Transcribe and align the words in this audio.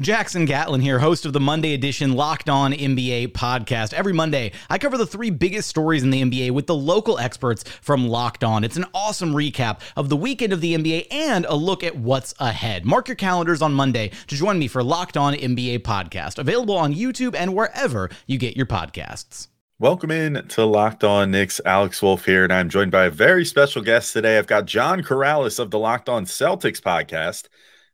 Jackson 0.00 0.46
Gatlin 0.46 0.80
here, 0.80 0.98
host 0.98 1.26
of 1.26 1.34
the 1.34 1.40
Monday 1.40 1.74
edition 1.74 2.14
Locked 2.14 2.48
On 2.48 2.72
NBA 2.72 3.32
podcast. 3.32 3.92
Every 3.92 4.14
Monday, 4.14 4.52
I 4.70 4.78
cover 4.78 4.96
the 4.96 5.06
three 5.06 5.28
biggest 5.28 5.68
stories 5.68 6.02
in 6.02 6.08
the 6.08 6.22
NBA 6.22 6.52
with 6.52 6.66
the 6.66 6.74
local 6.74 7.18
experts 7.18 7.64
from 7.82 8.08
Locked 8.08 8.42
On. 8.42 8.64
It's 8.64 8.78
an 8.78 8.86
awesome 8.94 9.34
recap 9.34 9.80
of 9.98 10.08
the 10.08 10.16
weekend 10.16 10.54
of 10.54 10.62
the 10.62 10.74
NBA 10.74 11.08
and 11.10 11.44
a 11.44 11.54
look 11.54 11.84
at 11.84 11.96
what's 11.96 12.32
ahead. 12.38 12.86
Mark 12.86 13.08
your 13.08 13.14
calendars 13.14 13.60
on 13.60 13.74
Monday 13.74 14.10
to 14.28 14.34
join 14.34 14.58
me 14.58 14.68
for 14.68 14.82
Locked 14.82 15.18
On 15.18 15.34
NBA 15.34 15.80
podcast, 15.80 16.38
available 16.38 16.78
on 16.78 16.94
YouTube 16.94 17.34
and 17.34 17.54
wherever 17.54 18.08
you 18.26 18.38
get 18.38 18.56
your 18.56 18.64
podcasts. 18.64 19.48
Welcome 19.78 20.10
in 20.10 20.48
to 20.48 20.64
Locked 20.64 21.04
On 21.04 21.30
Knicks. 21.30 21.60
Alex 21.66 22.00
Wolf 22.00 22.24
here, 22.24 22.44
and 22.44 22.52
I'm 22.54 22.70
joined 22.70 22.90
by 22.90 23.04
a 23.04 23.10
very 23.10 23.44
special 23.44 23.82
guest 23.82 24.14
today. 24.14 24.38
I've 24.38 24.46
got 24.46 24.64
John 24.64 25.02
Karalis 25.02 25.58
of 25.58 25.70
the 25.70 25.78
Locked 25.78 26.08
On 26.08 26.24
Celtics 26.24 26.80
podcast. 26.80 27.48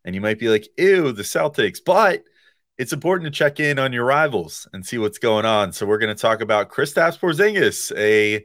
And 0.07 0.15
you 0.15 0.23
might 0.23 0.39
be 0.39 0.49
like, 0.49 0.69
ew, 0.79 1.13
the 1.13 1.23
Celtics. 1.23 1.81
But 1.85 2.23
it's 2.79 2.93
important 2.93 3.27
to 3.27 3.37
check 3.37 3.61
in 3.61 3.79
on 3.79 3.93
your 3.93 4.05
rivals 4.05 4.69
and 4.73 4.87
see 4.87 4.99
what's 4.99 5.19
going 5.19 5.45
on. 5.45 5.73
So 5.73 5.85
we're 5.85 5.99
going 5.99 6.15
to 6.15 6.21
talk 6.21 6.41
about 6.41 6.71
Kristaps 6.71 7.19
Porzingis, 7.19 7.93
a 7.99 8.45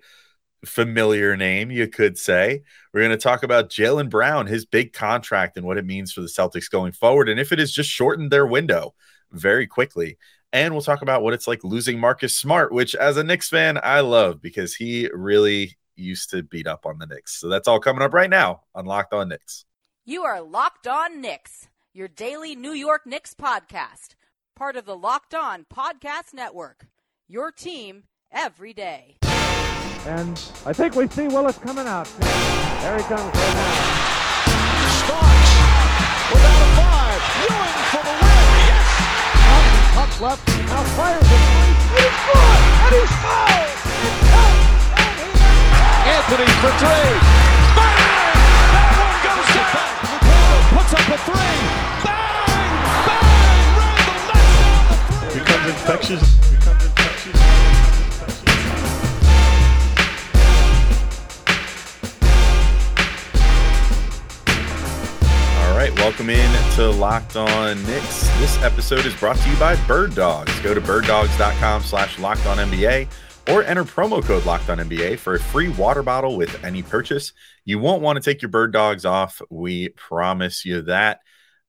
familiar 0.66 1.38
name, 1.38 1.70
you 1.70 1.88
could 1.88 2.18
say. 2.18 2.64
We're 2.94 3.02
going 3.02 3.12
to 3.12 3.18
talk 3.18 3.44
about 3.44 3.70
Jaylen 3.70 4.10
Brown, 4.10 4.48
his 4.48 4.66
big 4.66 4.92
contract, 4.92 5.58
and 5.58 5.66
what 5.66 5.78
it 5.78 5.86
means 5.86 6.12
for 6.12 6.22
the 6.22 6.28
Celtics 6.28 6.70
going 6.70 6.92
forward, 6.94 7.30
and 7.30 7.40
if 7.40 7.52
it 7.52 7.60
has 7.60 7.72
just 7.72 7.90
shortened 7.90 8.32
their 8.32 8.46
window 8.46 8.94
very 9.32 9.68
quickly. 9.68 10.18
And 10.54 10.74
we'll 10.74 10.82
talk 10.82 11.02
about 11.02 11.24
what 11.24 11.34
it's 11.34 11.48
like 11.48 11.64
losing 11.64 12.00
Marcus 12.00 12.36
Smart, 12.36 12.74
which, 12.74 12.94
as 12.96 13.18
a 13.18 13.24
Knicks 13.24 13.50
fan, 13.50 13.80
I 13.82 14.02
love 14.02 14.42
because 14.42 14.76
he 14.76 15.10
really 15.14 15.78
used 15.96 16.32
to 16.32 16.44
beat 16.44 16.68
up 16.68 16.86
on 16.86 16.98
the 16.98 17.06
Knicks. 17.06 17.40
So 17.40 17.48
that's 17.48 17.68
all 17.68 17.80
coming 17.80 18.02
up 18.02 18.14
right 18.14 18.30
now 18.30 18.64
on 18.76 18.86
Locked 18.86 19.14
On 19.14 19.30
Knicks. 19.30 19.66
You 20.04 20.24
are 20.24 20.42
Locked 20.42 20.88
On 20.88 21.22
Knicks, 21.22 21.68
your 21.94 22.08
daily 22.08 22.56
New 22.56 22.72
York 22.72 23.06
Knicks 23.06 23.36
podcast, 23.36 24.16
part 24.56 24.76
of 24.76 24.86
the 24.86 24.98
Locked 24.98 25.36
On 25.36 25.64
Podcast 25.72 26.34
Network. 26.34 26.88
Your 27.28 27.52
team 27.52 28.06
every 28.32 28.74
day. 28.74 29.18
And 29.22 30.42
I 30.66 30.74
think 30.74 30.96
we 30.96 31.08
see 31.08 31.28
Willis 31.28 31.60
coming 31.60 31.86
out. 31.86 32.08
There 32.18 32.98
he 32.98 33.04
comes 33.04 33.22
right 33.22 33.54
now. 33.54 33.78
Starks 35.06 35.54
without 36.34 36.62
a 36.66 36.70
five. 36.82 37.22
Ewing 37.46 37.78
for 37.94 38.02
the 38.02 38.16
win. 38.26 38.42
Yes! 38.74 38.90
Up, 39.54 40.02
up 40.02 40.22
left. 40.22 40.48
Now 40.66 40.82
fires 40.98 41.22
it. 41.22 41.46
He's 41.94 42.18
good. 42.26 42.58
And 42.82 42.94
he's 42.98 43.14
fouled. 43.22 43.78
Anthony 46.10 46.50
for 46.58 46.72
three. 46.82 47.51
Infectious. 56.12 56.42
All 65.60 65.78
right, 65.78 65.92
welcome 65.96 66.30
in 66.30 66.76
to 66.76 66.90
Locked 66.90 67.36
On 67.36 67.82
Knicks. 67.86 68.28
This 68.40 68.62
episode 68.62 69.06
is 69.06 69.16
brought 69.16 69.38
to 69.38 69.50
you 69.50 69.56
by 69.58 69.76
Bird 69.88 70.14
Dogs. 70.16 70.58
Go 70.60 70.74
to 70.74 70.82
birddogs.com 70.82 71.84
slash 71.84 72.20
locked 72.20 72.46
on 72.46 72.58
NBA 72.58 73.08
or 73.50 73.64
enter 73.64 73.84
promo 73.84 74.24
code 74.24 74.46
locked 74.46 74.70
on 74.70 74.78
NBA 74.78 75.18
for 75.18 75.36
a 75.36 75.40
free 75.40 75.70
water 75.70 76.04
bottle 76.04 76.36
with 76.38 76.64
any 76.64 76.84
purchase. 76.84 77.34
You 77.66 77.80
won't 77.80 78.02
want 78.02 78.22
to 78.22 78.22
take 78.22 78.42
your 78.42 78.50
bird 78.50 78.74
dogs 78.74 79.06
off. 79.06 79.42
We 79.50 79.90
promise 79.90 80.66
you 80.66 80.82
that. 80.84 81.22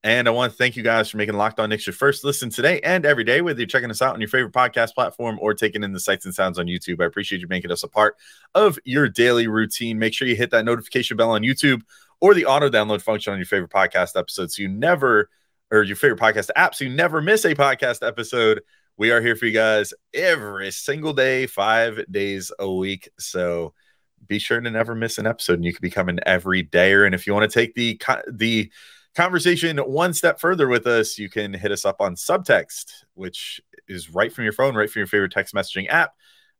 And 0.05 0.27
I 0.27 0.31
want 0.31 0.51
to 0.51 0.57
thank 0.57 0.75
you 0.75 0.83
guys 0.83 1.09
for 1.09 1.15
making 1.15 1.35
Locked 1.35 1.61
On 1.61 1.69
Knicks 1.69 1.87
your 1.87 1.93
first 1.93 2.25
listen 2.25 2.49
today 2.49 2.81
and 2.81 3.05
every 3.05 3.23
day, 3.23 3.39
whether 3.39 3.57
you're 3.57 3.67
checking 3.67 3.89
us 3.89 4.01
out 4.01 4.13
on 4.13 4.19
your 4.19 4.27
favorite 4.27 4.51
podcast 4.51 4.93
platform 4.93 5.39
or 5.41 5.53
taking 5.53 5.81
in 5.81 5.93
the 5.93 5.99
sights 5.99 6.25
and 6.25 6.35
sounds 6.35 6.59
on 6.59 6.65
YouTube. 6.65 7.01
I 7.01 7.05
appreciate 7.05 7.39
you 7.39 7.47
making 7.47 7.71
us 7.71 7.83
a 7.83 7.87
part 7.87 8.17
of 8.53 8.77
your 8.83 9.07
daily 9.07 9.47
routine. 9.47 9.97
Make 9.97 10.13
sure 10.13 10.27
you 10.27 10.35
hit 10.35 10.51
that 10.51 10.65
notification 10.65 11.15
bell 11.15 11.31
on 11.31 11.41
YouTube 11.41 11.83
or 12.19 12.33
the 12.33 12.45
auto 12.45 12.69
download 12.69 13.01
function 13.01 13.31
on 13.31 13.39
your 13.39 13.45
favorite 13.45 13.71
podcast 13.71 14.19
episode 14.19 14.51
so 14.51 14.61
you 14.61 14.67
never, 14.67 15.29
or 15.71 15.83
your 15.83 15.95
favorite 15.95 16.19
podcast 16.19 16.49
app, 16.57 16.75
so 16.75 16.83
you 16.83 16.91
never 16.91 17.21
miss 17.21 17.45
a 17.45 17.55
podcast 17.55 18.05
episode. 18.05 18.61
We 18.97 19.11
are 19.11 19.21
here 19.21 19.37
for 19.37 19.45
you 19.45 19.53
guys 19.53 19.93
every 20.13 20.71
single 20.71 21.13
day, 21.13 21.47
five 21.47 22.03
days 22.11 22.51
a 22.59 22.69
week. 22.69 23.07
So 23.19 23.73
be 24.27 24.37
sure 24.37 24.59
to 24.59 24.69
never 24.69 24.95
miss 24.95 25.17
an 25.17 25.27
episode 25.27 25.53
and 25.53 25.65
you 25.65 25.71
can 25.71 25.81
become 25.81 26.09
an 26.09 26.19
everydayer. 26.27 27.05
And 27.05 27.15
if 27.15 27.25
you 27.25 27.33
want 27.33 27.49
to 27.49 27.53
take 27.59 27.73
the, 27.73 28.01
the, 28.29 28.69
conversation 29.15 29.77
one 29.77 30.13
step 30.13 30.39
further 30.39 30.67
with 30.67 30.87
us, 30.87 31.17
you 31.17 31.29
can 31.29 31.53
hit 31.53 31.71
us 31.71 31.85
up 31.85 32.01
on 32.01 32.15
subtext, 32.15 33.03
which 33.13 33.61
is 33.87 34.09
right 34.13 34.31
from 34.31 34.43
your 34.43 34.53
phone, 34.53 34.75
right 34.75 34.89
from 34.89 35.01
your 35.01 35.07
favorite 35.07 35.31
text 35.31 35.53
messaging 35.53 35.89
app. 35.89 36.13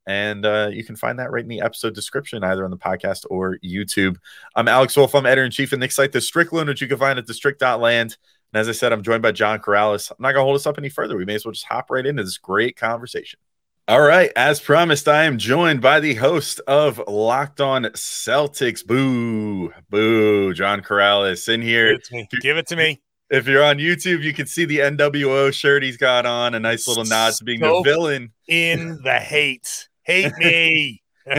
And 0.06 0.46
uh, 0.46 0.70
you 0.72 0.84
can 0.84 0.96
find 0.96 1.20
that 1.20 1.32
right 1.32 1.44
in 1.44 1.50
the 1.50 1.62
episode 1.62 1.96
description, 1.96 2.44
either 2.44 2.66
on 2.66 2.72
the 2.72 2.78
podcast 2.78 3.26
or 3.30 3.58
YouTube. 3.64 4.18
I'm 4.56 4.68
Alex 4.68 4.98
Wolf. 4.98 5.16
I'm 5.16 5.26
editor 5.26 5.46
in 5.46 5.52
chief 5.52 5.72
of 5.72 5.80
Knick 5.80 5.94
site, 5.94 6.12
The 6.12 6.20
Strickland, 6.20 6.68
which 6.68 6.82
you 6.82 6.88
can 6.88 6.98
find 6.98 7.18
at 7.18 7.26
thestrict.land. 7.26 8.18
And 8.54 8.60
as 8.60 8.68
I 8.68 8.74
said, 8.74 8.92
I'm 8.92 9.02
joined 9.02 9.24
by 9.24 9.32
John 9.32 9.60
Karalis. 9.60 10.12
I'm 10.12 10.18
not 10.20 10.34
going 10.34 10.42
to 10.42 10.46
hold 10.46 10.58
us 10.58 10.68
up 10.68 10.78
any 10.78 10.90
further. 10.90 11.18
We 11.18 11.26
may 11.26 11.36
as 11.36 11.46
well 11.46 11.54
just 11.54 11.66
hop 11.66 11.90
right 11.90 12.06
into 12.06 12.24
this 12.24 12.38
great 12.38 12.76
conversation. 12.76 13.40
All 13.86 14.00
right. 14.00 14.32
As 14.38 14.62
promised, 14.62 15.10
I 15.10 15.26
am 15.26 15.38
joined 15.38 15.82
by 15.82 16.00
the 16.00 16.14
host 16.14 16.62
of 16.68 17.02
Locked 17.06 17.60
On 17.60 17.84
Celtics. 17.84 18.86
Boo, 18.86 19.74
boo, 19.90 20.54
John 20.54 20.82
Karalis 20.82 21.50
in 21.54 21.62
here. 21.62 21.90
Give 21.90 21.98
it 21.98 22.06
to 22.06 22.16
me. 22.16 22.28
Give 22.42 22.58
it 22.58 22.68
to 22.68 22.76
me. 22.78 23.02
If 23.30 23.46
you're 23.46 23.64
on 23.64 23.80
YouTube, 23.80 24.24
you 24.24 24.34
can 24.34 24.48
see 24.48 24.64
the 24.64 24.80
NWO 24.80 25.54
shirt 25.54 25.84
he's 25.84 25.98
got 25.98 26.26
on. 26.26 26.56
A 26.56 26.62
nice 26.62 26.88
little 26.88 27.04
nod 27.04 27.34
to 27.34 27.44
being 27.44 27.60
the 27.60 27.82
villain. 27.84 28.32
In 28.48 29.02
the 29.04 29.20
hate. 29.20 29.90
Hate 30.04 30.32
me. 30.38 31.02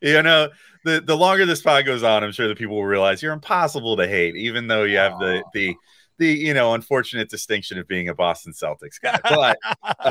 you 0.00 0.22
know, 0.22 0.48
the 0.84 1.00
the 1.00 1.16
longer 1.16 1.44
this 1.44 1.62
pod 1.62 1.86
goes 1.86 2.04
on, 2.04 2.22
I'm 2.22 2.30
sure 2.30 2.46
that 2.46 2.58
people 2.58 2.76
will 2.76 2.84
realize 2.84 3.20
you're 3.20 3.32
impossible 3.32 3.96
to 3.96 4.06
hate, 4.06 4.36
even 4.36 4.68
though 4.68 4.84
you 4.84 4.98
have 4.98 5.18
the 5.18 5.42
the 5.54 5.74
the 6.18 6.28
you 6.28 6.54
know 6.54 6.74
unfortunate 6.74 7.28
distinction 7.28 7.78
of 7.78 7.88
being 7.88 8.08
a 8.08 8.14
Boston 8.14 8.52
Celtics 8.52 9.00
guy. 9.00 9.18
But 9.22 9.58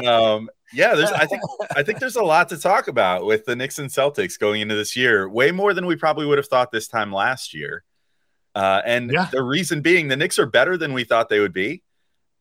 um, 0.05 0.49
yeah, 0.73 0.95
there's 0.95 1.11
I 1.11 1.25
think 1.25 1.41
I 1.75 1.83
think 1.83 1.99
there's 1.99 2.15
a 2.15 2.23
lot 2.23 2.49
to 2.49 2.57
talk 2.57 2.87
about 2.87 3.25
with 3.25 3.45
the 3.45 3.55
Knicks 3.55 3.79
and 3.79 3.89
Celtics 3.89 4.37
going 4.39 4.61
into 4.61 4.75
this 4.75 4.95
year, 4.95 5.29
way 5.29 5.51
more 5.51 5.73
than 5.73 5.85
we 5.85 5.95
probably 5.95 6.25
would 6.25 6.37
have 6.37 6.47
thought 6.47 6.71
this 6.71 6.87
time 6.87 7.11
last 7.11 7.53
year. 7.53 7.83
Uh, 8.55 8.81
and 8.85 9.11
Yeah. 9.11 9.29
the 9.31 9.41
reason 9.41 9.81
being, 9.81 10.07
the 10.09 10.17
Knicks 10.17 10.37
are 10.37 10.45
better 10.45 10.77
than 10.77 10.93
we 10.93 11.03
thought 11.03 11.29
they 11.29 11.39
would 11.39 11.53
be, 11.53 11.81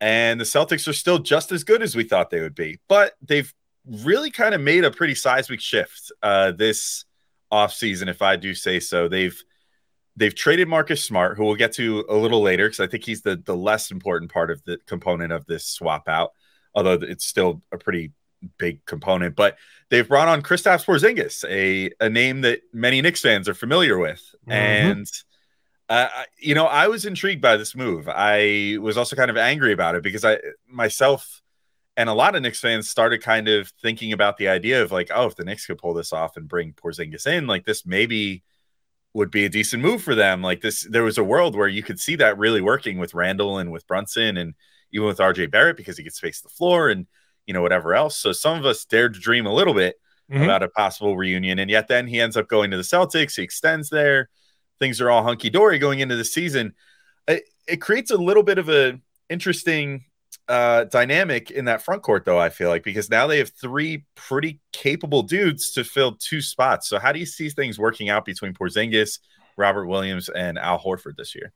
and 0.00 0.38
the 0.40 0.44
Celtics 0.44 0.86
are 0.88 0.92
still 0.92 1.18
just 1.18 1.52
as 1.52 1.64
good 1.64 1.82
as 1.82 1.96
we 1.96 2.04
thought 2.04 2.30
they 2.30 2.40
would 2.40 2.54
be. 2.54 2.78
But 2.88 3.14
they've 3.22 3.52
really 3.86 4.30
kind 4.30 4.54
of 4.54 4.60
made 4.60 4.84
a 4.84 4.90
pretty 4.90 5.14
seismic 5.14 5.60
shift 5.60 6.12
uh, 6.22 6.52
this 6.52 7.04
offseason, 7.52 8.08
if 8.08 8.22
I 8.22 8.36
do 8.36 8.54
say 8.54 8.78
so. 8.80 9.08
They've 9.08 9.40
they've 10.16 10.34
traded 10.34 10.68
Marcus 10.68 11.02
Smart, 11.04 11.36
who 11.36 11.44
we'll 11.44 11.54
get 11.56 11.72
to 11.74 12.04
a 12.08 12.16
little 12.16 12.42
later, 12.42 12.66
because 12.66 12.80
I 12.80 12.86
think 12.86 13.04
he's 13.04 13.22
the 13.22 13.36
the 13.36 13.56
less 13.56 13.90
important 13.90 14.32
part 14.32 14.50
of 14.50 14.62
the 14.64 14.78
component 14.86 15.32
of 15.32 15.46
this 15.46 15.66
swap 15.66 16.08
out. 16.08 16.32
Although 16.74 16.94
it's 16.94 17.26
still 17.26 17.62
a 17.72 17.78
pretty 17.78 18.12
big 18.58 18.84
component. 18.86 19.36
But 19.36 19.56
they've 19.90 20.08
brought 20.08 20.28
on 20.28 20.42
Kristaps 20.42 20.84
Porzingis, 20.84 21.44
a 21.48 21.90
a 22.04 22.08
name 22.08 22.40
that 22.42 22.60
many 22.72 23.00
Knicks 23.02 23.20
fans 23.20 23.48
are 23.48 23.54
familiar 23.54 23.98
with, 23.98 24.22
Mhm. 24.48 24.52
and. 24.52 25.06
Uh, 25.88 26.08
you 26.38 26.54
know, 26.54 26.64
I 26.64 26.86
was 26.88 27.04
intrigued 27.04 27.42
by 27.42 27.58
this 27.58 27.74
move. 27.76 28.08
I 28.08 28.78
was 28.80 28.96
also 28.96 29.14
kind 29.14 29.30
of 29.30 29.36
angry 29.36 29.72
about 29.74 29.94
it 29.94 30.02
because 30.02 30.24
I 30.24 30.38
myself 30.66 31.42
and 31.98 32.08
a 32.08 32.14
lot 32.14 32.34
of 32.34 32.40
Knicks 32.40 32.60
fans 32.60 32.88
started 32.88 33.22
kind 33.22 33.46
of 33.46 33.68
thinking 33.82 34.12
about 34.14 34.38
the 34.38 34.48
idea 34.48 34.82
of 34.82 34.90
like, 34.90 35.10
oh, 35.14 35.26
if 35.26 35.36
the 35.36 35.44
Knicks 35.44 35.66
could 35.66 35.76
pull 35.76 35.92
this 35.92 36.12
off 36.14 36.38
and 36.38 36.48
bring 36.48 36.72
Porzingis 36.72 37.26
in, 37.26 37.46
like 37.46 37.66
this 37.66 37.84
maybe 37.84 38.42
would 39.14 39.30
be 39.30 39.44
a 39.44 39.48
decent 39.48 39.82
move 39.82 40.02
for 40.02 40.14
them. 40.14 40.42
Like 40.42 40.60
this, 40.62 40.86
there 40.90 41.02
was 41.04 41.18
a 41.18 41.24
world 41.24 41.54
where 41.54 41.68
you 41.68 41.82
could 41.82 42.00
see 42.00 42.16
that 42.16 42.38
really 42.38 42.60
working 42.60 42.98
with 42.98 43.14
Randle 43.14 43.58
and 43.58 43.70
with 43.70 43.86
Brunson 43.86 44.36
and 44.38 44.54
even 44.92 45.06
with 45.06 45.18
RJ 45.18 45.50
Barrett 45.50 45.76
because 45.76 45.96
he 45.98 46.04
could 46.04 46.14
space 46.14 46.40
the 46.40 46.48
floor 46.48 46.88
and 46.88 47.06
you 47.46 47.52
know 47.54 47.62
whatever 47.62 47.94
else. 47.94 48.16
So 48.16 48.32
some 48.32 48.58
of 48.58 48.64
us 48.64 48.84
dared 48.84 49.14
to 49.14 49.20
dream 49.20 49.46
a 49.46 49.52
little 49.54 49.74
bit 49.74 49.96
Mhm. 50.30 50.44
about 50.44 50.62
a 50.62 50.68
possible 50.68 51.16
reunion, 51.16 51.58
and 51.58 51.70
yet 51.70 51.88
then 51.88 52.06
he 52.06 52.20
ends 52.20 52.36
up 52.36 52.48
going 52.48 52.70
to 52.70 52.76
the 52.76 52.82
Celtics. 52.84 53.36
He 53.36 53.42
extends 53.42 53.90
there. 53.90 54.30
Things 54.78 55.00
are 55.00 55.10
all 55.10 55.22
hunky 55.22 55.50
dory 55.50 55.78
going 55.78 55.98
into 56.00 56.16
the 56.16 56.24
season. 56.24 56.74
It, 57.28 57.42
it 57.68 57.76
creates 57.82 58.10
a 58.10 58.16
little 58.16 58.42
bit 58.42 58.56
of 58.58 58.68
a 58.70 58.98
interesting 59.28 60.04
uh, 60.48 60.84
dynamic 60.84 61.50
in 61.50 61.66
that 61.66 61.82
front 61.82 62.02
court, 62.02 62.24
though. 62.24 62.38
I 62.38 62.50
feel 62.50 62.68
like 62.68 62.82
because 62.82 63.10
now 63.10 63.26
they 63.26 63.38
have 63.38 63.50
three 63.50 64.04
pretty 64.14 64.60
capable 64.72 65.22
dudes 65.22 65.72
to 65.72 65.84
fill 65.84 66.16
two 66.16 66.40
spots. 66.40 66.88
So 66.88 66.98
how 66.98 67.12
do 67.12 67.18
you 67.18 67.26
see 67.26 67.48
things 67.48 67.78
working 67.78 68.10
out 68.10 68.24
between 68.24 68.54
Porzingis, 68.54 69.18
Robert 69.56 69.86
Williams, 69.86 70.28
and 70.28 70.58
Al 70.58 70.78
Horford 70.78 71.16
this 71.16 71.34
year? 71.34 71.52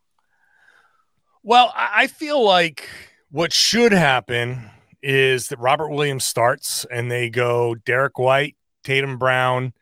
Well, 1.42 1.72
I 1.76 2.08
feel 2.08 2.44
like 2.44 2.88
what 3.30 3.52
should 3.52 3.92
happen 3.92 4.70
is 5.02 5.48
that 5.48 5.58
Robert 5.60 5.90
Williams 5.90 6.24
starts 6.24 6.84
and 6.90 7.10
they 7.10 7.30
go 7.30 7.74
Derrick 7.74 8.18
White, 8.18 8.56
Tatum 8.82 9.18
Brown, 9.18 9.72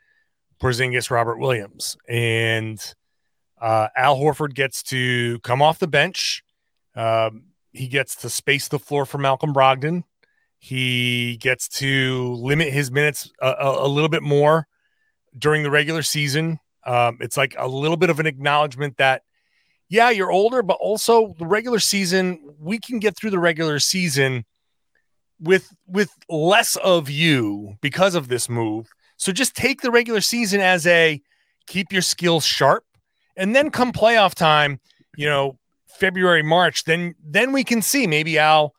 Porzingis, 0.60 1.10
Robert 1.10 1.38
Williams, 1.38 1.96
and 2.08 2.78
uh, 3.60 3.88
Al 3.96 4.16
Horford 4.16 4.54
gets 4.54 4.82
to 4.84 5.38
come 5.40 5.62
off 5.62 5.78
the 5.78 5.86
bench. 5.86 6.42
Um, 6.94 7.44
he 7.74 7.88
gets 7.88 8.16
to 8.16 8.30
space 8.30 8.68
the 8.68 8.78
floor 8.78 9.04
for 9.04 9.18
Malcolm 9.18 9.52
Brogdon. 9.52 10.04
He 10.58 11.36
gets 11.38 11.68
to 11.80 12.34
limit 12.34 12.72
his 12.72 12.90
minutes 12.90 13.30
a, 13.42 13.48
a, 13.48 13.86
a 13.86 13.88
little 13.88 14.08
bit 14.08 14.22
more 14.22 14.66
during 15.36 15.62
the 15.62 15.70
regular 15.70 16.02
season. 16.02 16.58
Um, 16.86 17.18
it's 17.20 17.36
like 17.36 17.54
a 17.58 17.68
little 17.68 17.96
bit 17.96 18.10
of 18.10 18.20
an 18.20 18.26
acknowledgement 18.26 18.96
that 18.98 19.22
yeah, 19.88 20.10
you're 20.10 20.32
older, 20.32 20.62
but 20.62 20.78
also 20.80 21.34
the 21.38 21.46
regular 21.46 21.78
season, 21.78 22.40
we 22.58 22.78
can 22.78 22.98
get 22.98 23.16
through 23.16 23.30
the 23.30 23.38
regular 23.38 23.78
season 23.78 24.44
with 25.40 25.68
with 25.86 26.10
less 26.28 26.76
of 26.76 27.10
you 27.10 27.76
because 27.80 28.14
of 28.14 28.28
this 28.28 28.48
move. 28.48 28.88
So 29.16 29.32
just 29.32 29.54
take 29.54 29.82
the 29.82 29.90
regular 29.90 30.20
season 30.20 30.60
as 30.60 30.86
a 30.86 31.20
keep 31.66 31.92
your 31.92 32.02
skills 32.02 32.44
sharp 32.44 32.84
and 33.36 33.54
then 33.54 33.70
come 33.70 33.92
playoff 33.92 34.34
time, 34.34 34.80
you 35.16 35.26
know, 35.26 35.58
February, 35.98 36.42
March, 36.42 36.84
then 36.84 37.14
then 37.24 37.52
we 37.52 37.64
can 37.64 37.82
see 37.82 38.06
maybe 38.06 38.38
Al 38.38 38.74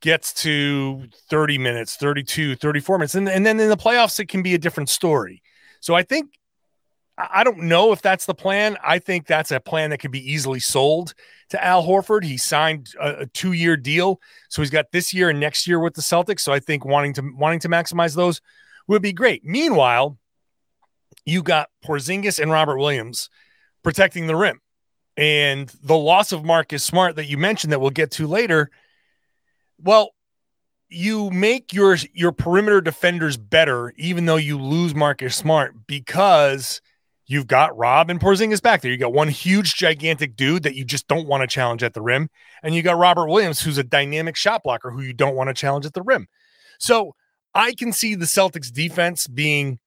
gets 0.00 0.34
to 0.34 1.04
30 1.30 1.58
minutes, 1.58 1.96
32, 1.96 2.56
34 2.56 2.98
minutes 2.98 3.14
and, 3.14 3.28
and 3.28 3.46
then 3.46 3.58
in 3.58 3.70
the 3.70 3.76
playoffs 3.76 4.20
it 4.20 4.26
can 4.26 4.42
be 4.42 4.54
a 4.54 4.58
different 4.58 4.90
story. 4.90 5.42
So 5.80 5.94
I 5.94 6.02
think 6.02 6.38
I 7.16 7.44
don't 7.44 7.64
know 7.64 7.92
if 7.92 8.02
that's 8.02 8.26
the 8.26 8.34
plan. 8.34 8.76
I 8.82 8.98
think 8.98 9.26
that's 9.26 9.52
a 9.52 9.60
plan 9.60 9.90
that 9.90 9.98
could 9.98 10.10
be 10.10 10.32
easily 10.32 10.58
sold 10.58 11.14
to 11.50 11.64
Al 11.64 11.86
Horford. 11.86 12.24
He 12.24 12.36
signed 12.36 12.92
a, 13.00 13.20
a 13.20 13.26
two-year 13.26 13.76
deal, 13.76 14.20
so 14.48 14.62
he's 14.62 14.70
got 14.70 14.90
this 14.90 15.14
year 15.14 15.30
and 15.30 15.38
next 15.38 15.68
year 15.68 15.78
with 15.78 15.94
the 15.94 16.02
Celtics. 16.02 16.40
So 16.40 16.52
I 16.52 16.58
think 16.58 16.84
wanting 16.84 17.12
to 17.14 17.32
wanting 17.36 17.60
to 17.60 17.68
maximize 17.68 18.16
those 18.16 18.40
would 18.88 19.00
be 19.00 19.12
great. 19.12 19.44
Meanwhile, 19.44 20.18
you 21.24 21.42
got 21.42 21.70
Porzingis 21.84 22.40
and 22.40 22.50
Robert 22.50 22.78
Williams 22.78 23.30
protecting 23.84 24.26
the 24.26 24.36
rim, 24.36 24.60
and 25.16 25.68
the 25.82 25.96
loss 25.96 26.32
of 26.32 26.44
Marcus 26.44 26.82
Smart 26.82 27.16
that 27.16 27.26
you 27.26 27.38
mentioned 27.38 27.72
that 27.72 27.80
we'll 27.80 27.90
get 27.90 28.10
to 28.12 28.26
later. 28.26 28.70
Well, 29.82 30.10
you 30.88 31.30
make 31.30 31.72
your 31.72 31.96
your 32.12 32.32
perimeter 32.32 32.80
defenders 32.80 33.36
better, 33.36 33.92
even 33.96 34.26
though 34.26 34.36
you 34.36 34.58
lose 34.58 34.94
Marcus 34.94 35.34
Smart 35.34 35.86
because 35.86 36.80
you've 37.26 37.46
got 37.46 37.76
Rob 37.76 38.10
and 38.10 38.20
Porzingis 38.20 38.62
back 38.62 38.82
there. 38.82 38.90
You 38.90 38.98
got 38.98 39.12
one 39.12 39.28
huge, 39.28 39.74
gigantic 39.74 40.36
dude 40.36 40.62
that 40.64 40.74
you 40.74 40.84
just 40.84 41.08
don't 41.08 41.26
want 41.26 41.40
to 41.40 41.46
challenge 41.46 41.82
at 41.82 41.94
the 41.94 42.02
rim, 42.02 42.28
and 42.62 42.74
you 42.74 42.82
got 42.82 42.98
Robert 42.98 43.28
Williams, 43.28 43.60
who's 43.60 43.78
a 43.78 43.84
dynamic 43.84 44.36
shot 44.36 44.62
blocker 44.62 44.90
who 44.90 45.02
you 45.02 45.12
don't 45.12 45.34
want 45.36 45.48
to 45.48 45.54
challenge 45.54 45.86
at 45.86 45.94
the 45.94 46.02
rim. 46.02 46.26
So 46.78 47.14
I 47.54 47.72
can 47.72 47.92
see 47.92 48.14
the 48.14 48.26
Celtics 48.26 48.72
defense 48.72 49.26
being 49.26 49.78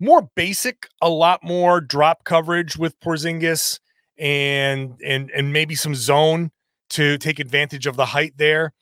more 0.00 0.28
basic, 0.34 0.88
a 1.00 1.08
lot 1.08 1.42
more 1.42 1.80
drop 1.80 2.24
coverage 2.24 2.76
with 2.76 2.98
Porzingis 3.00 3.78
and 4.22 4.94
and 5.04 5.30
and 5.32 5.52
maybe 5.52 5.74
some 5.74 5.96
zone 5.96 6.52
to 6.90 7.18
take 7.18 7.40
advantage 7.40 7.86
of 7.86 7.96
the 7.96 8.06
height 8.06 8.34
there. 8.36 8.72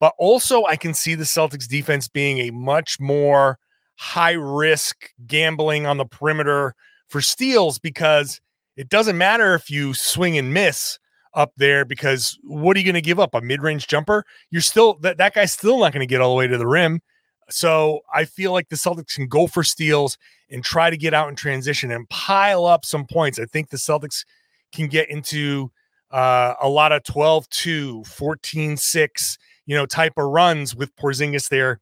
But 0.00 0.14
also 0.18 0.64
I 0.64 0.76
can 0.76 0.94
see 0.94 1.14
the 1.14 1.24
Celtics 1.24 1.68
defense 1.68 2.08
being 2.08 2.38
a 2.38 2.50
much 2.50 2.98
more 2.98 3.58
high 3.96 4.32
risk 4.32 5.10
gambling 5.26 5.86
on 5.86 5.96
the 5.96 6.04
perimeter 6.04 6.74
for 7.08 7.20
steals 7.20 7.78
because 7.78 8.40
it 8.76 8.88
doesn't 8.88 9.16
matter 9.16 9.54
if 9.54 9.70
you 9.70 9.94
swing 9.94 10.36
and 10.36 10.52
miss 10.52 10.98
up 11.34 11.52
there 11.56 11.84
because 11.84 12.36
what 12.42 12.76
are 12.76 12.80
you 12.80 12.84
going 12.84 12.94
to 12.94 13.00
give 13.00 13.20
up 13.20 13.34
a 13.34 13.40
mid-range 13.40 13.86
jumper? 13.86 14.24
You're 14.50 14.60
still 14.60 14.94
that, 15.02 15.18
that 15.18 15.34
guy's 15.34 15.52
still 15.52 15.78
not 15.78 15.92
going 15.92 16.00
to 16.00 16.06
get 16.06 16.20
all 16.20 16.30
the 16.30 16.36
way 16.36 16.48
to 16.48 16.58
the 16.58 16.66
rim. 16.66 17.00
So 17.48 18.00
i 18.12 18.24
feel 18.24 18.52
like 18.52 18.68
the 18.68 18.76
celtics 18.76 19.14
can 19.14 19.28
go 19.28 19.46
for 19.46 19.62
steals 19.62 20.16
and 20.50 20.64
try 20.64 20.90
to 20.90 20.96
get 20.96 21.14
out 21.14 21.28
in 21.28 21.36
transition 21.36 21.92
and 21.92 22.08
pile 22.08 22.64
up 22.64 22.84
some 22.84 23.06
points. 23.06 23.38
I 23.38 23.44
think 23.44 23.70
the 23.70 23.76
celtics 23.76 24.24
can 24.72 24.88
get 24.88 25.10
into 25.10 25.70
uh, 26.10 26.54
a 26.60 26.68
lot 26.68 26.92
of 26.92 27.02
12 27.04 27.48
2 27.48 28.04
14 28.04 28.76
6 28.76 29.38
you 29.66 29.76
know 29.76 29.86
type 29.86 30.14
of 30.16 30.24
runs 30.24 30.74
with 30.74 30.94
porzingis 30.96 31.48
there 31.48 31.80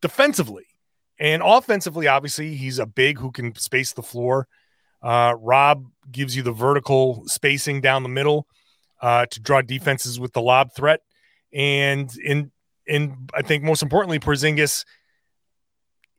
defensively. 0.00 0.64
And 1.18 1.42
offensively 1.44 2.06
obviously 2.06 2.54
he's 2.54 2.78
a 2.78 2.86
big 2.86 3.18
who 3.18 3.30
can 3.30 3.54
space 3.54 3.92
the 3.92 4.02
floor. 4.02 4.48
Uh, 5.02 5.34
Rob 5.38 5.86
gives 6.10 6.34
you 6.36 6.42
the 6.42 6.52
vertical 6.52 7.22
spacing 7.26 7.80
down 7.80 8.02
the 8.02 8.08
middle 8.08 8.46
uh, 9.00 9.26
to 9.26 9.40
draw 9.40 9.60
defenses 9.62 10.18
with 10.18 10.32
the 10.32 10.40
lob 10.40 10.74
threat, 10.74 11.00
and 11.52 12.10
in 12.24 12.50
in 12.86 13.28
I 13.34 13.42
think 13.42 13.62
most 13.62 13.82
importantly, 13.82 14.18
Porzingis, 14.18 14.84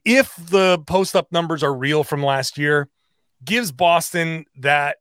if 0.05 0.33
the 0.35 0.79
post 0.85 1.15
up 1.15 1.31
numbers 1.31 1.63
are 1.63 1.73
real 1.73 2.03
from 2.03 2.23
last 2.23 2.57
year, 2.57 2.87
gives 3.43 3.71
Boston 3.71 4.45
that 4.57 4.97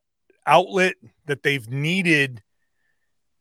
outlet 0.47 0.95
that 1.25 1.43
they've 1.43 1.69
needed 1.69 2.41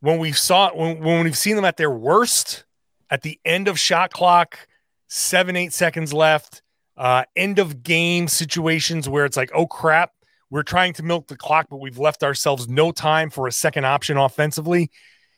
when 0.01 0.19
we 0.19 0.33
saw 0.33 0.75
when, 0.75 1.03
when 1.03 1.25
we've 1.25 1.39
seen 1.39 1.57
them 1.57 1.65
at 1.65 1.77
their 1.77 1.91
worst 1.91 2.65
at 3.09 3.23
the 3.23 3.39
end 3.45 3.69
of 3.69 3.79
shot 3.79 4.13
clock, 4.13 4.69
seven 5.09 5.57
eight 5.57 5.73
seconds 5.73 6.13
left, 6.13 6.63
uh, 6.97 7.25
end 7.35 7.59
of 7.59 7.83
game 7.83 8.29
situations 8.29 9.09
where 9.09 9.25
it's 9.25 9.37
like, 9.37 9.51
oh 9.55 9.67
crap 9.67 10.11
we're 10.51 10.63
trying 10.63 10.93
to 10.95 11.03
milk 11.03 11.27
the 11.27 11.37
clock, 11.37 11.67
but 11.69 11.79
we've 11.79 11.99
left 11.99 12.23
ourselves 12.23 12.69
no 12.69 12.93
time 12.93 13.31
for 13.31 13.47
a 13.47 13.53
second 13.53 13.85
option 13.85 14.17
offensively. 14.17 14.91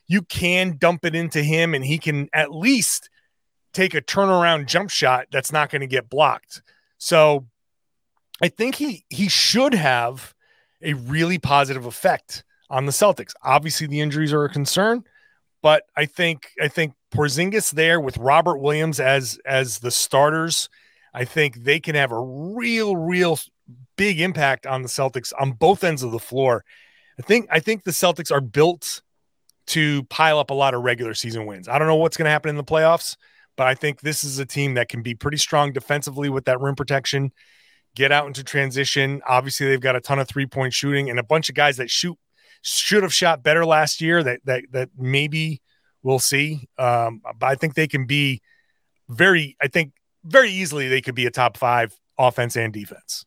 You 0.06 0.22
can 0.22 0.76
dump 0.78 1.04
it 1.04 1.14
into 1.14 1.42
him, 1.42 1.74
and 1.74 1.84
he 1.84 1.98
can 1.98 2.28
at 2.32 2.52
least 2.52 3.08
take 3.72 3.94
a 3.94 4.02
turnaround 4.02 4.66
jump 4.66 4.90
shot 4.90 5.26
that's 5.30 5.52
not 5.52 5.70
going 5.70 5.80
to 5.80 5.86
get 5.86 6.10
blocked. 6.10 6.62
So 6.98 7.46
I 8.42 8.48
think 8.48 8.74
he 8.74 9.04
he 9.08 9.28
should 9.28 9.74
have 9.74 10.34
a 10.82 10.94
really 10.94 11.38
positive 11.38 11.86
effect 11.86 12.44
on 12.70 12.86
the 12.86 12.92
Celtics. 12.92 13.32
Obviously, 13.42 13.86
the 13.86 14.00
injuries 14.00 14.32
are 14.32 14.44
a 14.44 14.48
concern, 14.48 15.04
but 15.62 15.84
I 15.96 16.06
think 16.06 16.50
I 16.60 16.68
think 16.68 16.94
Porzingis 17.12 17.72
there 17.72 18.00
with 18.00 18.16
Robert 18.18 18.58
Williams 18.58 19.00
as 19.00 19.38
as 19.46 19.78
the 19.78 19.90
starters, 19.90 20.68
I 21.14 21.24
think 21.24 21.64
they 21.64 21.80
can 21.80 21.94
have 21.94 22.12
a 22.12 22.20
real, 22.20 22.96
real 22.96 23.38
big 23.96 24.20
impact 24.20 24.66
on 24.66 24.82
the 24.82 24.88
Celtics 24.88 25.32
on 25.38 25.52
both 25.52 25.84
ends 25.84 26.02
of 26.02 26.12
the 26.12 26.18
floor. 26.18 26.64
I 27.18 27.22
think 27.22 27.48
I 27.50 27.60
think 27.60 27.84
the 27.84 27.90
Celtics 27.90 28.30
are 28.30 28.40
built 28.40 29.02
to 29.68 30.04
pile 30.04 30.38
up 30.38 30.50
a 30.50 30.54
lot 30.54 30.74
of 30.74 30.82
regular 30.82 31.14
season 31.14 31.44
wins. 31.44 31.68
I 31.68 31.78
don't 31.78 31.88
know 31.88 31.96
what's 31.96 32.16
going 32.16 32.24
to 32.24 32.30
happen 32.30 32.48
in 32.48 32.56
the 32.56 32.64
playoffs, 32.64 33.16
but 33.56 33.66
I 33.66 33.74
think 33.74 34.00
this 34.00 34.24
is 34.24 34.38
a 34.38 34.46
team 34.46 34.74
that 34.74 34.88
can 34.88 35.02
be 35.02 35.14
pretty 35.14 35.36
strong 35.36 35.72
defensively 35.72 36.30
with 36.30 36.46
that 36.46 36.60
rim 36.60 36.74
protection, 36.74 37.32
get 37.94 38.12
out 38.12 38.26
into 38.26 38.44
transition. 38.44 39.22
Obviously, 39.26 39.66
they've 39.66 39.80
got 39.80 39.96
a 39.96 40.00
ton 40.00 40.18
of 40.18 40.28
three-point 40.28 40.72
shooting 40.72 41.10
and 41.10 41.18
a 41.18 41.22
bunch 41.22 41.48
of 41.48 41.54
guys 41.54 41.76
that 41.78 41.90
shoot 41.90 42.18
should 42.62 43.02
have 43.02 43.14
shot 43.14 43.42
better 43.42 43.64
last 43.64 44.00
year 44.00 44.22
that 44.22 44.40
that 44.44 44.64
that 44.72 44.90
maybe 44.96 45.60
we'll 46.02 46.18
see. 46.18 46.68
Um, 46.78 47.22
but 47.38 47.46
I 47.46 47.54
think 47.54 47.74
they 47.74 47.88
can 47.88 48.06
be 48.06 48.40
very 49.08 49.56
I 49.60 49.68
think 49.68 49.92
very 50.24 50.50
easily 50.50 50.88
they 50.88 51.00
could 51.00 51.14
be 51.14 51.26
a 51.26 51.30
top 51.30 51.56
5 51.56 51.96
offense 52.18 52.56
and 52.56 52.72
defense. 52.72 53.24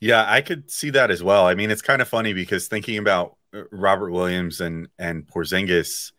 Yeah, 0.00 0.24
I 0.26 0.40
could 0.40 0.70
see 0.70 0.90
that 0.90 1.10
as 1.10 1.22
well. 1.22 1.46
I 1.46 1.54
mean, 1.54 1.70
it's 1.70 1.82
kind 1.82 2.02
of 2.02 2.08
funny 2.08 2.32
because 2.32 2.68
thinking 2.68 2.98
about 2.98 3.36
uh, 3.54 3.62
Robert 3.72 4.10
Williams 4.10 4.60
and 4.60 4.88
and 4.98 5.26
Porzingis, 5.26 6.12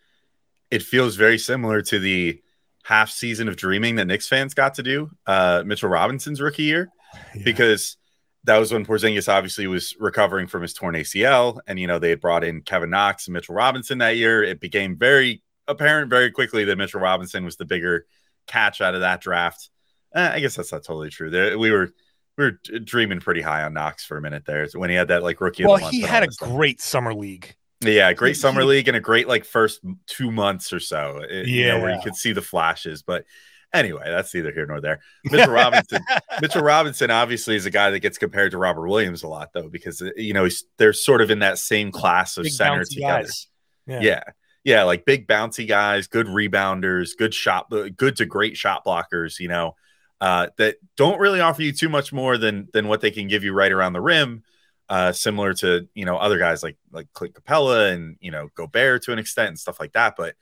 it 0.72 0.84
feels 0.84 1.16
very 1.16 1.38
similar 1.38 1.82
to 1.84 2.00
the 2.00 2.42
half 2.84 3.10
season 3.10 3.48
of 3.48 3.58
dreaming 3.58 3.96
that 3.96 4.06
Knicks 4.06 4.28
fans 4.28 4.54
got 4.54 4.76
to 4.76 4.84
do 4.84 5.10
uh, 5.26 5.64
Mitchell 5.66 5.90
Robinson's 5.90 6.42
rookie 6.42 6.64
year 6.64 6.90
Yeah. 7.36 7.42
because 7.44 7.98
that 8.44 8.58
was 8.58 8.72
when 8.72 8.86
Porzingis 8.86 9.28
obviously 9.32 9.68
was 9.68 9.96
recovering 10.00 10.48
from 10.48 10.62
his 10.62 10.74
torn 10.74 10.96
ACL, 10.96 11.60
and 11.68 11.80
you 11.80 11.88
know 11.88 12.00
they 12.00 12.10
had 12.10 12.22
brought 12.22 12.44
in 12.44 12.62
Kevin 12.62 12.90
Knox 12.90 13.28
and 13.28 13.34
Mitchell 13.34 13.56
Robinson 13.56 13.98
that 14.00 14.18
year. 14.18 14.44
It 14.44 14.60
became 14.62 14.98
very 14.98 15.44
apparent 15.68 16.10
very 16.10 16.32
quickly 16.32 16.64
that 16.66 16.78
Mitchell 16.78 17.02
Robinson 17.02 17.44
was 17.44 17.58
the 17.58 17.66
bigger 17.66 18.06
catch 18.48 18.80
out 18.80 18.96
of 18.96 19.02
that 19.02 19.20
draft. 19.22 19.70
Eh, 20.16 20.32
I 20.36 20.40
guess 20.40 20.56
that's 20.56 20.72
not 20.72 20.84
totally 20.84 21.10
true. 21.10 21.30
There, 21.30 21.58
we 21.60 21.72
were 21.72 21.90
we 22.38 22.46
were 22.46 22.52
dreaming 22.80 23.20
pretty 23.20 23.42
high 23.42 23.64
on 23.64 23.74
Knox 23.74 24.06
for 24.06 24.16
a 24.18 24.22
minute 24.22 24.46
there 24.46 24.68
when 24.76 24.90
he 24.90 24.96
had 24.96 25.10
that 25.10 25.24
like 25.24 25.42
rookie. 25.42 25.66
well, 25.66 25.74
of 25.74 25.80
the 25.80 25.86
month 25.86 25.96
he 25.96 26.02
had 26.02 26.24
a 26.28 26.32
stuff. 26.32 26.50
great 26.50 26.80
summer 26.80 27.14
league. 27.14 27.54
Yeah, 27.82 28.14
great 28.14 28.38
summer 28.38 28.64
league 28.64 28.88
and 28.88 28.96
a 28.98 29.02
great 29.02 29.28
like 29.28 29.44
first 29.44 29.82
two 30.08 30.32
months 30.32 30.72
or 30.72 30.80
so. 30.80 31.22
it- 31.30 31.48
you 31.48 31.68
know, 31.68 31.80
where 31.82 31.94
you 31.94 32.02
could 32.02 32.16
see 32.16 32.32
the 32.32 32.42
flashes. 32.42 33.02
But 33.04 33.26
anyway, 33.74 34.04
that's 34.06 34.34
neither 34.34 34.52
here 34.52 34.66
nor 34.66 34.82
there. 34.82 35.00
Mitchell 35.26 35.54
Robinson, 35.54 36.02
Mitchell 36.42 36.62
Robinson, 36.62 37.12
obviously 37.12 37.56
is 37.56 37.66
a 37.66 37.72
guy 37.72 37.92
that 37.92 38.00
gets 38.00 38.18
compared 38.18 38.52
to 38.52 38.58
Robert 38.58 38.88
Williams 38.88 39.24
a 39.24 39.28
lot, 39.28 39.50
though, 39.54 39.70
because 39.70 40.02
uh, 40.02 40.10
you 40.16 40.34
know 40.34 40.46
he's 40.46 40.66
they're 40.78 40.94
sort 40.94 41.22
of 41.22 41.32
in 41.32 41.40
that 41.40 41.58
same 41.58 41.92
class 41.92 42.38
of 42.38 42.44
Big 42.44 42.54
center 42.54 42.84
together. 42.84 43.24
guys. 43.24 43.48
Yeah. 43.88 44.22
yeah, 44.66 44.84
like 44.84 45.06
big 45.06 45.28
bouncy 45.28 45.66
guys, 45.66 46.08
good 46.08 46.28
rebounders, 46.28 47.12
good 47.18 47.34
shot, 47.34 47.70
good 47.70 48.18
to 48.18 48.26
great 48.26 48.58
shot 48.58 48.86
blockers. 48.86 49.40
You 49.40 49.48
know, 49.48 49.76
uh, 50.20 50.48
that 50.58 50.76
don't 50.98 51.20
really 51.20 51.40
offer 51.40 51.62
you 51.62 51.72
too 51.72 51.90
much 51.90 52.12
more 52.12 52.38
than 52.38 52.68
than 52.74 52.88
what 52.88 53.02
they 53.02 53.12
can 53.12 53.28
give 53.28 53.44
you 53.44 53.54
right 53.54 53.72
around 53.72 53.94
the 53.94 54.02
rim 54.02 54.44
uh, 54.90 55.12
similar 55.12 55.54
to 55.54 55.88
you 55.94 56.06
know 56.06 56.18
other 56.18 56.38
guys 56.38 56.64
like 56.64 56.78
like 56.92 57.12
Clint 57.14 57.34
Capela 57.34 57.92
and 57.94 58.18
you 58.22 58.32
know 58.32 58.50
Gobert 58.56 59.04
to 59.04 59.14
an 59.14 59.20
extent 59.20 59.50
and 59.50 59.60
stuff 59.60 59.80
like 59.80 59.94
that. 59.94 60.16
But 60.18 60.36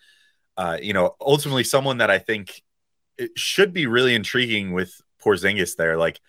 uh, 0.57 0.77
you 0.81 0.93
know, 0.93 1.15
ultimately, 1.19 1.63
someone 1.63 1.97
that 1.97 2.11
I 2.11 2.19
think 2.19 2.61
it 3.17 3.31
should 3.37 3.73
be 3.73 3.87
really 3.87 4.15
intriguing 4.15 4.71
with 4.73 5.01
Porzingis 5.23 5.75
there. 5.75 5.97
Like 5.97 6.19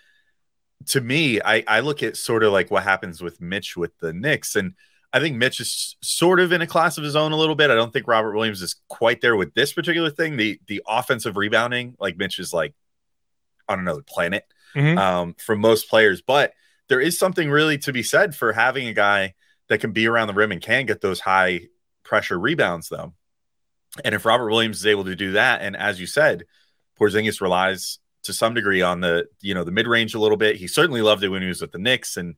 to 0.87 1.01
me, 1.01 1.41
I 1.41 1.65
I 1.67 1.81
look 1.81 2.03
at 2.03 2.17
sort 2.17 2.43
of 2.43 2.53
like 2.53 2.71
what 2.71 2.83
happens 2.83 3.23
with 3.23 3.41
Mitch 3.41 3.77
with 3.77 3.97
the 3.99 4.13
Knicks, 4.13 4.57
and 4.57 4.75
I 5.13 5.21
think 5.21 5.37
Mitch 5.37 5.61
is 5.61 5.97
sort 6.03 6.41
of 6.41 6.53
in 6.53 6.63
a 6.63 6.67
class 6.67 6.99
of 6.99 7.05
his 7.05 7.17
own 7.17 7.33
a 7.33 7.37
little 7.37 7.55
bit. 7.55 7.71
I 7.71 7.75
don't 7.75 7.93
think 7.93 8.07
Robert 8.09 8.35
Williams 8.35 8.61
is 8.63 8.77
quite 8.89 9.21
there 9.21 9.37
with 9.37 9.55
this 9.55 9.73
particular 9.73 10.11
thing. 10.11 10.37
The 10.37 10.61
the 10.67 10.83
offensive 10.87 11.37
rebounding, 11.37 11.95
like 11.99 12.17
Mitch 12.17 12.39
is 12.39 12.53
like 12.53 12.75
on 13.69 13.81
another 13.81 14.03
planet 14.03 14.45
Mhm. 14.77 14.99
um, 14.99 15.35
from 15.35 15.61
most 15.61 15.89
players. 15.89 16.23
But 16.23 16.53
there 16.89 17.01
is 17.01 17.19
something 17.19 17.51
really 17.51 17.79
to 17.79 17.93
be 17.93 18.03
said 18.03 18.37
for 18.37 18.53
having 18.53 18.87
a 18.87 18.93
guy 18.93 19.35
that 19.69 19.79
can 19.79 19.91
be 19.93 20.07
around 20.07 20.29
the 20.29 20.35
rim 20.35 20.53
and 20.53 20.61
can 20.63 20.87
get 20.87 21.01
those 21.01 21.19
high 21.19 21.63
pressure 22.05 22.39
rebounds, 22.39 22.89
though. 22.89 23.15
And 24.05 24.15
if 24.15 24.25
Robert 24.25 24.51
Williams 24.51 24.79
is 24.79 24.87
able 24.87 25.05
to 25.07 25.17
do 25.17 25.33
that, 25.33 25.63
and 25.63 25.77
as 25.77 25.99
you 25.99 26.07
said, 26.07 26.45
Porzingis 26.99 27.41
relies 27.41 27.99
to 28.25 28.33
some 28.33 28.55
degree 28.55 28.83
on 28.83 29.01
the 29.01 29.27
you 29.41 29.55
know 29.55 29.65
the 29.65 29.71
mid 29.71 29.87
range 29.87 30.15
a 30.15 30.19
little 30.19 30.37
bit. 30.37 30.57
He 30.57 30.67
certainly 30.67 31.03
loved 31.03 31.23
it 31.23 31.29
when 31.29 31.43
he 31.43 31.49
was 31.49 31.61
with 31.61 31.73
the 31.73 31.79
Knicks, 31.79 32.17
and 32.17 32.35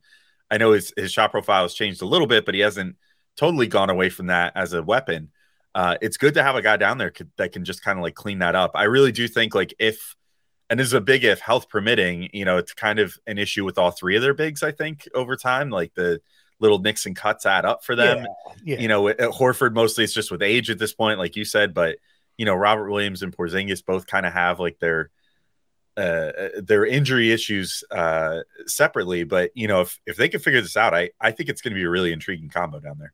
I 0.49 0.57
know 0.57 0.71
his 0.71 0.93
his 0.95 1.11
shot 1.11 1.31
profile 1.31 1.63
has 1.63 1.73
changed 1.73 2.01
a 2.01 2.05
little 2.05 2.27
bit, 2.27 2.45
but 2.45 2.55
he 2.55 2.61
hasn't 2.61 2.95
totally 3.37 3.67
gone 3.67 3.89
away 3.89 4.09
from 4.09 4.27
that 4.27 4.53
as 4.55 4.73
a 4.73 4.83
weapon. 4.83 5.31
Uh, 5.75 5.95
it's 6.01 6.17
good 6.17 6.33
to 6.33 6.43
have 6.43 6.55
a 6.55 6.61
guy 6.61 6.77
down 6.77 6.97
there 6.97 7.11
could, 7.11 7.31
that 7.37 7.51
can 7.51 7.63
just 7.63 7.83
kind 7.83 7.97
of 7.97 8.03
like 8.03 8.15
clean 8.15 8.39
that 8.39 8.55
up. 8.55 8.71
I 8.73 8.83
really 8.83 9.11
do 9.11 9.27
think 9.27 9.53
like 9.55 9.73
if 9.79 10.15
and 10.69 10.79
this 10.79 10.87
is 10.87 10.93
a 10.93 11.01
big 11.01 11.23
if 11.23 11.39
health 11.39 11.69
permitting, 11.69 12.29
you 12.33 12.45
know, 12.45 12.57
it's 12.57 12.73
kind 12.73 12.99
of 12.99 13.17
an 13.25 13.37
issue 13.37 13.65
with 13.65 13.77
all 13.77 13.91
three 13.91 14.15
of 14.15 14.21
their 14.21 14.33
bigs, 14.33 14.61
I 14.61 14.71
think, 14.71 15.07
over 15.15 15.35
time. 15.35 15.69
Like 15.69 15.93
the 15.95 16.21
little 16.59 16.79
nicks 16.79 17.05
and 17.05 17.15
cuts 17.15 17.45
add 17.45 17.65
up 17.65 17.83
for 17.83 17.95
them. 17.95 18.27
Yeah. 18.63 18.79
You 18.79 18.87
know, 18.87 19.07
at 19.07 19.17
Horford 19.17 19.73
mostly 19.73 20.03
it's 20.03 20.13
just 20.13 20.31
with 20.31 20.43
age 20.43 20.69
at 20.69 20.77
this 20.77 20.93
point, 20.93 21.17
like 21.17 21.35
you 21.35 21.45
said, 21.45 21.73
but 21.73 21.97
you 22.39 22.45
know, 22.45 22.55
Robert 22.55 22.89
Williams 22.89 23.21
and 23.21 23.35
Porzingis 23.35 23.85
both 23.85 24.07
kind 24.07 24.25
of 24.25 24.31
have 24.31 24.61
like 24.61 24.79
their 24.79 25.09
uh 25.97 26.31
their 26.63 26.85
injury 26.85 27.33
issues 27.33 27.83
uh 27.91 28.39
separately. 28.65 29.25
But 29.25 29.51
you 29.55 29.67
know, 29.67 29.81
if 29.81 29.99
if 30.05 30.15
they 30.15 30.29
can 30.29 30.39
figure 30.39 30.61
this 30.61 30.77
out, 30.77 30.93
I 30.93 31.09
I 31.19 31.31
think 31.31 31.49
it's 31.49 31.61
gonna 31.61 31.75
be 31.75 31.83
a 31.83 31.89
really 31.89 32.13
intriguing 32.13 32.47
combo 32.47 32.79
down 32.79 32.97
there. 32.97 33.13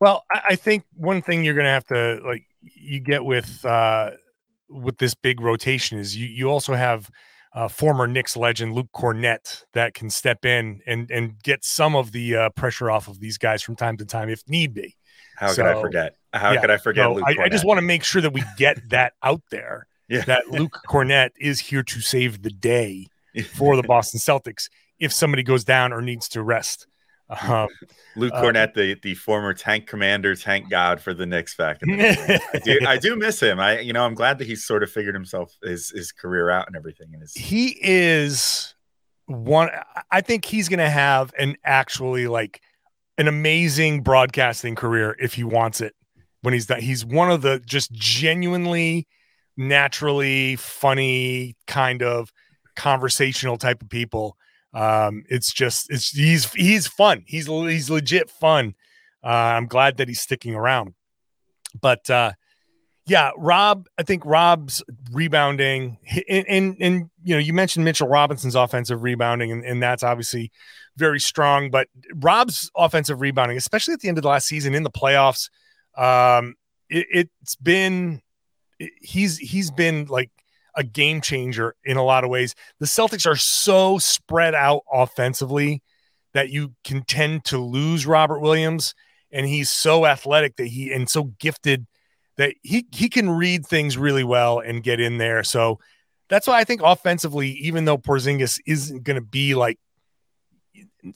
Well, 0.00 0.24
I, 0.32 0.40
I 0.50 0.56
think 0.56 0.84
one 0.94 1.20
thing 1.20 1.44
you're 1.44 1.54
gonna 1.54 1.68
have 1.68 1.84
to 1.88 2.22
like 2.24 2.46
you 2.62 3.00
get 3.00 3.22
with 3.22 3.62
uh 3.66 4.12
with 4.70 4.96
this 4.96 5.14
big 5.14 5.42
rotation 5.42 5.98
is 5.98 6.16
you 6.16 6.26
you 6.26 6.48
also 6.48 6.72
have 6.72 7.10
uh, 7.52 7.68
former 7.68 8.06
Knicks 8.06 8.34
legend 8.34 8.72
Luke 8.72 8.88
Kornet 8.94 9.64
that 9.74 9.92
can 9.92 10.08
step 10.08 10.46
in 10.46 10.80
and 10.86 11.10
and 11.10 11.42
get 11.42 11.64
some 11.64 11.94
of 11.94 12.12
the 12.12 12.34
uh, 12.34 12.50
pressure 12.50 12.90
off 12.90 13.08
of 13.08 13.20
these 13.20 13.36
guys 13.36 13.62
from 13.62 13.76
time 13.76 13.98
to 13.98 14.06
time 14.06 14.30
if 14.30 14.40
need 14.48 14.72
be. 14.72 14.96
How 15.38 15.54
could 15.54 15.66
I 15.66 15.80
forget? 15.80 16.16
How 16.32 16.52
yeah, 16.52 16.60
could 16.60 16.70
I 16.70 16.76
forget 16.76 17.04
So 17.04 17.14
Luke 17.14 17.24
I, 17.26 17.44
I 17.44 17.48
just 17.48 17.64
want 17.64 17.78
to 17.78 17.82
make 17.82 18.04
sure 18.04 18.20
that 18.20 18.32
we 18.32 18.42
get 18.56 18.88
that 18.90 19.12
out 19.22 19.42
there 19.50 19.86
Yeah. 20.08 20.24
that 20.24 20.48
Luke 20.50 20.78
Kornet 20.88 21.30
is 21.38 21.60
here 21.60 21.82
to 21.82 22.00
save 22.00 22.42
the 22.42 22.50
day 22.50 23.06
for 23.54 23.76
the 23.76 23.82
Boston 23.86 24.18
Celtics 24.20 24.68
if 24.98 25.12
somebody 25.12 25.42
goes 25.42 25.64
down 25.64 25.92
or 25.92 26.00
needs 26.02 26.28
to 26.30 26.42
rest. 26.42 26.86
Um, 27.42 27.68
Luke 28.16 28.32
Uh, 28.34 28.42
Kornet, 28.42 28.72
the, 28.72 28.96
the 29.02 29.14
former 29.14 29.52
tank 29.52 29.86
commander, 29.86 30.34
tank 30.34 30.70
god 30.70 30.98
for 30.98 31.12
the 31.12 31.26
Knicks 31.26 31.54
back 31.54 31.82
in 31.82 31.90
the 31.90 31.96
day. 31.98 32.38
I 32.54 32.58
do, 32.58 32.78
I 32.86 32.96
do 32.96 33.16
miss 33.24 33.38
him. 33.38 33.60
I, 33.60 33.80
you 33.80 33.92
know, 33.92 34.02
I'm 34.04 34.14
glad 34.14 34.38
that 34.38 34.46
he's 34.46 34.64
sort 34.64 34.82
of 34.82 34.90
figured 34.90 35.14
himself 35.14 35.54
his 35.62 35.90
his 35.90 36.10
career 36.10 36.48
out 36.48 36.66
and 36.68 36.74
everything. 36.76 37.08
And 37.12 37.20
his 37.20 37.34
he 37.34 37.76
is 37.82 38.74
one 39.26 39.68
i 40.10 40.22
think 40.22 40.46
he's 40.46 40.70
going 40.70 40.78
to 40.78 40.88
have 40.88 41.34
an 41.38 41.54
actually 41.62 42.26
like 42.28 42.62
an 43.18 43.28
amazing 43.28 44.02
broadcasting 44.02 44.74
career 44.74 45.16
if 45.18 45.34
he 45.34 45.44
wants 45.44 45.80
it 45.80 45.94
when 46.42 46.54
he's 46.54 46.66
that, 46.66 46.80
he's 46.80 47.04
one 47.04 47.30
of 47.30 47.42
the 47.42 47.60
just 47.66 47.92
genuinely 47.92 49.06
naturally 49.56 50.56
funny 50.56 51.56
kind 51.66 52.02
of 52.02 52.32
conversational 52.76 53.58
type 53.58 53.82
of 53.82 53.88
people. 53.88 54.36
Um 54.72 55.24
it's 55.28 55.52
just 55.52 55.90
it's 55.90 56.10
he's 56.10 56.52
he's 56.52 56.86
fun. 56.86 57.24
He's 57.26 57.46
he's 57.46 57.90
legit 57.90 58.30
fun. 58.30 58.74
Uh 59.24 59.28
i'm 59.56 59.66
glad 59.66 59.96
that 59.96 60.08
he's 60.08 60.20
sticking 60.20 60.54
around. 60.54 60.94
But 61.80 62.08
uh 62.08 62.32
yeah, 63.08 63.30
Rob, 63.36 63.86
I 63.96 64.02
think 64.02 64.22
Rob's 64.26 64.82
rebounding 65.10 65.98
and, 66.28 66.46
and, 66.48 66.76
and 66.80 67.10
you 67.24 67.34
know, 67.34 67.38
you 67.40 67.52
mentioned 67.52 67.84
Mitchell 67.84 68.08
Robinson's 68.08 68.54
offensive 68.54 69.02
rebounding, 69.02 69.50
and, 69.50 69.64
and 69.64 69.82
that's 69.82 70.02
obviously 70.02 70.50
very 70.96 71.18
strong. 71.18 71.70
But 71.70 71.88
Rob's 72.14 72.70
offensive 72.76 73.20
rebounding, 73.20 73.56
especially 73.56 73.94
at 73.94 74.00
the 74.00 74.08
end 74.08 74.18
of 74.18 74.22
the 74.22 74.28
last 74.28 74.46
season 74.46 74.74
in 74.74 74.82
the 74.82 74.90
playoffs, 74.90 75.48
um, 75.96 76.54
it, 76.90 77.06
it's 77.10 77.56
been 77.56 78.20
it- 78.78 78.92
he's 79.00 79.38
he's 79.38 79.70
been 79.70 80.06
like 80.06 80.30
a 80.76 80.84
game 80.84 81.20
changer 81.20 81.74
in 81.84 81.96
a 81.96 82.04
lot 82.04 82.24
of 82.24 82.30
ways. 82.30 82.54
The 82.78 82.86
Celtics 82.86 83.26
are 83.26 83.36
so 83.36 83.98
spread 83.98 84.54
out 84.54 84.82
offensively 84.92 85.82
that 86.34 86.50
you 86.50 86.74
can 86.84 87.02
tend 87.04 87.44
to 87.46 87.58
lose 87.58 88.06
Robert 88.06 88.40
Williams, 88.40 88.94
and 89.32 89.46
he's 89.46 89.70
so 89.70 90.06
athletic 90.06 90.56
that 90.56 90.66
he 90.66 90.92
and 90.92 91.08
so 91.08 91.24
gifted 91.38 91.86
that 92.38 92.54
he 92.62 92.86
he 92.92 93.08
can 93.08 93.28
read 93.28 93.66
things 93.66 93.98
really 93.98 94.24
well 94.24 94.60
and 94.60 94.82
get 94.82 95.00
in 95.00 95.18
there. 95.18 95.44
So 95.44 95.78
that's 96.28 96.46
why 96.46 96.58
I 96.58 96.64
think 96.64 96.80
offensively, 96.82 97.50
even 97.50 97.84
though 97.84 97.98
Porzingis 97.98 98.60
isn't 98.66 99.02
going 99.02 99.16
to 99.16 99.20
be 99.20 99.54
like 99.54 99.78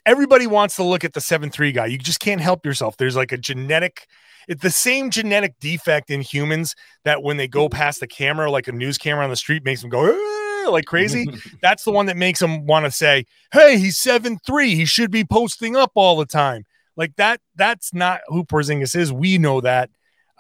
everybody 0.07 0.47
wants 0.47 0.77
to 0.77 0.83
look 0.83 1.05
at 1.05 1.13
the 1.13 1.21
seven 1.21 1.51
three 1.51 1.73
guy, 1.73 1.87
you 1.87 1.99
just 1.99 2.21
can't 2.21 2.41
help 2.41 2.67
yourself. 2.67 2.97
There's 2.97 3.17
like 3.17 3.33
a 3.33 3.39
genetic. 3.39 4.07
It's 4.49 4.63
the 4.63 4.71
same 4.71 5.11
genetic 5.11 5.55
defect 5.61 6.11
in 6.11 6.21
humans 6.21 6.75
that 7.05 7.23
when 7.23 7.37
they 7.37 7.47
go 7.47 7.69
past 7.69 8.01
the 8.01 8.09
camera, 8.09 8.51
like 8.51 8.67
a 8.67 8.73
news 8.73 8.99
camera 8.99 9.23
on 9.23 9.31
the 9.31 9.37
street, 9.37 9.65
makes 9.65 9.81
them 9.81 9.91
go 9.91 10.13
"Ah," 10.13 10.71
like 10.71 10.87
crazy. 10.87 11.27
That's 11.63 11.85
the 11.85 11.93
one 11.93 12.07
that 12.07 12.17
makes 12.17 12.41
them 12.41 12.67
want 12.67 12.85
to 12.85 12.91
say, 12.91 13.27
"Hey, 13.53 13.79
he's 13.79 13.99
seven 13.99 14.39
three. 14.45 14.75
He 14.75 14.85
should 14.85 15.13
be 15.13 15.25
posting 15.25 15.77
up 15.77 15.93
all 15.95 16.17
the 16.17 16.27
time." 16.27 16.65
Like 16.97 17.15
that. 17.17 17.41
That's 17.55 17.95
not 17.95 18.23
who 18.27 18.45
Porzingis 18.45 18.97
is. 18.97 19.13
We 19.13 19.39
know 19.39 19.61
that. 19.61 19.91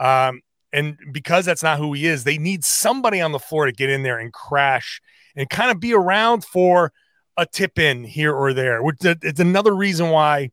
Um, 0.00 0.40
and 0.72 0.96
because 1.12 1.44
that's 1.44 1.62
not 1.62 1.78
who 1.78 1.92
he 1.92 2.06
is, 2.06 2.24
they 2.24 2.38
need 2.38 2.64
somebody 2.64 3.20
on 3.20 3.32
the 3.32 3.38
floor 3.38 3.66
to 3.66 3.72
get 3.72 3.90
in 3.90 4.02
there 4.02 4.18
and 4.18 4.32
crash 4.32 5.00
and 5.36 5.48
kind 5.50 5.70
of 5.70 5.80
be 5.80 5.92
around 5.92 6.44
for 6.44 6.92
a 7.36 7.46
tip 7.46 7.78
in 7.78 8.04
here 8.04 8.32
or 8.32 8.52
there. 8.52 8.82
Which 8.82 8.98
it's 9.02 9.40
another 9.40 9.74
reason 9.74 10.10
why 10.10 10.50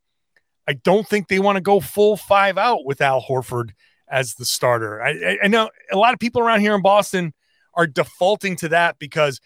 I 0.68 0.74
don't 0.74 1.08
think 1.08 1.28
they 1.28 1.40
want 1.40 1.56
to 1.56 1.62
go 1.62 1.80
full 1.80 2.18
five 2.18 2.58
out 2.58 2.86
with 2.86 3.02
Al 3.02 3.22
Horford 3.22 3.72
as 4.10 4.36
the 4.36 4.46
starter. 4.46 5.02
I, 5.02 5.38
I, 5.44 5.48
know 5.48 5.70
a 5.92 5.98
lot 5.98 6.14
of 6.14 6.20
people 6.20 6.42
around 6.42 6.62
here 6.62 6.76
in 6.76 6.82
Boston 6.82 7.34
are 7.76 7.88
defaulting 7.88 8.56
to 8.58 8.70
that 8.70 9.00
because 9.00 9.40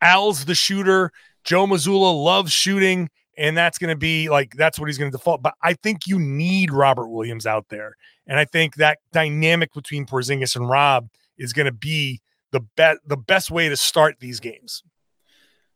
Al's 0.00 0.44
the 0.44 0.54
shooter. 0.54 1.10
Joe 1.44 1.66
Mazzulla 1.66 2.22
loves 2.22 2.52
shooting, 2.52 3.08
and 3.40 3.56
that's 3.56 3.78
going 3.78 3.88
to 3.88 3.96
be 3.96 4.28
like 4.28 4.52
that's 4.54 4.78
what 4.78 4.88
he's 4.88 4.98
going 4.98 5.10
to 5.10 5.16
default. 5.16 5.42
But 5.42 5.54
I 5.62 5.72
think 5.72 6.06
you 6.06 6.18
need 6.18 6.70
Robert 6.70 7.08
Williams 7.08 7.46
out 7.46 7.70
there, 7.70 7.96
and 8.26 8.38
I 8.38 8.44
think 8.44 8.76
that 8.76 8.98
dynamic 9.12 9.72
between 9.72 10.04
Porzingis 10.04 10.54
and 10.54 10.68
Rob 10.68 11.08
is 11.38 11.54
going 11.54 11.66
to 11.66 11.72
be 11.72 12.20
the 12.52 12.60
best 12.60 13.00
the 13.06 13.16
best 13.16 13.50
way 13.50 13.68
to 13.68 13.76
start 13.76 14.16
these 14.20 14.40
games. 14.40 14.82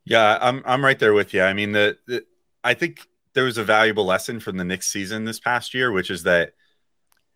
Yeah, 0.04 0.38
I'm 0.40 0.62
I'm 0.66 0.84
right 0.84 0.98
there 0.98 1.14
with 1.14 1.32
you. 1.32 1.42
I 1.42 1.54
mean, 1.54 1.72
the, 1.72 1.96
the 2.06 2.24
I 2.62 2.74
think 2.74 3.08
there 3.32 3.44
was 3.44 3.56
a 3.56 3.64
valuable 3.64 4.04
lesson 4.04 4.40
from 4.40 4.58
the 4.58 4.64
Knicks 4.64 4.86
season 4.86 5.24
this 5.24 5.40
past 5.40 5.72
year, 5.72 5.90
which 5.90 6.10
is 6.10 6.24
that 6.24 6.52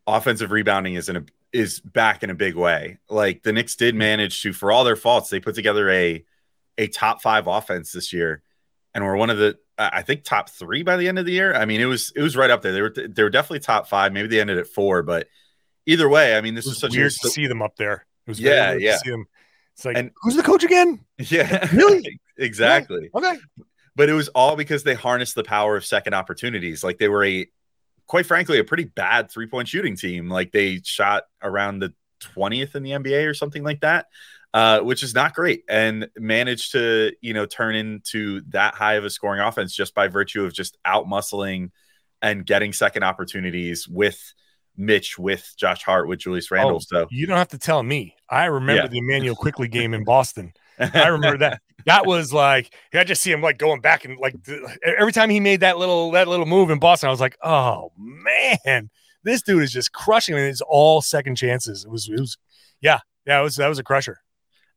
offensive 0.06 0.50
rebounding 0.50 0.94
is 0.94 1.08
an 1.08 1.26
is 1.54 1.80
back 1.80 2.23
in 2.23 2.28
a 2.28 2.35
big 2.35 2.54
way. 2.54 2.99
Like 3.08 3.42
the 3.42 3.54
Knicks 3.54 3.76
did 3.76 3.94
manage 3.94 4.42
to, 4.42 4.52
for 4.52 4.70
all 4.70 4.85
their 4.85 4.94
faults, 4.94 5.30
they 5.30 5.40
put 5.40 5.54
together 5.54 5.88
a 5.88 6.23
a 6.76 6.87
top 6.88 7.23
five 7.23 7.47
offense 7.47 7.92
this 7.92 8.12
year, 8.12 8.42
and 8.94 9.02
we're 9.02 9.16
one 9.16 9.30
of 9.30 9.38
the 9.38 9.58
I 9.78 10.02
think 10.02 10.25
top 10.25 10.50
three 10.50 10.82
by 10.82 10.97
the 10.97 11.06
end 11.08 11.18
of 11.18 11.25
the 11.26 11.32
year. 11.32 11.54
I 11.54 11.64
mean, 11.64 11.80
it 11.80 11.85
was 11.87 12.12
it 12.16 12.23
was 12.23 12.37
right 12.37 12.50
up 12.50 12.62
there. 12.62 12.73
They 12.73 12.82
were 12.82 12.90
they 12.97 13.23
were 13.23 13.30
definitely 13.30 13.61
top 13.61 13.88
five. 13.88 14.12
Maybe 14.12 14.28
they 14.28 14.40
ended 14.40 14.58
at 14.58 14.66
four, 14.66 15.02
but 15.02 15.28
either 15.87 16.08
way, 16.08 16.37
I 16.37 16.40
mean, 16.40 16.54
this 16.54 16.66
was 16.66 16.78
such 16.78 16.92
weird 16.97 17.12
a 17.12 17.14
to 17.23 17.28
see 17.30 17.47
them 17.47 17.62
up 17.62 17.76
there. 17.76 18.06
It 18.26 18.30
was 18.30 18.40
Yeah, 18.40 18.70
weird 18.70 18.82
yeah. 18.82 18.92
To 18.92 18.99
see 18.99 19.11
them. 19.11 19.26
It's 19.75 19.85
like, 19.85 19.97
And- 19.97 20.11
who's 20.23 20.35
the 20.37 20.42
coach 20.42 20.64
again? 20.64 21.04
yeah, 21.18 21.68
Really? 21.73 22.20
exactly. 22.37 23.08
Okay. 23.14 23.37
But 23.94 24.08
it 24.08 24.12
was 24.12 24.28
all 24.28 24.54
because 24.56 24.82
they 24.82 24.94
harnessed 24.94 25.35
the 25.35 25.44
power 25.44 25.76
of 25.76 25.85
second 25.85 26.14
opportunities. 26.14 26.82
Like 26.85 26.99
they 26.99 27.08
were 27.08 27.25
a, 27.25 27.47
quite 28.06 28.26
frankly, 28.26 28.58
a 28.58 28.64
pretty 28.64 28.85
bad 28.85 29.30
three 29.30 29.47
point 29.47 29.68
shooting 29.68 29.97
team. 29.97 30.28
Like 30.28 30.52
they 30.52 30.80
shot 30.85 31.25
around 31.42 31.78
the 31.78 31.94
20th 32.37 32.75
in 32.75 32.82
the 32.82 32.90
NBA 32.90 33.28
or 33.28 33.35
something 33.35 33.62
like 33.62 33.80
that, 33.80 34.06
uh, 34.59 34.81
which 34.81 35.03
is 35.05 35.15
not 35.15 35.35
great. 35.35 35.62
And 35.69 36.09
managed 36.19 36.73
to, 36.73 37.12
you 37.21 37.33
know, 37.33 37.47
turn 37.47 37.77
into 37.77 38.41
that 38.49 38.75
high 38.75 38.95
of 38.95 39.05
a 39.05 39.11
scoring 39.11 39.41
offense 39.41 39.73
just 39.75 39.95
by 39.95 40.09
virtue 40.09 40.45
of 40.45 40.53
just 40.53 40.77
out 40.85 41.07
muscling 41.07 41.71
and 42.21 42.45
getting 42.45 42.73
second 42.73 43.05
opportunities 43.05 43.87
with 43.87 44.21
Mitch, 44.77 45.17
with 45.19 45.55
Josh 45.57 45.83
Hart, 45.85 46.09
with 46.09 46.19
Julius 46.21 46.50
Randle. 46.50 46.77
Oh, 46.77 46.81
so 46.81 47.07
You 47.11 47.27
don't 47.27 47.37
have 47.37 47.49
to 47.49 47.59
tell 47.59 47.83
me. 47.83 48.17
I 48.29 48.47
remember 48.47 48.83
Yeah. 48.83 48.88
the 48.88 48.99
Immanuel 48.99 49.37
Quickley 49.45 49.69
game 49.69 49.95
in 49.95 50.03
Boston. 50.05 50.53
I 50.79 51.09
remember 51.09 51.38
that. 51.38 51.61
That 51.87 52.07
was 52.07 52.33
like 52.33 52.75
I 52.93 53.05
just 53.05 53.23
see 53.23 53.31
him 53.33 53.41
like 53.43 53.59
going 53.59 53.81
back 53.81 54.05
and 54.05 54.19
like 54.19 54.35
every 54.85 55.12
time 55.12 55.31
he 55.31 55.41
made 55.41 55.61
that 55.61 55.79
little 55.79 56.11
that 56.12 56.27
little 56.29 56.47
move 56.47 56.71
in 56.71 56.79
Boston, 56.81 57.09
I 57.09 57.11
was 57.11 57.21
like, 57.21 57.37
oh 57.43 57.93
man, 57.97 58.91
this 59.23 59.43
dude 59.43 59.62
is 59.62 59.73
just 59.73 59.93
crushing. 59.93 60.35
And 60.35 60.45
it's 60.45 60.61
all 60.61 61.00
second 61.00 61.37
chances. 61.37 61.85
It 61.85 61.91
was 61.91 62.09
it 62.09 62.19
was 62.21 62.37
yeah 62.81 62.99
yeah 63.27 63.41
it 63.41 63.43
was 63.43 63.57
that 63.57 63.69
was 63.69 63.79
a 63.79 63.85
crusher. 63.85 64.19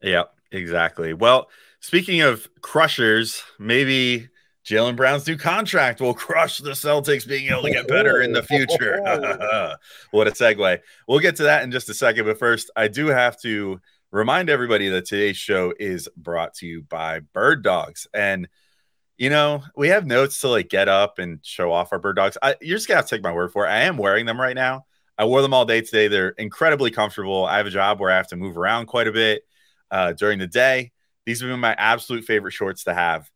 Yeah, 0.01 0.23
exactly. 0.51 1.13
Well, 1.13 1.49
speaking 1.79 2.21
of 2.21 2.47
crushers, 2.61 3.43
maybe 3.59 4.29
Jaylen 4.65 4.95
Brown's 4.95 5.27
new 5.27 5.37
contract 5.37 6.01
will 6.01 6.13
crush 6.13 6.59
the 6.59 6.71
Celtics 6.71 7.27
being 7.27 7.47
able 7.51 7.63
to 7.63 7.71
get 7.71 7.87
better 7.87 8.21
in 8.21 8.31
the 8.31 8.43
future. 8.43 8.99
what 10.11 10.27
a 10.27 10.31
segue. 10.31 10.79
We'll 11.07 11.19
get 11.19 11.35
to 11.37 11.43
that 11.43 11.63
in 11.63 11.71
just 11.71 11.89
a 11.89 11.93
second. 11.93 12.25
But 12.25 12.39
first, 12.39 12.69
I 12.75 12.87
do 12.87 13.07
have 13.07 13.39
to 13.41 13.81
remind 14.11 14.49
everybody 14.49 14.89
that 14.89 15.05
today's 15.05 15.37
show 15.37 15.73
is 15.79 16.07
brought 16.15 16.53
to 16.55 16.67
you 16.67 16.83
by 16.83 17.19
Bird 17.19 17.63
Dogs. 17.63 18.07
And 18.13 18.47
you 19.17 19.29
know, 19.29 19.61
we 19.75 19.89
have 19.89 20.07
notes 20.07 20.41
to 20.41 20.47
like 20.47 20.67
get 20.67 20.89
up 20.89 21.19
and 21.19 21.39
show 21.43 21.71
off 21.71 21.93
our 21.93 21.99
bird 21.99 22.15
dogs. 22.15 22.39
I, 22.41 22.55
you're 22.59 22.77
just 22.77 22.87
gonna 22.87 23.03
take 23.03 23.21
my 23.21 23.31
word 23.31 23.51
for 23.51 23.67
it. 23.67 23.69
I 23.69 23.81
am 23.81 23.97
wearing 23.97 24.25
them 24.25 24.41
right 24.41 24.55
now. 24.55 24.85
I 25.15 25.25
wore 25.25 25.43
them 25.43 25.53
all 25.53 25.63
day 25.63 25.81
today. 25.81 26.07
They're 26.07 26.29
incredibly 26.29 26.89
comfortable. 26.89 27.45
I 27.45 27.57
have 27.57 27.67
a 27.67 27.71
job 27.71 27.99
where 27.99 28.09
I 28.09 28.15
have 28.15 28.29
to 28.29 28.35
move 28.35 28.57
around 28.57 28.87
quite 28.87 29.07
a 29.07 29.11
bit 29.11 29.43
uh, 29.91 30.13
during 30.13 30.39
the 30.39 30.47
day. 30.47 30.91
These 31.25 31.41
have 31.41 31.49
been 31.49 31.59
my 31.59 31.73
absolute 31.77 32.23
favorite 32.25 32.51
shorts 32.53 32.85
to 32.85 32.93
have. 32.93 33.29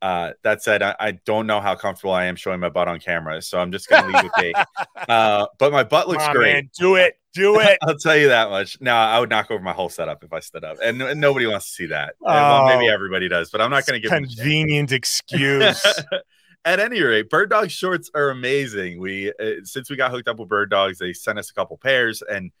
Uh, 0.00 0.32
that 0.42 0.62
said, 0.62 0.82
I, 0.82 0.96
I 0.98 1.10
don't 1.12 1.46
know 1.46 1.60
how 1.60 1.76
comfortable 1.76 2.12
I 2.12 2.24
am 2.24 2.34
showing 2.34 2.58
my 2.58 2.68
butt 2.68 2.88
on 2.88 2.98
camera, 2.98 3.40
so 3.40 3.58
I'm 3.60 3.70
just 3.70 3.88
going 3.88 4.02
to 4.02 4.08
leave 4.08 4.24
it 4.24 4.32
be. 4.40 4.54
Uh, 5.08 5.46
but 5.58 5.72
my 5.72 5.82
butt 5.82 6.06
looks 6.08 6.26
great. 6.28 6.52
man, 6.54 6.70
do 6.78 6.94
it, 6.94 7.18
do 7.34 7.58
it. 7.60 7.76
I'll 7.82 7.96
tell 7.96 8.16
you 8.16 8.28
that 8.28 8.50
much. 8.50 8.80
No, 8.80 8.94
I 8.94 9.18
would 9.18 9.30
knock 9.30 9.50
over 9.50 9.62
my 9.62 9.72
whole 9.72 9.88
setup 9.88 10.22
if 10.22 10.32
I 10.32 10.38
stood 10.40 10.62
up, 10.64 10.78
and, 10.82 11.02
and 11.02 11.20
nobody 11.20 11.46
wants 11.48 11.66
to 11.66 11.72
see 11.72 11.86
that. 11.86 12.14
And, 12.20 12.26
well, 12.34 12.66
maybe 12.66 12.88
Oh. 12.88 12.94
everybody 12.94 13.28
does, 13.28 13.50
but 13.50 13.60
I'm 13.60 13.70
not 13.70 13.84
going 13.86 14.00
to 14.00 14.08
give 14.08 14.10
convenient 14.16 14.92
excuse. 14.92 15.84
At 16.64 16.78
any 16.78 17.00
rate, 17.02 17.28
Bird 17.30 17.50
Dog 17.50 17.70
shorts 17.70 18.08
are 18.14 18.30
amazing. 18.30 19.00
We 19.00 19.30
uh, 19.40 19.64
since 19.64 19.90
we 19.90 19.96
got 19.96 20.12
hooked 20.12 20.28
up 20.28 20.38
with 20.38 20.48
Bird 20.48 20.70
Dogs, 20.70 20.98
they 20.98 21.12
sent 21.12 21.36
us 21.40 21.50
a 21.50 21.54
couple 21.54 21.76
pairs, 21.76 22.22
and 22.22 22.52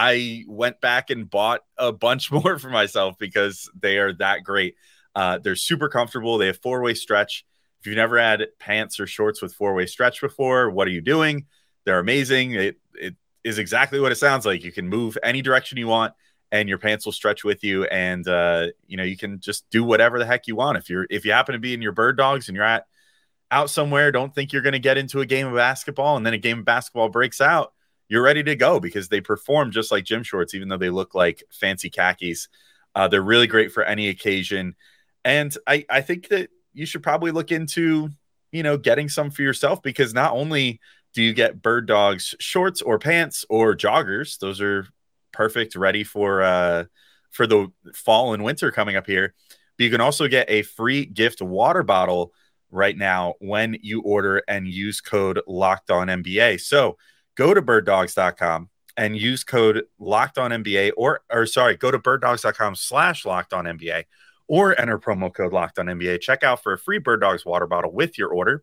I 0.00 0.44
went 0.46 0.80
back 0.80 1.10
and 1.10 1.28
bought 1.28 1.62
a 1.76 1.92
bunch 1.92 2.30
more 2.32 2.56
for 2.60 2.70
myself 2.70 3.18
because 3.18 3.68
they 3.78 3.98
are 3.98 4.12
that 4.14 4.44
great. 4.44 4.76
Uh, 5.12 5.38
they're 5.38 5.56
super 5.56 5.88
comfortable. 5.88 6.38
They 6.38 6.46
have 6.46 6.58
four 6.58 6.80
way 6.82 6.94
stretch. 6.94 7.44
If 7.80 7.86
you've 7.86 7.96
never 7.96 8.18
had 8.18 8.46
pants 8.60 9.00
or 9.00 9.08
shorts 9.08 9.42
with 9.42 9.54
four 9.54 9.74
way 9.74 9.86
stretch 9.86 10.20
before, 10.20 10.70
what 10.70 10.86
are 10.86 10.92
you 10.92 11.00
doing? 11.00 11.46
They're 11.84 11.98
amazing. 11.98 12.52
It 12.52 12.76
it 12.94 13.16
is 13.42 13.58
exactly 13.58 13.98
what 13.98 14.12
it 14.12 14.16
sounds 14.16 14.46
like. 14.46 14.62
You 14.62 14.70
can 14.70 14.88
move 14.88 15.18
any 15.24 15.42
direction 15.42 15.78
you 15.78 15.88
want, 15.88 16.14
and 16.52 16.68
your 16.68 16.78
pants 16.78 17.04
will 17.04 17.12
stretch 17.12 17.42
with 17.42 17.64
you, 17.64 17.84
and 17.86 18.26
uh, 18.28 18.68
you 18.86 18.96
know 18.96 19.02
you 19.02 19.16
can 19.16 19.40
just 19.40 19.68
do 19.70 19.82
whatever 19.82 20.20
the 20.20 20.26
heck 20.26 20.46
you 20.46 20.54
want. 20.54 20.78
If 20.78 20.88
you're 20.88 21.06
if 21.10 21.24
you 21.24 21.32
happen 21.32 21.54
to 21.54 21.58
be 21.58 21.74
in 21.74 21.82
your 21.82 21.92
bird 21.92 22.16
dogs 22.16 22.48
and 22.48 22.54
you're 22.54 22.64
at 22.64 22.86
out 23.50 23.70
somewhere, 23.70 24.12
don't 24.12 24.32
think 24.32 24.52
you're 24.52 24.62
going 24.62 24.74
to 24.74 24.78
get 24.78 24.98
into 24.98 25.20
a 25.20 25.26
game 25.26 25.48
of 25.48 25.54
basketball, 25.54 26.16
and 26.16 26.24
then 26.24 26.34
a 26.34 26.38
game 26.38 26.60
of 26.60 26.64
basketball 26.64 27.08
breaks 27.08 27.40
out. 27.40 27.72
You're 28.08 28.22
ready 28.22 28.42
to 28.42 28.56
go 28.56 28.80
because 28.80 29.08
they 29.08 29.20
perform 29.20 29.70
just 29.70 29.90
like 29.90 30.04
gym 30.04 30.22
shorts, 30.22 30.54
even 30.54 30.68
though 30.68 30.78
they 30.78 30.90
look 30.90 31.14
like 31.14 31.42
fancy 31.50 31.90
khakis. 31.90 32.48
Uh, 32.94 33.08
they're 33.08 33.22
really 33.22 33.46
great 33.46 33.70
for 33.70 33.84
any 33.84 34.08
occasion, 34.08 34.74
and 35.24 35.56
I 35.66 35.84
I 35.90 36.00
think 36.00 36.28
that 36.28 36.50
you 36.72 36.86
should 36.86 37.02
probably 37.02 37.30
look 37.32 37.52
into 37.52 38.10
you 38.52 38.62
know 38.62 38.76
getting 38.78 39.08
some 39.08 39.30
for 39.30 39.42
yourself 39.42 39.82
because 39.82 40.14
not 40.14 40.32
only 40.32 40.80
do 41.14 41.22
you 41.22 41.32
get 41.32 41.62
bird 41.62 41.86
dogs 41.86 42.34
shorts 42.38 42.82
or 42.82 42.98
pants 42.98 43.44
or 43.48 43.74
joggers 43.74 44.38
those 44.38 44.60
are 44.60 44.86
perfect 45.32 45.76
ready 45.76 46.04
for 46.04 46.42
uh 46.42 46.84
for 47.30 47.46
the 47.46 47.70
fall 47.94 48.34
and 48.34 48.42
winter 48.42 48.70
coming 48.70 48.96
up 48.96 49.06
here 49.06 49.34
but 49.76 49.84
you 49.84 49.90
can 49.90 50.00
also 50.00 50.28
get 50.28 50.48
a 50.48 50.62
free 50.62 51.04
gift 51.04 51.42
water 51.42 51.82
bottle 51.82 52.32
right 52.70 52.96
now 52.96 53.34
when 53.40 53.76
you 53.82 54.00
order 54.02 54.42
and 54.48 54.68
use 54.68 55.00
code 55.00 55.40
locked 55.46 55.90
on 55.90 56.08
mba 56.08 56.60
so 56.60 56.96
go 57.38 57.54
to 57.54 57.62
birddogs.com 57.62 58.68
and 58.98 59.16
use 59.16 59.44
code 59.44 59.84
locked 59.98 60.36
on 60.36 60.50
mba 60.50 60.92
or 60.96 61.20
or 61.32 61.46
sorry 61.46 61.76
go 61.76 61.90
to 61.90 61.98
birddogs.com 61.98 62.74
slash 62.74 63.24
locked 63.24 63.54
on 63.54 63.64
mba 63.64 64.04
or 64.48 64.78
enter 64.78 64.98
promo 64.98 65.32
code 65.32 65.52
locked 65.52 65.78
on 65.78 65.86
mba 65.86 66.20
check 66.20 66.42
out 66.42 66.62
for 66.62 66.74
a 66.74 66.78
free 66.78 66.98
bird 66.98 67.20
dogs 67.20 67.46
water 67.46 67.66
bottle 67.66 67.92
with 67.92 68.18
your 68.18 68.28
order 68.28 68.62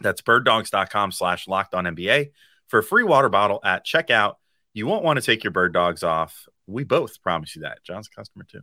that's 0.00 0.22
birddogs.com 0.22 1.12
slash 1.12 1.48
locked 1.48 1.74
on 1.74 1.84
NBA 1.84 2.30
for 2.68 2.78
a 2.78 2.82
free 2.82 3.04
water 3.04 3.28
bottle 3.28 3.60
at 3.64 3.84
checkout. 3.86 4.34
You 4.72 4.86
won't 4.86 5.04
want 5.04 5.18
to 5.18 5.24
take 5.24 5.44
your 5.44 5.52
bird 5.52 5.72
dogs 5.72 6.02
off. 6.02 6.46
We 6.66 6.84
both 6.84 7.22
promise 7.22 7.54
you 7.54 7.62
that. 7.62 7.84
John's 7.84 8.08
a 8.12 8.16
customer 8.16 8.44
too. 8.50 8.62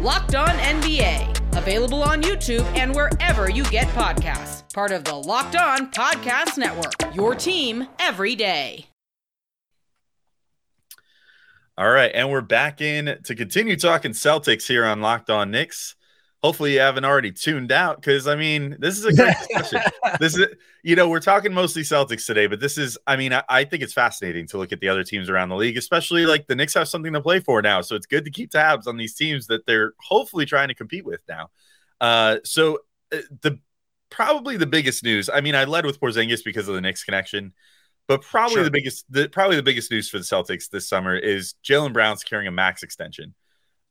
Locked 0.00 0.34
On 0.34 0.48
NBA, 0.48 1.58
available 1.58 2.02
on 2.02 2.22
YouTube 2.22 2.64
and 2.74 2.94
wherever 2.94 3.50
you 3.50 3.64
get 3.64 3.86
podcasts. 3.88 4.72
Part 4.72 4.92
of 4.92 5.04
the 5.04 5.14
Locked 5.14 5.56
On 5.56 5.90
Podcast 5.90 6.56
Network, 6.56 7.14
your 7.14 7.34
team 7.34 7.86
every 7.98 8.34
day. 8.34 8.86
All 11.76 11.90
right, 11.90 12.10
and 12.14 12.30
we're 12.30 12.40
back 12.40 12.80
in 12.80 13.18
to 13.24 13.34
continue 13.34 13.76
talking 13.76 14.12
Celtics 14.12 14.66
here 14.66 14.86
on 14.86 15.02
Locked 15.02 15.28
On 15.28 15.50
Knicks. 15.50 15.96
Hopefully, 16.42 16.74
you 16.74 16.80
haven't 16.80 17.04
already 17.04 17.32
tuned 17.32 17.70
out 17.70 18.00
because 18.00 18.26
I 18.26 18.34
mean, 18.34 18.76
this 18.78 18.98
is 18.98 19.04
a 19.04 19.12
great 19.12 19.36
discussion. 19.48 19.80
this 20.18 20.38
is, 20.38 20.46
you 20.82 20.96
know, 20.96 21.08
we're 21.08 21.20
talking 21.20 21.52
mostly 21.52 21.82
Celtics 21.82 22.24
today, 22.24 22.46
but 22.46 22.60
this 22.60 22.78
is, 22.78 22.96
I 23.06 23.16
mean, 23.16 23.32
I, 23.34 23.42
I 23.48 23.64
think 23.64 23.82
it's 23.82 23.92
fascinating 23.92 24.46
to 24.48 24.58
look 24.58 24.72
at 24.72 24.80
the 24.80 24.88
other 24.88 25.04
teams 25.04 25.28
around 25.28 25.50
the 25.50 25.56
league, 25.56 25.76
especially 25.76 26.24
like 26.24 26.46
the 26.46 26.54
Knicks 26.56 26.72
have 26.74 26.88
something 26.88 27.12
to 27.12 27.20
play 27.20 27.40
for 27.40 27.60
now. 27.60 27.82
So 27.82 27.94
it's 27.94 28.06
good 28.06 28.24
to 28.24 28.30
keep 28.30 28.50
tabs 28.50 28.86
on 28.86 28.96
these 28.96 29.14
teams 29.14 29.48
that 29.48 29.66
they're 29.66 29.92
hopefully 30.00 30.46
trying 30.46 30.68
to 30.68 30.74
compete 30.74 31.04
with 31.04 31.20
now. 31.28 31.50
Uh, 32.00 32.38
so 32.44 32.78
uh, 33.12 33.18
the 33.42 33.58
probably 34.08 34.56
the 34.56 34.66
biggest 34.66 35.04
news. 35.04 35.28
I 35.28 35.42
mean, 35.42 35.54
I 35.54 35.64
led 35.64 35.84
with 35.84 36.00
Porzingis 36.00 36.42
because 36.42 36.68
of 36.68 36.74
the 36.74 36.80
Knicks 36.80 37.04
connection, 37.04 37.52
but 38.08 38.22
probably 38.22 38.54
Sure. 38.56 38.64
the 38.64 38.70
biggest, 38.70 39.04
the, 39.12 39.28
probably 39.28 39.56
the 39.56 39.62
biggest 39.62 39.90
news 39.90 40.08
for 40.08 40.16
the 40.18 40.24
Celtics 40.24 40.70
this 40.70 40.88
summer 40.88 41.14
is 41.16 41.54
Jaylen 41.62 41.92
Brown 41.92 42.16
securing 42.16 42.46
a 42.46 42.50
max 42.50 42.82
extension. 42.82 43.34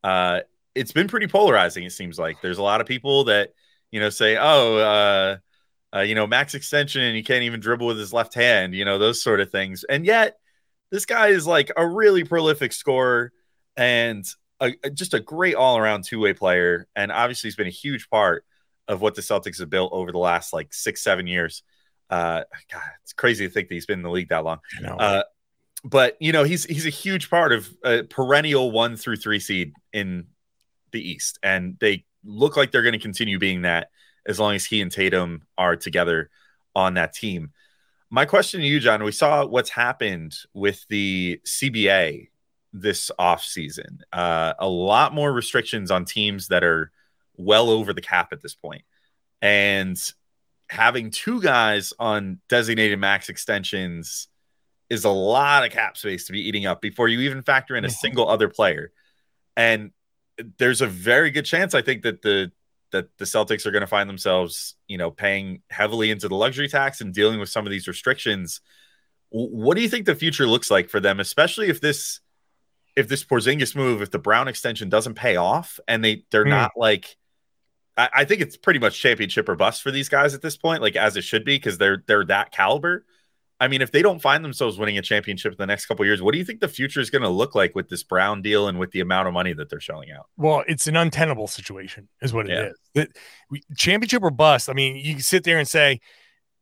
Uh, 0.04 0.42
it's 0.80 0.94
been 0.94 1.08
pretty 1.08 1.28
polarizing. 1.28 1.84
It 1.84 1.92
seems 1.92 2.18
like 2.18 2.42
there's 2.42 2.58
a 2.58 2.64
lot 2.64 2.80
of 2.80 2.88
people 2.88 3.26
that 3.26 3.54
you 3.92 4.00
know 4.00 4.10
say, 4.10 4.38
"Oh, 4.40 4.78
uh, 4.78 5.38
uh, 5.96 6.02
you 6.02 6.16
know, 6.16 6.26
max 6.26 6.56
extension, 6.56 7.02
and 7.02 7.16
he 7.16 7.24
can't 7.24 7.44
even 7.44 7.60
dribble 7.60 7.88
with 7.88 8.00
his 8.00 8.14
left 8.14 8.34
hand," 8.34 8.74
you 8.74 8.86
know, 8.86 8.98
those 8.98 9.22
sort 9.22 9.42
of 9.42 9.52
things. 9.52 9.84
And 9.84 10.06
yet, 10.06 10.38
this 10.90 11.06
guy 11.06 11.28
is 11.28 11.46
like 11.46 11.72
a 11.76 11.86
really 11.86 12.24
prolific 12.24 12.72
scorer 12.72 13.34
and 13.76 14.26
a, 14.62 14.72
just 14.94 15.14
a 15.14 15.20
great 15.20 15.56
all 15.56 15.78
around 15.78 16.06
two 16.06 16.20
way 16.20 16.34
player. 16.34 16.88
And 16.96 17.12
obviously, 17.12 17.50
he's 17.50 17.56
been 17.56 17.68
a 17.68 17.72
huge 17.72 18.10
part 18.10 18.46
of 18.88 19.02
what 19.02 19.16
the 19.16 19.22
Celtics 19.22 19.60
have 19.60 19.70
built 19.70 19.92
over 19.94 20.12
the 20.12 20.18
last 20.18 20.54
like 20.54 20.74
six, 20.74 21.04
seven 21.04 21.28
years. 21.28 21.64
Uh, 22.10 22.44
God, 22.72 22.82
it's 23.04 23.14
crazy 23.14 23.48
to 23.48 23.54
think 23.54 23.68
that 23.68 23.76
he's 23.76 23.86
been 23.86 24.00
in 24.00 24.04
the 24.04 24.10
league 24.10 24.30
that 24.30 24.44
long. 24.44 24.60
Uh, 24.98 25.24
but 25.84 26.18
you 26.20 26.32
know 26.32 26.44
he's 26.44 26.66
he's 26.66 26.86
a 26.86 26.90
huge 26.90 27.30
part 27.30 27.54
of 27.54 27.70
a 27.84 28.04
perennial 28.04 28.72
one 28.72 28.98
through 28.98 29.16
three 29.16 29.40
seed 29.40 29.74
in 29.94 30.28
the 30.92 31.10
East, 31.10 31.40
and 31.44 31.78
they 31.80 32.06
look 32.24 32.58
like 32.58 32.72
they're 32.72 32.84
going 32.84 32.94
to 32.94 33.00
continue 33.00 33.40
being 33.40 33.64
that, 33.64 33.90
as 34.26 34.40
long 34.40 34.56
as 34.56 34.66
he 34.66 34.82
and 34.82 34.92
Tatum 34.92 35.44
are 35.58 35.76
together 35.76 36.30
on 36.76 36.96
that 36.96 37.14
team. 37.14 37.52
My 38.10 38.26
question 38.26 38.62
to 38.62 38.66
you, 38.66 38.80
John, 38.80 39.04
we 39.04 39.12
saw 39.12 39.46
what's 39.46 39.70
happened 39.70 40.36
with 40.54 40.86
the 40.90 41.40
CBA 41.46 42.30
this 42.74 43.12
offseason. 43.20 44.02
Uh, 44.12 44.54
a 44.60 44.68
lot 44.68 45.14
more 45.14 45.32
restrictions 45.32 45.92
on 45.92 46.06
teams 46.06 46.48
that 46.48 46.64
are 46.64 46.92
well 47.38 47.70
over 47.70 47.94
the 47.94 48.02
cap 48.02 48.30
at 48.32 48.42
this 48.42 48.56
point. 48.56 48.84
And 49.42 49.98
having 50.70 51.12
two 51.12 51.42
guys 51.42 51.94
on 52.00 52.40
designated 52.50 53.00
max 53.00 53.30
extensions 53.30 54.28
is 54.90 55.06
a 55.06 55.10
lot 55.10 55.66
of 55.66 55.72
cap 55.72 55.98
space 55.98 56.26
to 56.26 56.32
be 56.32 56.48
eating 56.48 56.66
up 56.66 56.82
before 56.82 57.08
you 57.08 57.22
even 57.22 57.44
factor 57.44 57.76
in 57.76 57.86
a 57.86 57.90
single 57.90 58.28
other 58.28 58.50
player. 58.50 58.92
And 59.56 59.92
there's 60.58 60.82
a 60.82 60.88
very 60.88 61.32
good 61.32 61.46
chance 61.46 61.74
I 61.74 61.82
think 61.82 62.04
that 62.04 62.22
the 62.22 62.52
that 62.92 63.18
the 63.18 63.26
Celtics 63.26 63.66
are 63.66 63.72
going 63.72 63.82
to 63.82 63.88
find 63.88 64.10
themselves, 64.10 64.76
you 64.88 64.98
know, 64.98 65.12
paying 65.12 65.62
heavily 65.70 66.10
into 66.10 66.28
the 66.28 66.36
luxury 66.36 66.68
tax 66.68 67.02
and 67.02 67.14
dealing 67.14 67.40
with 67.40 67.50
some 67.50 67.66
of 67.68 67.72
these 67.72 67.88
restrictions. 67.88 68.62
What 69.30 69.76
do 69.76 69.84
you 69.84 69.90
think 69.90 70.08
the 70.08 70.16
future 70.16 70.48
looks 70.48 70.72
like 70.72 70.90
for 70.90 71.00
them, 71.00 71.20
especially 71.20 71.70
if 71.70 71.82
this 71.82 72.20
if 72.96 73.08
this 73.08 73.24
Porzingis 73.24 73.76
move, 73.76 74.02
if 74.02 74.12
the 74.12 74.20
Brown 74.20 74.48
extension 74.48 74.90
doesn't 74.90 75.14
pay 75.14 75.36
off 75.36 75.80
and 75.88 76.04
they 76.04 76.24
they're 76.32 76.46
mm. 76.46 76.50
not 76.50 76.72
like 76.76 77.16
I, 77.96 78.10
I, 78.14 78.26
think 78.26 78.42
it's 78.42 78.58
pretty 78.58 78.80
much 78.80 79.00
championship 79.00 79.48
or 79.48 79.56
bust 79.56 79.84
for 79.84 79.92
these 79.92 80.10
guys 80.10 80.34
at 80.34 80.42
this 80.42 80.58
point, 80.58 80.82
like 80.82 80.96
as 80.96 81.16
it 81.16 81.24
should 81.24 81.46
be, 81.46 81.58
because 81.58 81.78
they're 81.78 82.04
they're 82.08 82.26
that 82.26 82.52
caliber. 82.52 83.06
I 83.60 83.68
mean, 83.68 83.82
if 83.82 83.92
they 83.92 84.02
don't 84.02 84.22
find 84.22 84.44
themselves 84.44 84.78
winning 84.78 84.98
a 84.98 85.02
championship 85.02 85.52
in 85.52 85.58
the 85.58 85.66
next 85.66 85.86
couple 85.86 86.06
years, 86.06 86.22
what 86.22 86.32
do 86.32 86.38
you 86.38 86.46
think 86.46 86.62
the 86.62 86.68
future 86.70 87.02
is 87.02 87.10
going 87.10 87.24
to 87.24 87.30
look 87.30 87.56
like 87.56 87.76
with 87.76 87.90
this 87.90 88.04
Brown 88.04 88.42
deal 88.42 88.70
and 88.70 88.80
with 88.80 88.92
the 88.92 89.02
amount 89.02 89.28
of 89.28 89.34
money 89.34 89.52
that 89.54 89.70
they're 89.70 89.82
shelling 89.82 90.12
out? 90.12 90.28
Well, 90.38 90.64
it's 90.68 90.88
an 90.88 90.96
untenable 90.96 91.48
situation, 91.48 92.08
is 92.22 92.34
what 92.34 92.50
it 92.50 92.54
yeah. 92.54 92.70
is. 92.70 92.80
That 92.96 93.10
championship 93.78 94.24
or 94.24 94.32
bust. 94.32 94.70
I 94.70 94.74
mean, 94.74 94.96
you 94.96 95.16
can 95.16 95.22
sit 95.22 95.44
there 95.44 95.60
and 95.60 95.68
say 95.68 96.00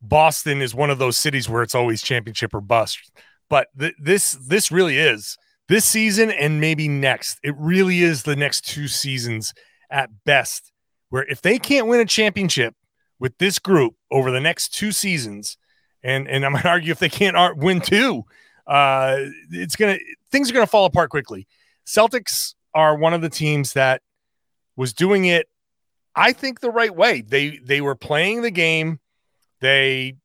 Boston 0.02 0.60
is 0.60 0.74
one 0.74 0.90
of 0.90 0.98
those 0.98 1.16
cities 1.16 1.48
where 1.48 1.62
it's 1.62 1.74
always 1.74 2.02
championship 2.02 2.52
or 2.52 2.60
bust, 2.60 3.12
but 3.48 3.68
th- 3.78 3.94
this 4.00 4.32
this 4.32 4.72
really 4.72 4.98
is 4.98 5.36
this 5.68 5.84
season 5.84 6.30
and 6.30 6.60
maybe 6.60 6.88
next. 6.88 7.38
It 7.42 7.54
really 7.58 8.00
is 8.00 8.24
the 8.24 8.36
next 8.36 8.66
two 8.66 8.88
seasons 8.88 9.54
at 9.90 10.10
best, 10.24 10.72
where 11.10 11.24
if 11.24 11.42
they 11.42 11.58
can't 11.58 11.86
win 11.86 12.00
a 12.00 12.04
championship 12.04 12.74
with 13.20 13.38
this 13.38 13.58
group 13.58 13.94
over 14.10 14.30
the 14.30 14.40
next 14.40 14.74
two 14.74 14.92
seasons 14.92 15.56
and 16.02 16.28
and 16.28 16.44
I'm 16.44 16.52
gonna 16.52 16.68
argue 16.68 16.92
if 16.92 16.98
they 16.98 17.08
can't 17.08 17.56
win 17.56 17.80
two, 17.80 18.24
uh, 18.66 19.16
it's 19.50 19.76
gonna 19.76 19.98
things 20.30 20.50
are 20.50 20.54
gonna 20.54 20.66
fall 20.66 20.84
apart 20.84 21.10
quickly. 21.10 21.46
Celtics 21.86 22.54
are 22.74 22.96
one 22.96 23.14
of 23.14 23.22
the 23.22 23.30
teams 23.30 23.72
that 23.72 24.02
was 24.76 24.92
doing 24.92 25.24
it, 25.24 25.48
I 26.14 26.32
think, 26.32 26.60
the 26.60 26.70
right 26.70 26.94
way. 26.94 27.22
They 27.22 27.58
they 27.58 27.80
were 27.80 27.94
playing 27.94 28.42
the 28.42 28.50
game, 28.50 29.00
they 29.60 30.16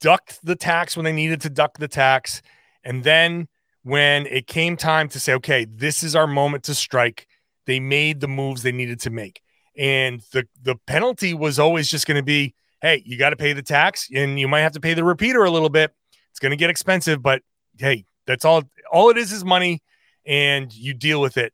ducked 0.00 0.38
the 0.44 0.56
tax 0.56 0.96
when 0.96 1.04
they 1.04 1.12
needed 1.12 1.40
to 1.42 1.50
duck 1.50 1.78
the 1.78 1.88
tax, 1.88 2.42
and 2.84 3.04
then 3.04 3.48
when 3.82 4.26
it 4.26 4.46
came 4.46 4.76
time 4.76 5.08
to 5.08 5.18
say, 5.18 5.32
okay, 5.34 5.64
this 5.64 6.02
is 6.02 6.14
our 6.14 6.26
moment 6.26 6.64
to 6.64 6.74
strike, 6.74 7.26
they 7.66 7.80
made 7.80 8.20
the 8.20 8.28
moves 8.28 8.62
they 8.62 8.72
needed 8.72 9.00
to 9.00 9.10
make. 9.10 9.40
And 9.76 10.20
the 10.32 10.46
the 10.60 10.76
penalty 10.86 11.34
was 11.34 11.58
always 11.58 11.88
just 11.88 12.06
going 12.06 12.16
to 12.16 12.22
be 12.22 12.54
hey, 12.82 13.02
you 13.04 13.18
got 13.18 13.30
to 13.30 13.36
pay 13.36 13.52
the 13.52 13.62
tax 13.62 14.08
and 14.14 14.38
you 14.38 14.48
might 14.48 14.60
have 14.60 14.72
to 14.72 14.80
pay 14.80 14.94
the 14.94 15.04
repeater 15.04 15.44
a 15.44 15.50
little 15.50 15.68
bit. 15.68 15.92
It's 16.30 16.38
going 16.38 16.50
to 16.50 16.56
get 16.56 16.70
expensive, 16.70 17.22
but 17.22 17.42
hey, 17.78 18.04
that's 18.26 18.44
all 18.44 18.62
all 18.92 19.10
it 19.10 19.18
is 19.18 19.32
is 19.32 19.44
money 19.44 19.82
and 20.26 20.72
you 20.72 20.94
deal 20.94 21.20
with 21.20 21.36
it. 21.36 21.52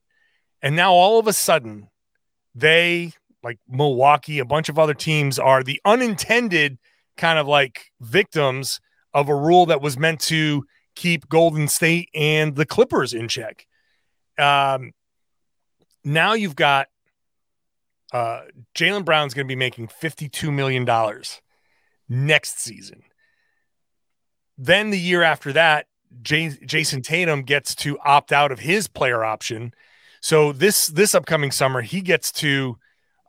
And 0.62 0.76
now 0.76 0.92
all 0.92 1.18
of 1.18 1.26
a 1.26 1.32
sudden, 1.32 1.88
they 2.54 3.12
like 3.42 3.58
Milwaukee, 3.68 4.38
a 4.38 4.44
bunch 4.44 4.68
of 4.68 4.78
other 4.78 4.94
teams 4.94 5.38
are 5.38 5.62
the 5.62 5.80
unintended 5.84 6.78
kind 7.16 7.38
of 7.38 7.46
like 7.46 7.86
victims 8.00 8.80
of 9.12 9.28
a 9.28 9.34
rule 9.34 9.66
that 9.66 9.80
was 9.80 9.98
meant 9.98 10.20
to 10.20 10.64
keep 10.96 11.28
Golden 11.28 11.68
State 11.68 12.08
and 12.14 12.56
the 12.56 12.66
Clippers 12.66 13.12
in 13.12 13.28
check. 13.28 13.66
Um, 14.38 14.92
now 16.04 16.32
you've 16.32 16.56
got 16.56 16.88
uh, 18.14 18.42
Jaylen 18.76 19.04
Brown's 19.04 19.34
going 19.34 19.44
to 19.44 19.48
be 19.48 19.56
making 19.56 19.88
$52 19.88 20.52
million 20.52 20.88
next 22.08 22.60
season. 22.60 23.02
Then 24.56 24.90
the 24.90 24.98
year 24.98 25.24
after 25.24 25.52
that, 25.52 25.86
J- 26.22 26.56
Jayson 26.64 27.02
Tatum 27.02 27.42
gets 27.42 27.74
to 27.74 27.98
opt 28.04 28.30
out 28.30 28.52
of 28.52 28.60
his 28.60 28.86
player 28.86 29.24
option. 29.24 29.74
So 30.20 30.52
this 30.52 30.86
this 30.86 31.12
upcoming 31.12 31.50
summer, 31.50 31.82
he 31.82 32.00
gets 32.00 32.30
to 32.32 32.78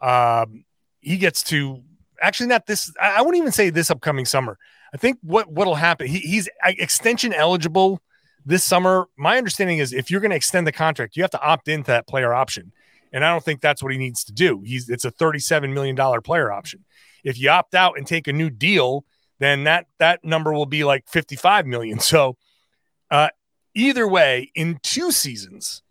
um, 0.04 0.66
he 1.02 1.18
gets 1.18 1.42
to 1.46 1.82
actually 2.22 2.48
not 2.48 2.68
this. 2.68 2.94
I 3.02 3.24
wouldn't 3.24 3.42
even 3.42 3.52
say 3.52 3.72
this 3.72 3.90
upcoming 3.90 4.26
summer. 4.26 4.60
I 4.94 4.98
think 4.98 5.18
what 5.24 5.52
what'll 5.52 5.76
happen. 5.76 6.06
He, 6.06 6.20
he's 6.20 6.48
uh, 6.64 6.74
extension 6.78 7.34
eligible 7.34 8.02
this 8.46 8.64
summer. 8.64 9.08
My 9.18 9.40
understanding 9.40 9.80
is 9.80 9.94
if 9.94 10.12
you're 10.12 10.22
going 10.22 10.30
to 10.30 10.38
extend 10.38 10.68
the 10.68 10.72
contract, 10.72 11.18
you 11.18 11.24
have 11.24 11.32
to 11.32 11.42
opt 11.42 11.68
into 11.68 11.88
that 11.88 12.08
player 12.08 12.36
option. 12.36 12.72
And 13.16 13.24
I 13.24 13.32
don't 13.32 13.44
think 13.44 13.62
that's 13.62 13.82
what 13.82 13.94
he 13.94 13.98
needs 13.98 14.26
to 14.26 14.34
do. 14.34 14.62
He's 14.66 14.90
it's 14.90 15.06
a 15.06 15.12
$37 15.12 15.74
million 15.74 15.96
player 16.22 16.52
option. 16.52 16.84
If 17.24 17.40
you 17.40 17.50
opt 17.50 17.74
out 17.74 17.98
and 17.98 18.06
take 18.06 18.28
a 18.28 18.34
new 18.34 18.50
deal, 18.50 19.06
then 19.40 19.64
that 19.64 19.88
that 20.00 20.26
number 20.26 20.52
will 20.54 20.66
be 20.66 20.84
like 20.84 21.08
55 21.08 21.66
million. 21.66 22.00
So 22.00 22.36
uh, 23.10 23.30
either 23.74 24.06
way, 24.06 24.52
in 24.54 24.80
two 24.84 25.14
seasons, 25.14 25.82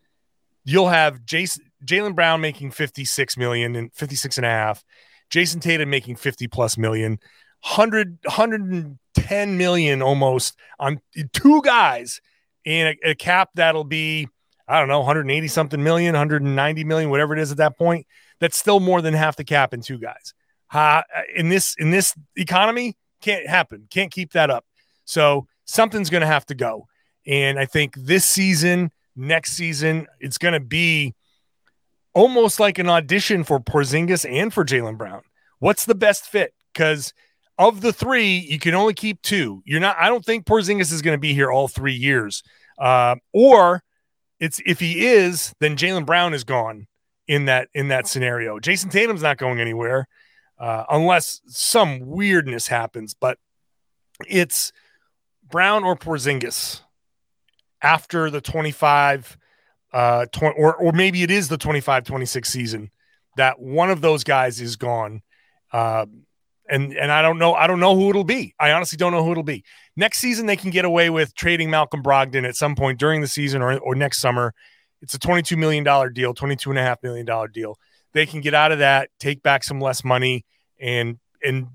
you'll 0.67 0.91
have 0.91 1.25
Jason 1.25 1.65
Jaylen 1.83 2.15
Brown 2.15 2.43
making 2.43 2.73
56 2.73 3.39
million 3.39 3.75
and 3.75 3.91
56 3.95 4.37
and 4.37 4.45
a 4.45 4.51
half, 4.51 4.85
Jayson 5.31 5.61
Tatum 5.61 5.89
making 5.89 6.17
50 6.17 6.47
plus 6.49 6.77
million, 6.77 7.19
100 7.63 8.19
110 8.25 9.57
million 9.57 10.03
almost 10.03 10.59
on 10.79 11.01
two 11.33 11.63
guys 11.63 12.21
in 12.67 12.89
a, 12.89 13.11
a 13.11 13.15
cap 13.15 13.49
that'll 13.55 13.85
be 13.85 14.29
I 14.66 14.79
don't 14.79 14.88
know, 14.88 15.00
180 15.00 15.48
something 15.48 15.83
million, 15.83 16.14
190 16.14 16.85
million, 16.85 17.11
whatever 17.11 17.35
it 17.35 17.40
is 17.40 17.50
at 17.50 17.59
that 17.59 17.77
point. 17.77 18.07
That's 18.40 18.59
still 18.59 18.81
more 18.81 19.03
than 19.03 19.14
half 19.14 19.37
the 19.37 19.44
cap 19.44 19.74
in 19.74 19.81
two 19.81 19.98
guys. 19.98 20.35
Uh, 20.72 21.03
in 21.37 21.48
this 21.48 21.77
in 21.79 21.90
this 21.90 22.14
economy, 22.37 22.96
can't 23.20 23.46
happen. 23.46 23.87
Can't 23.90 24.11
keep 24.11 24.33
that 24.33 24.50
up. 24.50 24.64
So 25.05 25.46
something's 25.64 26.11
going 26.11 26.22
to 26.22 26.27
have 26.27 26.46
to 26.46 26.55
go. 26.55 26.87
And 27.27 27.59
I 27.59 27.66
think 27.66 27.94
this 27.96 28.24
season, 28.24 28.90
next 29.16 29.53
season, 29.53 30.07
it's 30.20 30.38
going 30.38 30.55
to 30.55 30.61
be 30.61 31.14
almost 32.12 32.61
like 32.61 32.79
an 32.79 32.88
audition 32.88 33.44
for 33.44 33.61
Porzingis 33.61 34.31
and 34.31 34.53
for 34.53 34.64
Jaylen 34.64 34.98
Brown. 34.98 35.22
What's 35.59 35.85
the 35.85 35.94
best 35.94 36.27
fit? 36.27 36.55
Because 36.72 37.12
of 37.59 37.81
the 37.81 37.92
three, 37.92 38.38
you 38.38 38.59
can 38.59 38.74
only 38.74 38.94
keep 38.94 39.22
two. 39.22 39.62
You're 39.64 39.81
not. 39.81 39.96
I 39.98 40.09
don't 40.09 40.24
think 40.24 40.44
Porzingis 40.44 40.92
is 40.92 41.03
going 41.03 41.16
to 41.16 41.20
be 41.20 41.35
here 41.35 41.50
all 41.50 41.68
three 41.68 41.94
years. 41.94 42.42
Uh, 42.79 43.16
or 43.33 43.83
it's 44.40 44.61
if 44.66 44.81
he 44.81 45.07
is, 45.07 45.55
then 45.61 45.77
Jaylen 45.77 46.07
Brown 46.07 46.35
is 46.35 46.44
gone 46.44 46.87
in 47.27 47.47
that 47.47 47.68
in 47.75 47.88
that 47.88 48.07
scenario. 48.07 48.59
Jayson 48.59 48.90
Tatum's 48.90 49.23
not 49.23 49.38
going 49.38 49.61
anywhere 49.61 50.07
uh, 50.59 50.85
unless 50.90 51.40
some 51.47 52.01
weirdness 52.01 52.68
happens. 52.68 53.14
But 53.14 53.38
it's 54.27 54.73
Brown 55.51 55.85
or 55.85 55.97
Porzingis 55.97 56.81
after 57.83 58.31
the 58.31 58.40
25 58.40 59.38
uh 59.92 60.27
20, 60.33 60.57
or 60.59 60.75
or 60.75 60.92
maybe 60.92 61.23
it 61.23 61.31
is 61.31 61.49
the 61.49 61.59
25 61.59 62.05
26 62.05 62.49
season 62.49 62.90
that 63.37 63.61
one 63.61 63.90
of 63.90 64.01
those 64.01 64.25
guys 64.25 64.61
is 64.61 64.77
gone. 64.77 65.23
Uh, 65.73 66.07
and 66.68 66.96
and 66.96 67.12
I 67.12 67.22
don't 67.22 67.38
know 67.38 67.55
I 67.55 67.66
don't 67.66 67.81
know 67.81 67.94
who 67.94 68.11
it'll 68.11 68.24
be. 68.24 68.55
I 68.59 68.72
honestly 68.72 68.96
don't 68.96 69.12
know 69.12 69.24
who 69.24 69.33
it'll 69.33 69.42
be. 69.42 69.64
Next 69.96 70.18
season 70.18 70.46
they 70.46 70.57
can 70.57 70.70
get 70.70 70.85
away 70.85 71.11
with 71.11 71.35
trading 71.35 71.70
Malcolm 71.70 72.03
Brogdon 72.03 72.46
at 72.46 72.57
some 72.57 72.74
point 72.74 72.98
during 72.98 73.20
the 73.20 73.27
season 73.27 73.62
or 73.62 73.79
or 73.79 73.94
next 73.94 74.18
summer. 74.18 74.55
It's 75.03 75.14
a 75.14 75.18
22 75.18 75.57
million 75.57 75.85
dollar 75.85 76.09
deal, 76.09 76.33
22 76.33 76.70
and 76.70 76.79
a 76.79 76.83
half 76.83 77.03
million 77.03 77.27
dollar 77.27 77.48
deal. 77.48 77.79
They 78.12 78.27
can 78.27 78.40
get 78.40 78.55
out 78.55 78.72
of 78.72 78.79
that, 78.79 79.11
take 79.18 79.42
back 79.42 79.64
some 79.64 79.81
less 79.81 80.05
money 80.05 80.44
and 80.81 81.18
and 81.42 81.68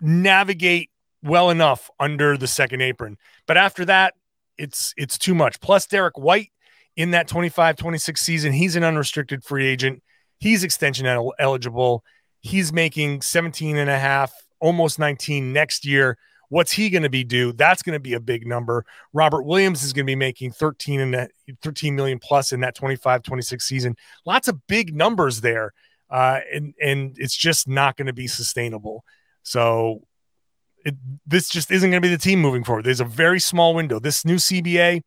navigate 0.00 0.90
well 1.22 1.50
enough 1.50 1.90
under 2.00 2.36
the 2.36 2.46
second 2.46 2.80
apron. 2.80 3.16
But 3.46 3.56
after 3.56 3.84
that, 3.84 4.14
it's 4.56 4.92
it's 4.96 5.18
too 5.18 5.34
much. 5.34 5.60
Plus 5.60 5.86
Derrick 5.86 6.18
White 6.18 6.52
in 6.96 7.12
that 7.12 7.28
25-26 7.28 8.18
season, 8.18 8.52
he's 8.52 8.74
an 8.74 8.82
unrestricted 8.82 9.44
free 9.44 9.66
agent. 9.66 10.02
He's 10.40 10.64
extension 10.64 11.06
eligible 11.38 12.04
He's 12.40 12.72
making 12.72 13.22
17 13.22 13.76
and 13.76 13.90
a 13.90 13.98
half, 13.98 14.32
almost 14.60 14.98
19 14.98 15.52
next 15.52 15.84
year. 15.84 16.18
What's 16.50 16.72
he 16.72 16.88
going 16.88 17.02
to 17.02 17.10
be 17.10 17.24
due? 17.24 17.52
That's 17.52 17.82
going 17.82 17.94
to 17.94 18.00
be 18.00 18.14
a 18.14 18.20
big 18.20 18.46
number. 18.46 18.86
Robert 19.12 19.42
Williams 19.42 19.82
is 19.82 19.92
going 19.92 20.06
to 20.06 20.10
be 20.10 20.16
making 20.16 20.52
13 20.52 21.00
and 21.00 21.28
13 21.62 21.94
million 21.94 22.18
plus 22.18 22.52
in 22.52 22.60
that 22.60 22.74
25 22.74 23.22
26 23.22 23.64
season. 23.64 23.96
Lots 24.24 24.48
of 24.48 24.66
big 24.66 24.94
numbers 24.94 25.42
there. 25.42 25.72
Uh, 26.10 26.40
and, 26.52 26.74
and 26.82 27.16
it's 27.18 27.36
just 27.36 27.68
not 27.68 27.96
going 27.96 28.06
to 28.06 28.14
be 28.14 28.26
sustainable. 28.26 29.04
So 29.42 30.06
it, 30.86 30.94
this 31.26 31.50
just 31.50 31.70
isn't 31.70 31.90
going 31.90 32.02
to 32.02 32.06
be 32.06 32.14
the 32.14 32.20
team 32.20 32.40
moving 32.40 32.64
forward. 32.64 32.86
There's 32.86 33.00
a 33.00 33.04
very 33.04 33.40
small 33.40 33.74
window. 33.74 33.98
This 33.98 34.24
new 34.24 34.36
CBA 34.36 35.02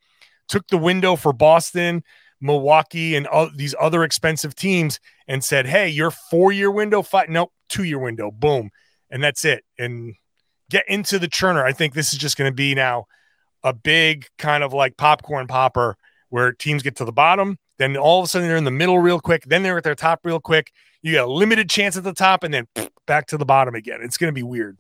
took 0.48 0.68
the 0.68 0.78
window 0.78 1.16
for 1.16 1.34
Boston 1.34 2.04
Milwaukee 2.42 3.16
and 3.16 3.28
all 3.28 3.50
these 3.56 3.76
other 3.80 4.04
expensive 4.04 4.56
teams 4.56 5.00
and 5.28 5.44
said, 5.44 5.68
"Hey, 5.68 5.88
your 5.90 6.12
four-year 6.12 6.72
window, 6.72 7.02
five, 7.02 7.30
nope, 7.30 7.54
two-year 7.70 8.00
window, 8.00 8.32
boom, 8.32 8.72
and 9.10 9.24
that's 9.24 9.46
it." 9.46 9.64
And 9.78 10.16
get 10.70 10.84
into 10.88 11.20
the 11.20 11.28
churner. 11.28 11.64
I 11.64 11.74
think 11.74 11.94
this 11.94 12.14
is 12.14 12.20
just 12.20 12.38
going 12.38 12.50
to 12.52 12.56
be 12.56 12.74
now 12.74 13.06
a 13.64 13.74
big 13.74 14.26
kind 14.38 14.64
of 14.64 14.74
like 14.74 14.98
popcorn 14.98 15.48
popper 15.48 15.98
where 16.30 16.52
teams 16.54 16.82
get 16.82 16.96
to 16.96 17.06
the 17.06 17.12
bottom, 17.12 17.58
then 17.78 17.98
all 17.98 18.20
of 18.20 18.26
a 18.26 18.28
sudden 18.28 18.48
they're 18.48 18.58
in 18.58 18.64
the 18.64 18.72
middle 18.72 19.00
real 19.00 19.20
quick, 19.20 19.44
then 19.46 19.64
they're 19.64 19.78
at 19.78 19.84
their 19.84 19.96
top 19.96 20.22
real 20.24 20.40
quick. 20.40 20.72
You 21.02 21.12
get 21.12 21.26
a 21.26 21.32
limited 21.32 21.70
chance 21.70 21.98
at 21.98 22.04
the 22.04 22.14
top, 22.14 22.44
and 22.44 22.54
then 22.54 22.68
back 23.06 23.28
to 23.28 23.38
the 23.38 23.46
bottom 23.46 23.76
again. 23.76 24.00
It's 24.02 24.18
going 24.18 24.30
to 24.30 24.36
be 24.36 24.44
weird. 24.44 24.80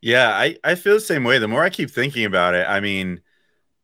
Yeah, 0.00 0.28
I, 0.28 0.56
I 0.62 0.76
feel 0.76 0.94
the 0.94 1.00
same 1.00 1.24
way. 1.24 1.38
The 1.38 1.48
more 1.48 1.64
I 1.64 1.70
keep 1.70 1.90
thinking 1.90 2.24
about 2.24 2.54
it, 2.54 2.66
I 2.68 2.80
mean, 2.80 3.20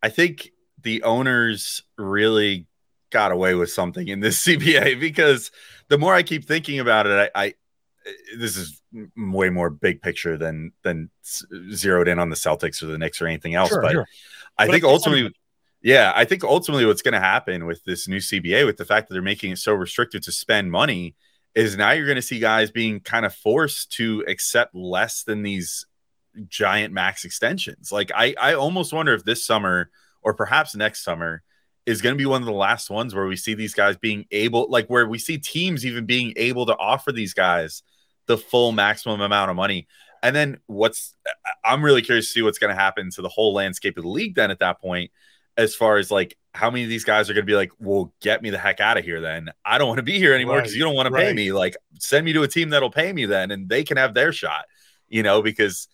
I 0.03 0.09
think 0.09 0.51
the 0.81 1.03
owners 1.03 1.83
really 1.99 2.67
got 3.15 3.31
away 3.31 3.55
with 3.55 3.71
something 3.71 4.09
in 4.09 4.21
this 4.21 4.45
CBA 4.47 5.01
because 5.01 5.51
the 5.89 5.97
more 5.97 6.13
I 6.13 6.23
keep 6.23 6.45
thinking 6.45 6.81
about 6.81 7.07
it, 7.07 7.31
I, 7.35 7.45
I 7.45 7.47
eh, 8.07 8.11
this 8.37 8.59
is 8.59 8.83
way 9.17 9.49
more 9.49 9.71
big 9.71 10.03
picture 10.03 10.37
than 10.37 10.73
than 10.83 11.09
zeroed 11.73 12.09
in 12.09 12.19
on 12.19 12.29
the 12.29 12.37
Celtics 12.37 12.83
or 12.83 12.87
the 12.87 12.99
Knicks 12.99 13.23
or 13.23 13.27
anything 13.27 13.55
else. 13.55 13.71
Sure, 13.71 13.81
but 13.81 13.93
sure. 13.93 14.07
I 14.59 14.67
but 14.67 14.73
think 14.73 14.85
ultimately, 14.85 15.33
yeah, 15.81 16.13
I 16.15 16.25
think 16.25 16.43
ultimately 16.43 16.85
what's 16.85 17.03
going 17.03 17.15
to 17.15 17.21
happen 17.21 17.67
with 17.67 17.85
this 17.85 18.09
new 18.09 18.19
CBA, 18.19 18.67
with 18.67 18.77
the 18.77 18.85
fact 18.85 19.09
that 19.09 19.15
they're 19.15 19.23
making 19.23 19.53
it 19.53 19.59
so 19.59 19.73
restricted 19.73 20.25
to 20.25 20.33
spend 20.33 20.73
money, 20.73 21.15
is 21.55 21.77
now 21.77 21.93
you're 21.93 22.07
going 22.07 22.17
to 22.17 22.23
see 22.23 22.41
guys 22.41 22.73
being 22.73 22.99
kind 22.99 23.25
of 23.25 23.33
forced 23.33 23.93
to 23.93 24.25
accept 24.27 24.75
less 24.75 25.23
than 25.23 25.43
these 25.43 25.87
giant 26.49 26.93
max 26.93 27.25
extensions. 27.25 27.93
Like 27.93 28.11
I, 28.13 28.35
I 28.41 28.55
almost 28.55 28.93
wonder 28.93 29.15
if 29.15 29.25
this 29.25 29.47
summer 29.47 29.91
or 30.21 30.35
perhaps 30.35 30.75
next 30.75 31.05
summer 31.05 31.44
is 31.87 32.01
going 32.01 32.15
to 32.15 32.19
be 32.19 32.27
one 32.27 32.41
of 32.41 32.47
the 32.47 32.53
last 32.53 32.89
ones 32.89 33.15
where 33.15 33.27
we 33.27 33.37
see 33.37 33.55
these 33.55 33.75
guys 33.75 33.97
being 33.97 34.25
able, 34.31 34.71
like 34.71 34.87
where 34.87 35.07
we 35.07 35.19
see 35.19 35.39
teams 35.39 35.85
even 35.85 36.07
being 36.07 36.33
able 36.37 36.67
to 36.67 36.77
offer 36.77 37.13
these 37.13 37.35
guys 37.35 37.83
the 38.27 38.39
full 38.39 38.73
maximum 38.73 39.21
amount 39.21 39.51
of 39.51 39.57
money. 39.57 39.87
And 40.23 40.35
then 40.35 40.59
what's, 40.67 41.15
I'm 41.63 41.85
really 41.85 42.01
curious 42.01 42.27
to 42.29 42.33
see 42.33 42.43
what's 42.43 42.59
going 42.59 42.75
to 42.75 42.81
happen 42.81 43.11
to 43.11 43.23
the 43.23 43.29
whole 43.29 43.53
landscape 43.53 43.99
of 43.99 44.05
the 44.05 44.09
league 44.09 44.35
then 44.35 44.51
at 44.51 44.61
that 44.61 44.81
point, 44.81 45.11
as 45.59 45.75
far 45.75 45.99
as 45.99 46.11
like 46.11 46.39
how 46.55 46.71
many 46.71 46.85
of 46.85 46.89
these 46.89 47.05
guys 47.05 47.29
are 47.29 47.35
going 47.35 47.45
to 47.45 47.51
be 47.51 47.57
like, 47.57 47.73
well, 47.79 48.15
get 48.23 48.41
me 48.41 48.49
the 48.49 48.59
heck 48.59 48.81
out 48.81 48.97
of 48.97 49.05
here 49.05 49.21
then. 49.21 49.51
I 49.65 49.77
don't 49.77 49.89
want 49.89 49.99
to 49.99 50.05
be 50.05 50.19
here 50.19 50.33
anymore 50.33 50.57
because 50.57 50.73
right, 50.73 50.79
you 50.79 50.85
don't 50.85 50.95
want 50.95 51.09
to 51.09 51.15
pay 51.15 51.35
me. 51.35 51.53
Like, 51.53 51.77
send 52.01 52.25
me 52.25 52.33
to 52.33 52.43
a 52.43 52.49
team 52.49 52.71
that'll 52.71 52.91
pay 52.91 53.13
me 53.13 53.27
then 53.27 53.51
and 53.51 53.69
they 53.69 53.85
can 53.85 53.99
have 53.99 54.15
their 54.15 54.33
shot, 54.33 54.65
you 55.09 55.23
know, 55.23 55.43
because 55.43 55.89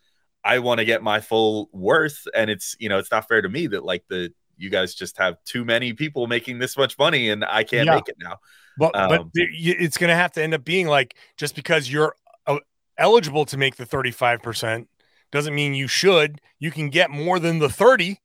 I 0.45 0.61
want 0.61 0.79
to 0.79 0.85
get 0.85 1.03
my 1.03 1.21
full 1.21 1.69
worth. 1.73 2.29
And 2.33 2.49
it's, 2.49 2.77
you 2.79 2.89
know, 2.89 2.99
it's 2.99 3.11
not 3.11 3.27
fair 3.27 3.43
to 3.43 3.49
me 3.49 3.67
that 3.67 3.85
like 3.85 4.05
the, 4.09 4.33
you 4.61 4.71
guys 4.71 4.95
just 4.95 5.17
have 5.19 5.43
too 5.45 5.65
many 5.65 5.93
people 5.93 6.27
making 6.27 6.59
this 6.59 6.77
much 6.77 6.99
money 6.99 7.31
and 7.31 7.45
I 7.45 7.65
can't 7.65 7.87
yeah. 7.87 7.95
make 7.95 8.09
it 8.09 8.17
now. 8.21 8.37
But, 8.79 8.95
um, 8.95 9.09
but 9.09 9.27
it's 9.35 9.97
going 9.97 10.09
to 10.09 10.15
have 10.15 10.33
to 10.33 10.43
end 10.43 10.55
up 10.55 10.65
being 10.65 10.87
like 10.87 11.17
just 11.37 11.55
because 11.55 11.91
you're 11.91 12.15
uh, 12.47 12.59
eligible 12.99 13.45
to 13.47 13.57
make 13.57 13.77
the 13.77 13.87
35% 13.87 14.87
doesn't 15.33 15.55
mean 15.55 15.75
you 15.75 15.89
should. 15.89 16.41
You 16.59 16.71
can 16.71 16.91
get 16.91 17.11
more 17.11 17.39
than 17.39 17.59
the 17.59 17.69
30. 17.69 18.21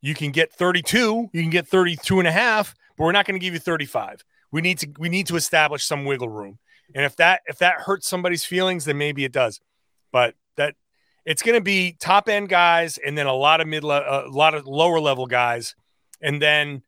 You 0.00 0.14
can 0.14 0.32
get 0.32 0.52
32. 0.52 1.30
You 1.32 1.42
can 1.42 1.50
get 1.50 1.68
32 1.68 2.18
and 2.18 2.28
a 2.28 2.32
half, 2.32 2.74
but 2.96 3.04
we're 3.04 3.12
not 3.12 3.26
going 3.26 3.38
to 3.38 3.44
give 3.44 3.54
you 3.54 3.60
35. 3.60 4.24
We 4.52 4.60
need 4.60 4.78
to 4.78 4.88
we 4.98 5.08
need 5.08 5.26
to 5.26 5.36
establish 5.36 5.84
some 5.84 6.04
wiggle 6.04 6.28
room. 6.28 6.58
And 6.94 7.04
if 7.04 7.16
that 7.16 7.42
if 7.46 7.58
that 7.58 7.80
hurts 7.80 8.08
somebody's 8.08 8.44
feelings, 8.44 8.84
then 8.84 8.96
maybe 8.96 9.24
it 9.24 9.32
does. 9.32 9.60
But 10.12 10.34
that 10.56 10.76
it's 11.26 11.42
going 11.42 11.56
to 11.56 11.60
be 11.60 11.96
top 11.98 12.28
end 12.28 12.48
guys 12.48 12.98
and 12.98 13.18
then 13.18 13.26
a 13.26 13.34
lot 13.34 13.60
of 13.60 13.66
mid 13.66 13.84
a 13.84 14.26
lot 14.30 14.54
of 14.54 14.66
lower 14.66 15.00
level 15.00 15.26
guys 15.26 15.74
and 16.22 16.40
then 16.40 16.82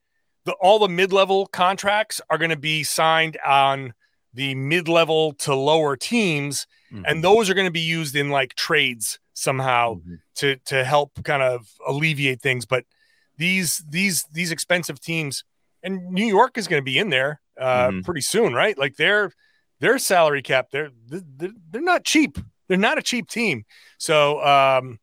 the, 0.44 0.52
all 0.54 0.78
the 0.78 0.88
mid 0.88 1.12
level 1.12 1.46
contracts 1.46 2.20
are 2.30 2.38
going 2.38 2.50
to 2.50 2.56
be 2.56 2.82
signed 2.82 3.36
on 3.44 3.92
the 4.32 4.54
mid 4.54 4.88
level 4.88 5.32
to 5.34 5.54
lower 5.54 5.96
teams 5.96 6.66
mm-hmm. 6.90 7.04
and 7.04 7.22
those 7.22 7.50
are 7.50 7.54
going 7.54 7.66
to 7.66 7.72
be 7.72 7.80
used 7.80 8.16
in 8.16 8.30
like 8.30 8.54
trades 8.54 9.18
somehow 9.34 9.94
mm-hmm. 9.94 10.14
to 10.36 10.56
to 10.64 10.84
help 10.84 11.22
kind 11.24 11.42
of 11.42 11.68
alleviate 11.86 12.40
things 12.40 12.64
but 12.64 12.84
these 13.36 13.84
these 13.88 14.24
these 14.32 14.52
expensive 14.52 15.00
teams 15.00 15.44
and 15.82 16.10
New 16.10 16.26
York 16.26 16.58
is 16.58 16.66
going 16.66 16.80
to 16.80 16.84
be 16.84 16.98
in 16.98 17.10
there 17.10 17.40
uh, 17.58 17.88
mm-hmm. 17.88 18.00
pretty 18.00 18.20
soon 18.20 18.54
right 18.54 18.78
like 18.78 18.96
their 18.96 19.32
their 19.80 19.98
salary 19.98 20.42
cap 20.42 20.68
they're, 20.70 20.90
they're 21.06 21.50
they're 21.70 21.82
not 21.82 22.04
cheap 22.04 22.38
they're 22.68 22.76
not 22.76 22.98
a 22.98 23.02
cheap 23.02 23.28
team. 23.28 23.64
So 23.98 24.44
um, 24.44 24.98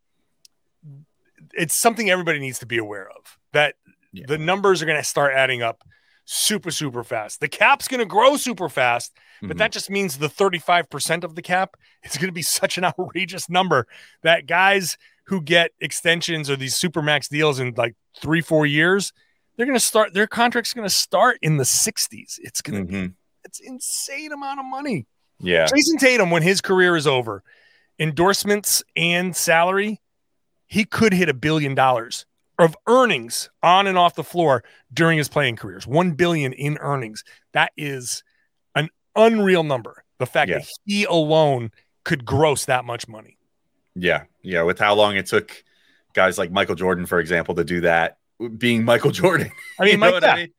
it's 1.53 1.75
something 1.75 2.09
everybody 2.09 2.39
needs 2.39 2.59
to 2.59 2.65
be 2.65 2.77
aware 2.77 3.09
of 3.09 3.37
that 3.53 3.75
yeah. 4.13 4.25
the 4.27 4.37
numbers 4.37 4.81
are 4.81 4.85
going 4.85 4.99
to 4.99 5.03
start 5.03 5.33
adding 5.35 5.61
up 5.61 5.83
super, 6.25 6.71
super 6.71 7.03
fast. 7.03 7.39
The 7.39 7.47
cap's 7.47 7.87
going 7.87 7.99
to 7.99 8.05
grow 8.05 8.35
super 8.37 8.67
fast, 8.67 9.13
but 9.41 9.49
mm-hmm. 9.49 9.57
that 9.57 9.71
just 9.71 9.89
means 9.89 10.17
the 10.17 10.27
35% 10.27 11.23
of 11.23 11.35
the 11.35 11.41
cap 11.41 11.75
is 12.03 12.17
going 12.17 12.27
to 12.27 12.33
be 12.33 12.41
such 12.41 12.77
an 12.77 12.83
outrageous 12.83 13.49
number 13.49 13.87
that 14.23 14.47
guys 14.47 14.97
who 15.27 15.41
get 15.41 15.71
extensions 15.79 16.49
or 16.49 16.55
these 16.55 16.75
super 16.75 17.01
max 17.01 17.27
deals 17.27 17.59
in 17.59 17.73
like 17.75 17.95
three, 18.21 18.41
four 18.41 18.65
years, 18.65 19.11
they're 19.55 19.65
going 19.65 19.77
to 19.77 19.83
start, 19.83 20.13
their 20.13 20.27
contract's 20.27 20.73
going 20.73 20.87
to 20.87 20.93
start 20.93 21.37
in 21.41 21.57
the 21.57 21.63
60s. 21.63 22.39
It's 22.39 22.61
going 22.61 22.85
to 22.85 22.93
mm-hmm. 22.93 23.07
be, 23.07 23.13
it's 23.43 23.59
insane 23.59 24.31
amount 24.31 24.59
of 24.59 24.65
money. 24.65 25.07
Yeah. 25.39 25.65
Jayson 25.65 25.99
Tatum, 25.99 26.31
when 26.31 26.43
his 26.43 26.61
career 26.61 26.95
is 26.95 27.07
over, 27.07 27.43
endorsements 27.99 28.83
and 28.95 29.35
salary, 29.35 30.01
he 30.67 30.85
could 30.85 31.13
hit 31.13 31.29
a 31.29 31.33
billion 31.33 31.75
dollars 31.75 32.25
of 32.57 32.75
earnings 32.87 33.49
on 33.61 33.87
and 33.87 33.97
off 33.97 34.15
the 34.15 34.23
floor 34.23 34.63
during 34.93 35.17
his 35.17 35.27
playing 35.27 35.57
careers. 35.57 35.85
One 35.85 36.11
billion 36.11 36.53
in 36.53 36.77
earnings. 36.79 37.23
That 37.53 37.71
is 37.77 38.23
an 38.75 38.89
unreal 39.15 39.63
number. 39.63 40.03
The 40.17 40.25
fact 40.25 40.49
that 40.51 40.65
he 40.85 41.03
alone 41.03 41.71
could 42.05 42.23
gross 42.23 42.65
that 42.65 42.85
much 42.85 43.07
money. 43.07 43.37
Yeah. 43.95 44.23
Yeah. 44.41 44.61
With 44.63 44.79
how 44.79 44.95
long 44.95 45.17
it 45.17 45.25
took 45.25 45.63
guys 46.13 46.37
like 46.37 46.51
Michael 46.51 46.75
Jordan, 46.75 47.05
for 47.05 47.19
example, 47.19 47.55
to 47.55 47.63
do 47.63 47.81
that, 47.81 48.17
being 48.57 48.85
Michael 48.85 49.11
Jordan. 49.21 49.51
I 49.79 49.85
mean, 49.85 49.99
Mike, 49.99 50.23
I 50.23 50.35
mean? 50.35 50.53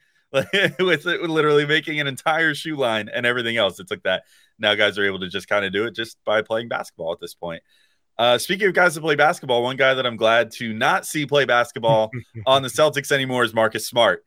with 0.78 1.04
literally 1.04 1.66
making 1.66 2.00
an 2.00 2.06
entire 2.06 2.54
shoe 2.54 2.76
line 2.76 3.08
and 3.12 3.26
everything 3.26 3.56
else. 3.56 3.78
It 3.80 3.88
took 3.88 4.02
that 4.02 4.24
now 4.58 4.74
guys 4.74 4.98
are 4.98 5.04
able 5.04 5.20
to 5.20 5.28
just 5.28 5.48
kind 5.48 5.64
of 5.64 5.72
do 5.72 5.84
it 5.84 5.94
just 5.94 6.18
by 6.24 6.42
playing 6.42 6.68
basketball 6.68 7.12
at 7.12 7.20
this 7.20 7.34
point. 7.34 7.62
Uh, 8.18 8.38
speaking 8.38 8.66
of 8.66 8.74
guys 8.74 8.94
that 8.94 9.02
play 9.02 9.14
basketball, 9.14 9.62
one 9.62 9.76
guy 9.76 9.94
that 9.94 10.06
I'm 10.06 10.16
glad 10.16 10.50
to 10.52 10.72
not 10.72 11.04
see 11.04 11.26
play 11.26 11.44
basketball 11.44 12.10
on 12.46 12.62
the 12.62 12.68
Celtics 12.68 13.12
anymore 13.12 13.44
is 13.44 13.52
Marcus 13.52 13.86
Smart, 13.86 14.24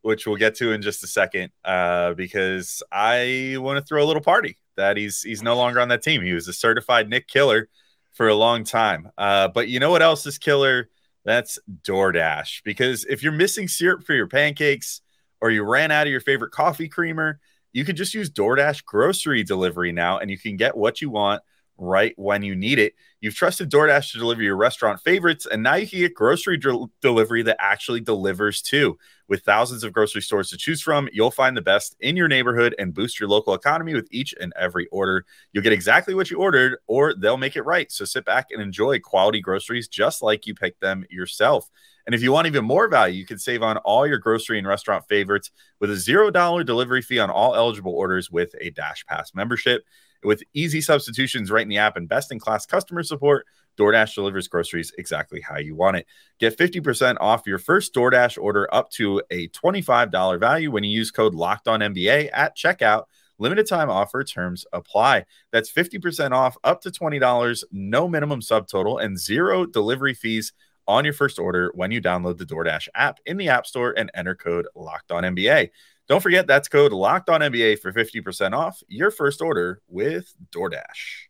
which 0.00 0.26
we'll 0.26 0.36
get 0.36 0.54
to 0.56 0.72
in 0.72 0.80
just 0.80 1.04
a 1.04 1.06
second, 1.06 1.52
uh, 1.64 2.14
because 2.14 2.82
I 2.90 3.56
want 3.58 3.78
to 3.78 3.84
throw 3.84 4.02
a 4.02 4.06
little 4.06 4.22
party 4.22 4.56
that 4.76 4.96
he's 4.96 5.22
he's 5.22 5.42
no 5.42 5.56
longer 5.56 5.80
on 5.80 5.88
that 5.88 6.02
team. 6.02 6.22
He 6.22 6.32
was 6.32 6.48
a 6.48 6.52
certified 6.52 7.10
Knick 7.10 7.28
killer 7.28 7.68
for 8.12 8.28
a 8.28 8.34
long 8.34 8.64
time. 8.64 9.10
Uh, 9.18 9.48
but 9.48 9.68
you 9.68 9.80
know 9.80 9.90
what 9.90 10.02
else 10.02 10.24
is 10.26 10.38
killer? 10.38 10.88
That's 11.24 11.58
DoorDash. 11.82 12.62
Because 12.64 13.04
if 13.04 13.22
you're 13.22 13.32
missing 13.32 13.68
syrup 13.68 14.04
for 14.04 14.14
your 14.14 14.28
pancakes 14.28 15.02
or 15.40 15.50
you 15.50 15.62
ran 15.62 15.90
out 15.90 16.06
of 16.06 16.10
your 16.10 16.20
favorite 16.20 16.52
coffee 16.52 16.88
creamer, 16.88 17.40
you 17.72 17.84
can 17.84 17.96
just 17.96 18.14
use 18.14 18.30
DoorDash 18.30 18.84
grocery 18.84 19.42
delivery 19.42 19.92
now 19.92 20.18
and 20.18 20.30
you 20.30 20.38
can 20.38 20.56
get 20.56 20.76
what 20.76 21.00
you 21.00 21.10
want 21.10 21.42
right 21.78 22.14
when 22.16 22.42
you 22.42 22.54
need 22.54 22.78
it. 22.78 22.94
You've 23.20 23.34
trusted 23.34 23.70
DoorDash 23.70 24.12
to 24.12 24.18
deliver 24.18 24.42
your 24.42 24.56
restaurant 24.56 25.00
favorites, 25.00 25.46
and 25.50 25.62
now 25.62 25.74
you 25.74 25.86
can 25.86 25.98
get 25.98 26.14
grocery 26.14 26.56
de- 26.56 26.86
delivery 27.00 27.42
that 27.42 27.56
actually 27.58 28.00
delivers 28.00 28.62
too. 28.62 28.98
With 29.28 29.42
thousands 29.42 29.82
of 29.82 29.92
grocery 29.92 30.22
stores 30.22 30.50
to 30.50 30.56
choose 30.56 30.80
from, 30.80 31.08
you'll 31.12 31.30
find 31.30 31.56
the 31.56 31.62
best 31.62 31.96
in 32.00 32.16
your 32.16 32.28
neighborhood 32.28 32.74
and 32.78 32.94
boost 32.94 33.18
your 33.18 33.28
local 33.28 33.54
economy 33.54 33.94
with 33.94 34.08
each 34.10 34.34
and 34.40 34.52
every 34.56 34.86
order. 34.88 35.24
You'll 35.52 35.64
get 35.64 35.72
exactly 35.72 36.14
what 36.14 36.30
you 36.30 36.38
ordered, 36.38 36.78
or 36.86 37.14
they'll 37.14 37.36
make 37.36 37.56
it 37.56 37.62
right. 37.62 37.90
So 37.90 38.04
sit 38.04 38.24
back 38.24 38.46
and 38.50 38.62
enjoy 38.62 39.00
quality 39.00 39.40
groceries 39.40 39.88
just 39.88 40.22
like 40.22 40.46
you 40.46 40.54
picked 40.54 40.80
them 40.80 41.04
yourself. 41.10 41.68
And 42.06 42.14
if 42.14 42.22
you 42.22 42.32
want 42.32 42.46
even 42.46 42.64
more 42.64 42.88
value, 42.88 43.18
you 43.18 43.26
can 43.26 43.38
save 43.38 43.62
on 43.62 43.78
all 43.78 44.06
your 44.06 44.18
grocery 44.18 44.58
and 44.58 44.66
restaurant 44.66 45.04
favorites 45.08 45.50
with 45.80 45.90
a 45.90 45.94
$0 45.94 46.64
delivery 46.64 47.02
fee 47.02 47.18
on 47.18 47.30
all 47.30 47.54
eligible 47.54 47.92
orders 47.92 48.30
with 48.30 48.54
a 48.60 48.70
Dash 48.70 49.04
Pass 49.06 49.34
membership. 49.34 49.84
With 50.24 50.42
easy 50.54 50.80
substitutions 50.80 51.50
right 51.50 51.62
in 51.62 51.68
the 51.68 51.78
app 51.78 51.96
and 51.96 52.08
best 52.08 52.32
in 52.32 52.38
class 52.38 52.64
customer 52.64 53.02
support, 53.02 53.46
DoorDash 53.76 54.14
delivers 54.14 54.48
groceries 54.48 54.92
exactly 54.98 55.40
how 55.40 55.58
you 55.58 55.74
want 55.74 55.96
it. 55.98 56.06
Get 56.38 56.56
50% 56.56 57.16
off 57.20 57.46
your 57.46 57.58
first 57.58 57.94
DoorDash 57.94 58.42
order 58.42 58.72
up 58.74 58.90
to 58.92 59.22
a 59.30 59.48
$25 59.48 60.40
value 60.40 60.70
when 60.70 60.84
you 60.84 60.90
use 60.90 61.10
code 61.10 61.34
Locked 61.34 61.68
On 61.68 61.82
at 61.82 62.56
checkout. 62.56 63.04
Limited 63.38 63.66
time 63.66 63.90
offer 63.90 64.24
terms 64.24 64.64
apply. 64.72 65.26
That's 65.52 65.70
50% 65.70 66.32
off 66.32 66.56
up 66.64 66.80
to 66.82 66.90
$20, 66.90 67.64
no 67.70 68.08
minimum 68.08 68.40
subtotal, 68.40 69.02
and 69.02 69.18
zero 69.18 69.66
delivery 69.66 70.14
fees 70.14 70.54
on 70.86 71.04
your 71.04 71.14
first 71.14 71.38
order 71.38 71.70
when 71.74 71.90
you 71.90 72.00
download 72.00 72.38
the 72.38 72.46
DoorDash 72.46 72.88
app 72.94 73.18
in 73.26 73.36
the 73.36 73.48
App 73.48 73.66
Store 73.66 73.94
and 73.96 74.10
enter 74.14 74.34
code 74.34 74.66
Locked 74.74 75.12
On 75.12 75.22
NBA. 75.22 75.70
Don't 76.08 76.22
forget 76.22 76.46
that's 76.46 76.68
code 76.68 76.92
Locked 76.92 77.28
On 77.30 77.40
NBA 77.40 77.80
for 77.80 77.92
50% 77.92 78.52
off 78.52 78.82
your 78.88 79.10
first 79.10 79.40
order 79.40 79.82
with 79.88 80.34
DoorDash. 80.50 81.26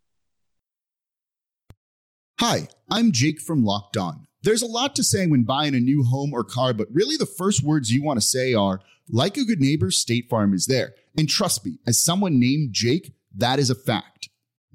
Hi, 2.40 2.69
I'm 2.90 3.12
Jake 3.12 3.40
from 3.40 3.64
Locked 3.64 3.97
On. 3.97 4.27
There's 4.42 4.62
a 4.62 4.66
lot 4.66 4.95
to 4.97 5.03
say 5.03 5.27
when 5.27 5.45
buying 5.45 5.75
a 5.75 5.81
new 5.81 6.05
home 6.05 6.35
or 6.35 6.45
car, 6.45 6.75
but 6.75 6.88
really 6.92 7.16
the 7.16 7.25
first 7.25 7.62
words 7.62 7.90
you 7.90 8.03
want 8.03 8.21
to 8.21 8.27
say 8.27 8.53
are, 8.53 8.81
like 9.09 9.37
a 9.37 9.45
good 9.45 9.61
neighbor, 9.61 9.90
State 9.90 10.29
Farm 10.29 10.53
is 10.53 10.66
there. 10.66 10.95
And 11.16 11.29
trust 11.29 11.64
me, 11.64 11.79
as 11.87 11.99
someone 11.99 12.38
named 12.38 12.73
Jake, 12.73 13.14
that 13.37 13.59
is 13.59 13.71
a 13.71 13.75
fact. 13.75 14.29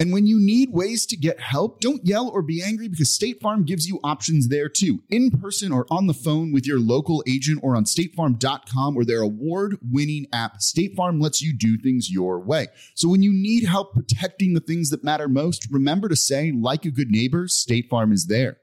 And 0.00 0.12
when 0.12 0.26
you 0.26 0.38
need 0.40 0.70
ways 0.70 1.04
to 1.06 1.16
get 1.16 1.38
help, 1.38 1.80
don't 1.80 2.04
yell 2.06 2.28
or 2.28 2.40
be 2.40 2.62
angry 2.62 2.88
because 2.88 3.12
State 3.12 3.40
Farm 3.42 3.64
gives 3.64 3.86
you 3.86 4.00
options 4.02 4.48
there 4.48 4.68
too, 4.68 5.02
in 5.10 5.30
person 5.30 5.70
or 5.70 5.86
on 5.90 6.06
the 6.06 6.14
phone 6.14 6.50
with 6.50 6.66
your 6.66 6.80
local 6.80 7.22
agent 7.28 7.60
or 7.62 7.76
on 7.76 7.84
statefarm.com 7.84 8.96
or 8.96 9.04
their 9.04 9.20
award 9.20 9.76
winning 9.90 10.26
app. 10.32 10.62
State 10.62 10.96
Farm 10.96 11.20
lets 11.20 11.42
you 11.42 11.54
do 11.54 11.76
things 11.76 12.10
your 12.10 12.40
way. 12.40 12.68
So 12.94 13.08
when 13.08 13.22
you 13.22 13.32
need 13.32 13.66
help 13.66 13.92
protecting 13.92 14.54
the 14.54 14.60
things 14.60 14.88
that 14.90 15.04
matter 15.04 15.28
most, 15.28 15.68
remember 15.70 16.08
to 16.08 16.16
say, 16.16 16.52
like 16.52 16.86
a 16.86 16.90
good 16.90 17.10
neighbor, 17.10 17.46
State 17.46 17.88
Farm 17.90 18.12
is 18.12 18.26
there. 18.26 18.58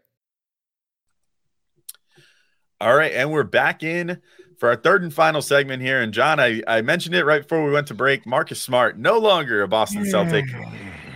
All 2.82 2.96
right, 2.96 3.14
and 3.14 3.32
we're 3.32 3.44
back 3.44 3.84
in 3.84 4.22
for 4.58 4.70
our 4.70 4.76
third 4.76 5.04
and 5.04 5.14
final 5.14 5.42
segment 5.42 5.82
here. 5.82 6.02
And 6.02 6.14
John, 6.14 6.40
I, 6.40 6.64
I 6.66 6.82
mentioned 6.82 7.14
it 7.14 7.26
right 7.26 7.42
before 7.42 7.64
we 7.64 7.72
went 7.72 7.88
to 7.88 7.94
break. 7.94 8.26
Marcus 8.26 8.62
Smart, 8.62 8.98
no 8.98 9.20
longer 9.20 9.62
a 9.62 9.68
Boston 9.68 10.06
Celtic. 10.06 10.46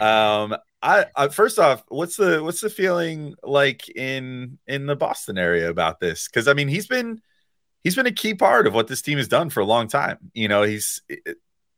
Um, 0.01 0.55
I, 0.81 1.05
I 1.15 1.27
first 1.29 1.59
off, 1.59 1.83
what's 1.87 2.17
the 2.17 2.43
what's 2.43 2.61
the 2.61 2.69
feeling 2.69 3.35
like 3.43 3.89
in 3.89 4.59
in 4.67 4.85
the 4.85 4.95
Boston 4.95 5.37
area 5.37 5.69
about 5.69 5.99
this? 5.99 6.27
Because 6.27 6.47
I 6.47 6.53
mean, 6.53 6.67
he's 6.67 6.87
been 6.87 7.21
he's 7.83 7.95
been 7.95 8.05
a 8.05 8.11
key 8.11 8.33
part 8.33 8.67
of 8.67 8.73
what 8.73 8.87
this 8.87 9.01
team 9.01 9.17
has 9.17 9.27
done 9.27 9.49
for 9.49 9.61
a 9.61 9.65
long 9.65 9.87
time. 9.87 10.17
You 10.33 10.47
know, 10.47 10.63
he's 10.63 11.01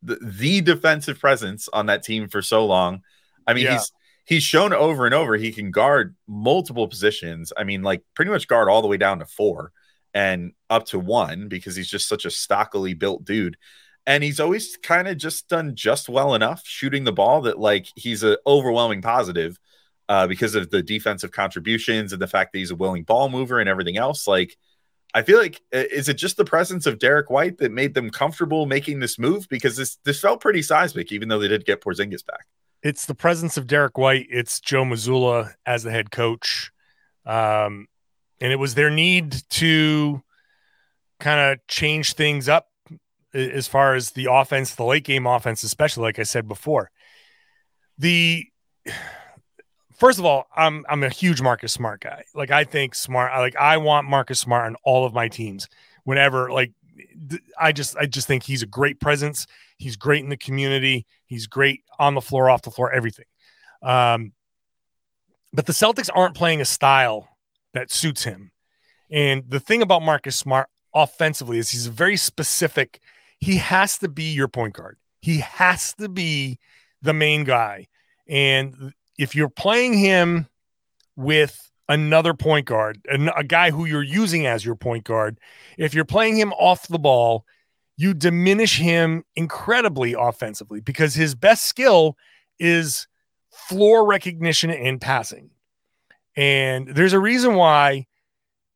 the, 0.01 0.17
the 0.21 0.61
defensive 0.61 1.19
presence 1.19 1.69
on 1.71 1.87
that 1.87 2.03
team 2.03 2.27
for 2.27 2.41
so 2.41 2.65
long. 2.65 3.01
I 3.45 3.53
mean, 3.53 3.65
yeah. 3.65 3.73
he's 3.73 3.91
he's 4.25 4.43
shown 4.43 4.73
over 4.73 5.05
and 5.05 5.13
over 5.13 5.35
he 5.35 5.51
can 5.51 5.71
guard 5.71 6.15
multiple 6.27 6.87
positions. 6.87 7.53
I 7.55 7.63
mean, 7.63 7.83
like 7.83 8.01
pretty 8.15 8.31
much 8.31 8.47
guard 8.47 8.69
all 8.69 8.81
the 8.81 8.87
way 8.87 8.97
down 8.97 9.19
to 9.19 9.25
four 9.25 9.71
and 10.13 10.53
up 10.69 10.85
to 10.87 10.99
one 10.99 11.47
because 11.47 11.75
he's 11.75 11.89
just 11.89 12.07
such 12.07 12.25
a 12.25 12.31
stockily 12.31 12.93
built 12.93 13.23
dude. 13.25 13.57
And 14.07 14.23
he's 14.23 14.39
always 14.39 14.77
kind 14.77 15.07
of 15.07 15.17
just 15.17 15.49
done 15.49 15.75
just 15.75 16.09
well 16.09 16.35
enough 16.35 16.61
shooting 16.65 17.03
the 17.03 17.11
ball 17.11 17.41
that 17.41 17.59
like 17.59 17.87
he's 17.95 18.23
an 18.23 18.37
overwhelming 18.45 19.01
positive 19.01 19.57
uh, 20.09 20.27
because 20.27 20.53
of 20.53 20.69
the 20.69 20.83
defensive 20.83 21.31
contributions 21.31 22.13
and 22.13 22.21
the 22.21 22.27
fact 22.27 22.53
that 22.53 22.59
he's 22.59 22.71
a 22.71 22.75
willing 22.75 23.03
ball 23.03 23.29
mover 23.29 23.59
and 23.59 23.67
everything 23.67 23.97
else. 23.97 24.27
Like, 24.27 24.57
I 25.15 25.23
feel 25.23 25.39
like 25.39 25.61
is 25.71 26.09
it 26.09 26.15
just 26.15 26.37
the 26.37 26.45
presence 26.45 26.85
of 26.85 26.99
Derrick 26.99 27.29
White 27.29 27.57
that 27.59 27.71
made 27.71 27.93
them 27.93 28.09
comfortable 28.09 28.65
making 28.65 28.99
this 28.99 29.17
move? 29.17 29.47
Because 29.49 29.77
this 29.77 29.97
this 30.03 30.19
felt 30.19 30.41
pretty 30.41 30.61
seismic, 30.61 31.11
even 31.11 31.29
though 31.29 31.39
they 31.39 31.47
did 31.47 31.65
get 31.65 31.81
Porzingis 31.81 32.25
back 32.25 32.45
it's 32.85 33.07
the 33.07 33.15
presence 33.15 33.57
of 33.57 33.65
Derrick 33.65 33.97
White. 33.97 34.27
It's 34.29 34.59
Joe 34.59 34.83
Mazzulla 34.83 35.55
as 35.65 35.81
the 35.81 35.89
head 35.89 36.11
coach. 36.11 36.71
Um, 37.25 37.87
and 38.39 38.53
it 38.53 38.57
was 38.57 38.75
their 38.75 38.91
need 38.91 39.41
to 39.49 40.21
kind 41.19 41.39
of 41.39 41.65
change 41.67 42.13
things 42.13 42.47
up 42.47 42.67
as 43.35 43.67
far 43.67 43.95
as 43.95 44.11
the 44.11 44.27
offense, 44.31 44.75
the 44.75 44.83
late 44.83 45.03
game 45.03 45.27
offense, 45.27 45.63
especially 45.63 46.03
like 46.03 46.19
I 46.19 46.23
said 46.23 46.47
before. 46.47 46.91
The 47.97 48.45
first 49.97 50.19
of 50.19 50.25
all, 50.25 50.47
I'm 50.55 50.85
I'm 50.89 51.03
a 51.03 51.09
huge 51.09 51.41
Marcus 51.41 51.73
Smart 51.73 52.01
guy. 52.01 52.23
Like 52.33 52.51
I 52.51 52.63
think 52.63 52.95
Smart, 52.95 53.31
like 53.37 53.55
I 53.55 53.77
want 53.77 54.09
Marcus 54.09 54.39
Smart 54.39 54.65
on 54.65 54.75
all 54.83 55.05
of 55.05 55.13
my 55.13 55.27
teams. 55.27 55.67
Whenever 56.03 56.51
like 56.51 56.71
I 57.59 57.71
just 57.71 57.97
I 57.97 58.05
just 58.05 58.27
think 58.27 58.43
he's 58.43 58.63
a 58.63 58.67
great 58.67 58.99
presence. 58.99 59.47
He's 59.77 59.95
great 59.95 60.23
in 60.23 60.29
the 60.29 60.37
community. 60.37 61.05
He's 61.25 61.47
great 61.47 61.83
on 61.99 62.13
the 62.13 62.21
floor, 62.21 62.49
off 62.49 62.61
the 62.61 62.71
floor, 62.71 62.91
everything. 62.91 63.25
Um, 63.81 64.33
but 65.53 65.65
the 65.65 65.73
Celtics 65.73 66.09
aren't 66.13 66.35
playing 66.35 66.61
a 66.61 66.65
style 66.65 67.29
that 67.73 67.91
suits 67.91 68.23
him. 68.23 68.51
And 69.11 69.43
the 69.47 69.59
thing 69.59 69.81
about 69.81 70.01
Marcus 70.01 70.35
Smart 70.35 70.67
offensively 70.93 71.57
is 71.57 71.69
he's 71.69 71.87
a 71.87 71.91
very 71.91 72.17
specific. 72.17 72.99
He 73.45 73.57
has 73.57 73.99
to 73.99 74.09
be 74.09 74.23
your 74.23 74.47
point 74.47 74.73
guard. 74.73 74.97
He 75.21 75.37
has 75.37 75.93
to 75.99 76.09
be 76.09 76.57
the 77.03 77.13
main 77.13 77.43
guy. 77.43 77.85
And 78.27 78.91
if 79.19 79.35
you're 79.35 79.49
playing 79.49 79.93
him 79.93 80.47
with 81.15 81.71
another 81.87 82.33
point 82.33 82.65
guard, 82.65 83.05
a, 83.07 83.43
guy 83.43 83.69
who 83.69 83.85
you're 83.85 84.01
using 84.01 84.47
as 84.47 84.65
your 84.65 84.73
point 84.73 85.03
guard, 85.03 85.39
if 85.77 85.93
you're 85.93 86.05
playing 86.05 86.37
him 86.37 86.53
off 86.53 86.87
the 86.87 86.97
ball, 86.97 87.45
you 87.95 88.15
diminish 88.15 88.79
him 88.79 89.23
incredibly 89.35 90.15
offensively 90.17 90.81
because 90.81 91.13
his 91.13 91.35
best 91.35 91.65
skill 91.65 92.17
is 92.57 93.05
floor 93.51 94.07
recognition 94.07 94.71
and 94.71 94.99
passing. 94.99 95.51
And 96.35 96.87
there's 96.87 97.13
a 97.13 97.19
reason 97.19 97.53
why 97.53 98.07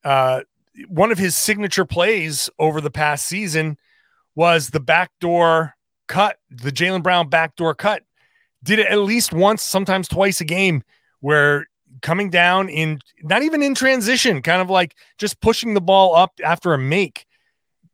uh, 0.04 0.42
one 0.88 1.12
of 1.12 1.18
his 1.18 1.36
signature 1.36 1.86
plays 1.86 2.52
over 2.60 2.80
the 2.80 2.92
past 2.92 3.26
season 3.26 3.80
was 4.40 4.70
the 4.70 4.80
backdoor 4.80 5.76
cut, 6.08 6.38
the 6.50 6.72
Jaylen 6.72 7.04
Brown 7.04 7.28
backdoor 7.28 7.76
cut. 7.76 8.04
Did 8.64 8.80
it 8.80 8.88
at 8.88 9.00
least 9.00 9.34
once, 9.34 9.62
sometimes 9.62 10.08
twice 10.08 10.40
a 10.40 10.46
game, 10.46 10.82
where 11.20 11.68
coming 12.02 12.30
down 12.30 12.70
in 12.70 13.00
not 13.22 13.44
even 13.44 13.62
in 13.62 13.76
transition, 13.76 14.42
kind 14.42 14.62
of 14.62 14.70
like 14.70 14.96
just 15.18 15.42
pushing 15.42 15.74
the 15.74 15.82
ball 15.82 16.16
up 16.16 16.32
after 16.42 16.74
a 16.74 16.78
make 16.78 17.26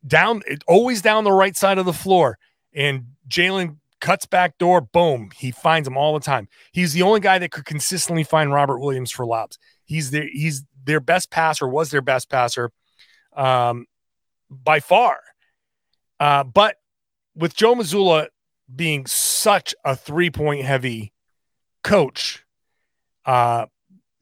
down, 0.06 0.44
always 0.68 1.02
down 1.02 1.24
the 1.24 1.32
right 1.32 1.58
side 1.58 1.80
of 1.80 1.88
the 1.88 1.94
floor. 1.94 2.38
And 2.76 3.06
Jaylen 3.28 3.78
cuts 4.00 4.28
back 4.28 4.60
door, 4.60 4.82
boom, 4.82 5.32
he 5.36 5.50
finds 5.50 5.88
him 5.88 5.98
all 5.98 6.14
the 6.14 6.24
time. 6.24 6.48
He's 6.72 6.94
the 6.94 7.02
only 7.02 7.22
guy 7.22 7.40
that 7.40 7.50
could 7.50 7.66
consistently 7.66 8.24
find 8.24 8.54
Robert 8.54 8.78
Williams 8.78 9.10
for 9.10 9.26
lobs. 9.26 9.58
He's 9.84 10.12
their 10.12 10.28
he's 10.32 10.64
their 10.84 11.00
best 11.00 11.32
passer, 11.32 11.68
was 11.68 11.90
their 11.90 12.04
best 12.04 12.30
passer 12.30 12.70
um, 13.36 13.88
by 14.52 14.80
far. 14.80 15.25
Uh, 16.20 16.44
but 16.44 16.78
with 17.36 17.56
Joe 17.56 17.76
Mazzulla 17.76 18.28
being 18.74 19.06
such 19.06 19.76
a 19.84 19.96
three 19.96 20.30
point 20.30 20.64
heavy 20.66 21.14
coach, 21.84 22.44
uh, 23.26 23.66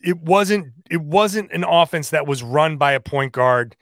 it 0.03 0.19
wasn't 0.19 0.73
it 0.89 1.01
wasn't 1.01 1.51
an 1.51 1.63
offense 1.63 2.09
that 2.09 2.27
was 2.27 2.43
run 2.43 2.77
by 2.77 2.93
a 2.93 2.99
point 2.99 3.31
guard 3.31 3.75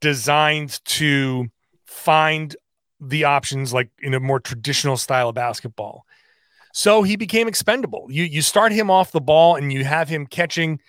designed 0.00 0.84
to 0.84 1.46
find 1.86 2.56
the 3.00 3.24
options 3.24 3.72
like 3.72 3.90
in 4.00 4.14
a 4.14 4.20
more 4.20 4.40
traditional 4.40 4.96
style 4.96 5.28
of 5.28 5.34
basketball. 5.34 6.04
So 6.72 7.02
he 7.02 7.16
became 7.16 7.48
expendable. 7.48 8.06
You 8.10 8.24
you 8.24 8.42
start 8.42 8.72
him 8.72 8.90
off 8.90 9.12
the 9.12 9.20
ball 9.20 9.56
and 9.56 9.72
you 9.72 9.84
have 9.84 10.08
him 10.08 10.26
catching 10.26 10.80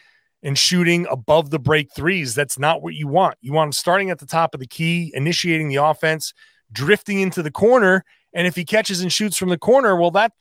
and 0.41 0.57
shooting 0.57 1.07
above 1.09 1.49
the 1.49 1.59
break 1.59 1.93
threes. 1.93 2.35
That's 2.35 2.59
not 2.59 2.81
what 2.81 2.95
you 2.95 3.07
want. 3.07 3.37
You 3.41 3.53
want 3.53 3.69
him 3.69 3.71
starting 3.73 4.09
at 4.09 4.19
the 4.19 4.25
top 4.25 4.53
of 4.53 4.59
the 4.59 4.67
key, 4.67 5.11
initiating 5.13 5.69
the 5.69 5.77
offense, 5.77 6.33
drifting 6.73 7.19
into 7.19 7.41
the 7.41 7.51
corner, 7.51 8.03
and 8.33 8.47
if 8.47 8.55
he 8.55 8.65
catches 8.65 9.01
and 9.01 9.13
shoots 9.13 9.37
from 9.37 9.49
the 9.49 9.57
corner, 9.57 9.95
well 9.95 10.11
that 10.11 10.33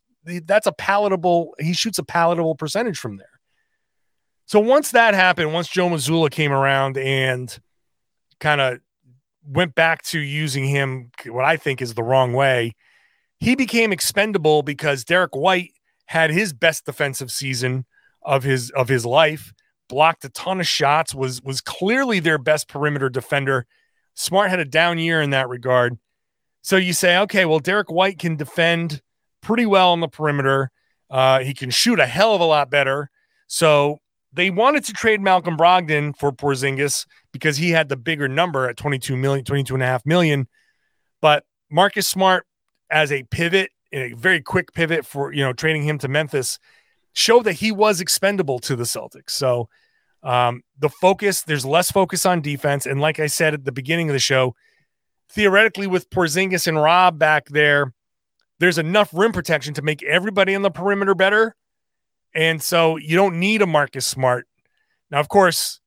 that's 0.45 0.67
a 0.67 0.73
palatable 0.73 1.55
he 1.59 1.73
shoots 1.73 1.99
a 1.99 2.05
palatable 2.05 2.55
percentage 2.55 2.99
from 2.99 3.17
there. 3.17 3.27
So 4.47 4.61
once 4.61 4.91
that 4.91 5.15
happened, 5.15 5.53
once 5.53 5.69
Joe 5.69 5.89
Mazzulla 5.89 6.31
came 6.31 6.53
around 6.53 6.99
and 6.99 7.57
kind 8.41 8.61
of 8.61 8.81
went 9.45 9.75
back 9.75 10.03
to 10.03 10.19
using 10.19 10.65
him 10.67 11.11
what 11.27 11.45
I 11.45 11.57
think 11.57 11.81
is 11.81 11.95
the 11.95 12.03
wrong 12.03 12.33
way, 12.33 12.75
he 13.39 13.55
became 13.55 13.93
expendable 13.93 14.63
because 14.63 15.05
Derrick 15.05 15.35
White 15.35 15.73
had 16.07 16.31
his 16.31 16.53
best 16.53 16.85
defensive 16.85 17.31
season 17.31 17.87
of 18.23 18.45
his 18.45 18.71
of 18.71 18.89
his 18.89 19.05
life, 19.05 19.53
blocked 19.89 20.25
a 20.25 20.29
ton 20.29 20.61
of 20.61 20.67
shots, 20.67 21.15
was 21.15 21.43
was 21.43 21.61
clearly 21.61 22.21
their 22.21 22.39
best 22.39 22.69
perimeter 22.69 23.09
defender. 23.09 23.67
Smart 24.15 24.51
had 24.51 24.61
a 24.61 24.65
down 24.65 24.99
year 24.99 25.21
in 25.23 25.31
that 25.31 25.49
regard. 25.49 25.99
So 26.63 26.77
you 26.77 26.93
say, 26.93 27.19
okay, 27.19 27.45
well, 27.45 27.59
Derrick 27.59 27.91
White 27.91 28.19
can 28.19 28.37
defend 28.37 29.03
pretty 29.41 29.67
well 29.67 29.93
on 29.93 30.01
the 30.01 30.09
perimeter. 30.09 30.71
Uh, 31.11 31.41
he 31.41 31.53
can 31.53 31.71
shoot 31.71 31.99
a 31.99 32.07
hell 32.07 32.35
of 32.35 32.41
a 32.41 32.45
lot 32.45 32.71
better. 32.71 33.11
So 33.49 33.99
they 34.33 34.49
wanted 34.49 34.85
to 34.85 34.93
trade 34.93 35.21
Malcolm 35.21 35.57
Brogdon 35.57 36.17
for 36.17 36.33
Porzingis 36.33 37.07
because 37.33 37.57
he 37.57 37.71
had 37.71 37.89
the 37.89 37.97
bigger 37.97 38.29
number 38.29 38.69
at 38.69 38.77
22 38.77 39.17
million, 39.17 39.45
22 39.45 39.75
and 39.75 39.83
a 39.83 39.87
half 39.87 40.07
million. 40.07 40.49
But 41.21 41.45
Marcus 41.71 42.09
Smart 42.09 42.47
as 42.91 43.13
a 43.13 43.25
pivot, 43.25 43.71
a 43.93 44.13
very 44.15 44.41
quick 44.41 44.73
pivot 44.73 45.05
for, 45.05 45.33
you 45.33 45.43
know, 45.43 45.53
trading 45.53 45.83
him 45.83 45.99
to 45.99 46.09
Memphis 46.09 46.59
showed 47.13 47.45
that 47.45 47.55
he 47.55 47.73
was 47.73 48.01
expendable 48.01 48.59
to 48.61 48.75
the 48.75 48.85
Celtics. 48.85 49.31
So 49.31 49.69
um, 50.23 50.63
the 50.79 50.89
focus, 50.89 51.43
there's 51.43 51.67
less 51.67 51.91
focus 51.91 52.25
on 52.25 52.41
defense. 52.41 52.87
And 52.87 53.01
like 53.01 53.21
I 53.21 53.27
said 53.27 53.53
at 53.53 53.65
the 53.65 53.73
beginning 53.73 54.09
of 54.09 54.15
the 54.15 54.19
show, 54.19 54.55
theoretically, 55.33 55.87
with 55.87 56.11
Porzingis 56.11 56.67
and 56.67 56.81
Rob 56.81 57.19
back 57.19 57.49
there, 57.49 57.93
there's 58.59 58.79
enough 58.79 59.11
rim 59.13 59.33
protection 59.33 59.75
to 59.75 59.83
make 59.83 60.03
everybody 60.03 60.55
on 60.55 60.63
the 60.63 60.71
perimeter 60.71 61.15
better. 61.15 61.57
And 62.35 62.63
so 62.63 62.97
you 62.97 63.17
don't 63.17 63.41
need 63.41 63.63
a 63.63 63.67
Marcus 63.67 64.07
Smart. 64.07 64.47
Now, 65.11 65.21
of 65.21 65.29
course, 65.29 65.81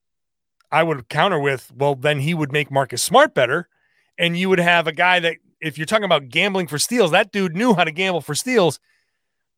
I 0.71 0.83
would 0.83 1.07
counter 1.09 1.39
with, 1.39 1.71
well, 1.75 1.95
then 1.95 2.19
he 2.19 2.33
would 2.33 2.51
make 2.51 2.69
Marcus 2.69 3.01
Smart 3.01 3.33
better. 3.33 3.69
And 4.17 4.37
you 4.37 4.49
would 4.49 4.59
have 4.59 4.87
a 4.87 4.91
guy 4.91 5.19
that, 5.19 5.37
if 5.61 5.77
you're 5.77 5.85
talking 5.85 6.05
about 6.05 6.29
gambling 6.29 6.67
for 6.67 6.77
steals, 6.77 7.11
that 7.11 7.31
dude 7.31 7.55
knew 7.55 7.73
how 7.73 7.83
to 7.83 7.91
gamble 7.91 8.21
for 8.21 8.35
steals. 8.35 8.79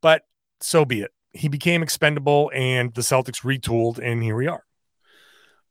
But 0.01 0.23
so 0.61 0.85
be 0.85 1.01
it. 1.01 1.11
He 1.31 1.47
became 1.47 1.83
expendable 1.83 2.51
and 2.53 2.93
the 2.93 3.01
Celtics 3.01 3.43
retooled, 3.43 3.99
and 3.99 4.23
here 4.23 4.35
we 4.35 4.47
are. 4.47 4.66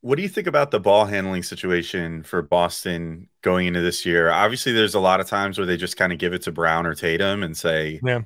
What 0.07 0.15
do 0.15 0.23
you 0.23 0.29
think 0.29 0.47
about 0.47 0.71
the 0.71 0.79
ball 0.79 1.05
handling 1.05 1.43
situation 1.43 2.23
for 2.23 2.41
Boston 2.41 3.29
going 3.43 3.67
into 3.67 3.81
this 3.81 4.07
year? 4.07 4.31
Obviously, 4.31 4.71
there's 4.71 4.95
a 4.95 5.01
lot 5.01 5.19
of 5.19 5.27
times 5.27 5.59
where 5.59 5.67
they 5.67 5.77
just 5.77 5.97
kind 5.97 6.13
of 6.13 6.21
give 6.21 6.33
it 6.33 6.43
to 6.43 6.53
Brown 6.53 6.87
or 6.87 6.95
Tatum 6.95 7.43
and 7.43 7.57
say, 7.57 7.99
Yeah. 8.05 8.21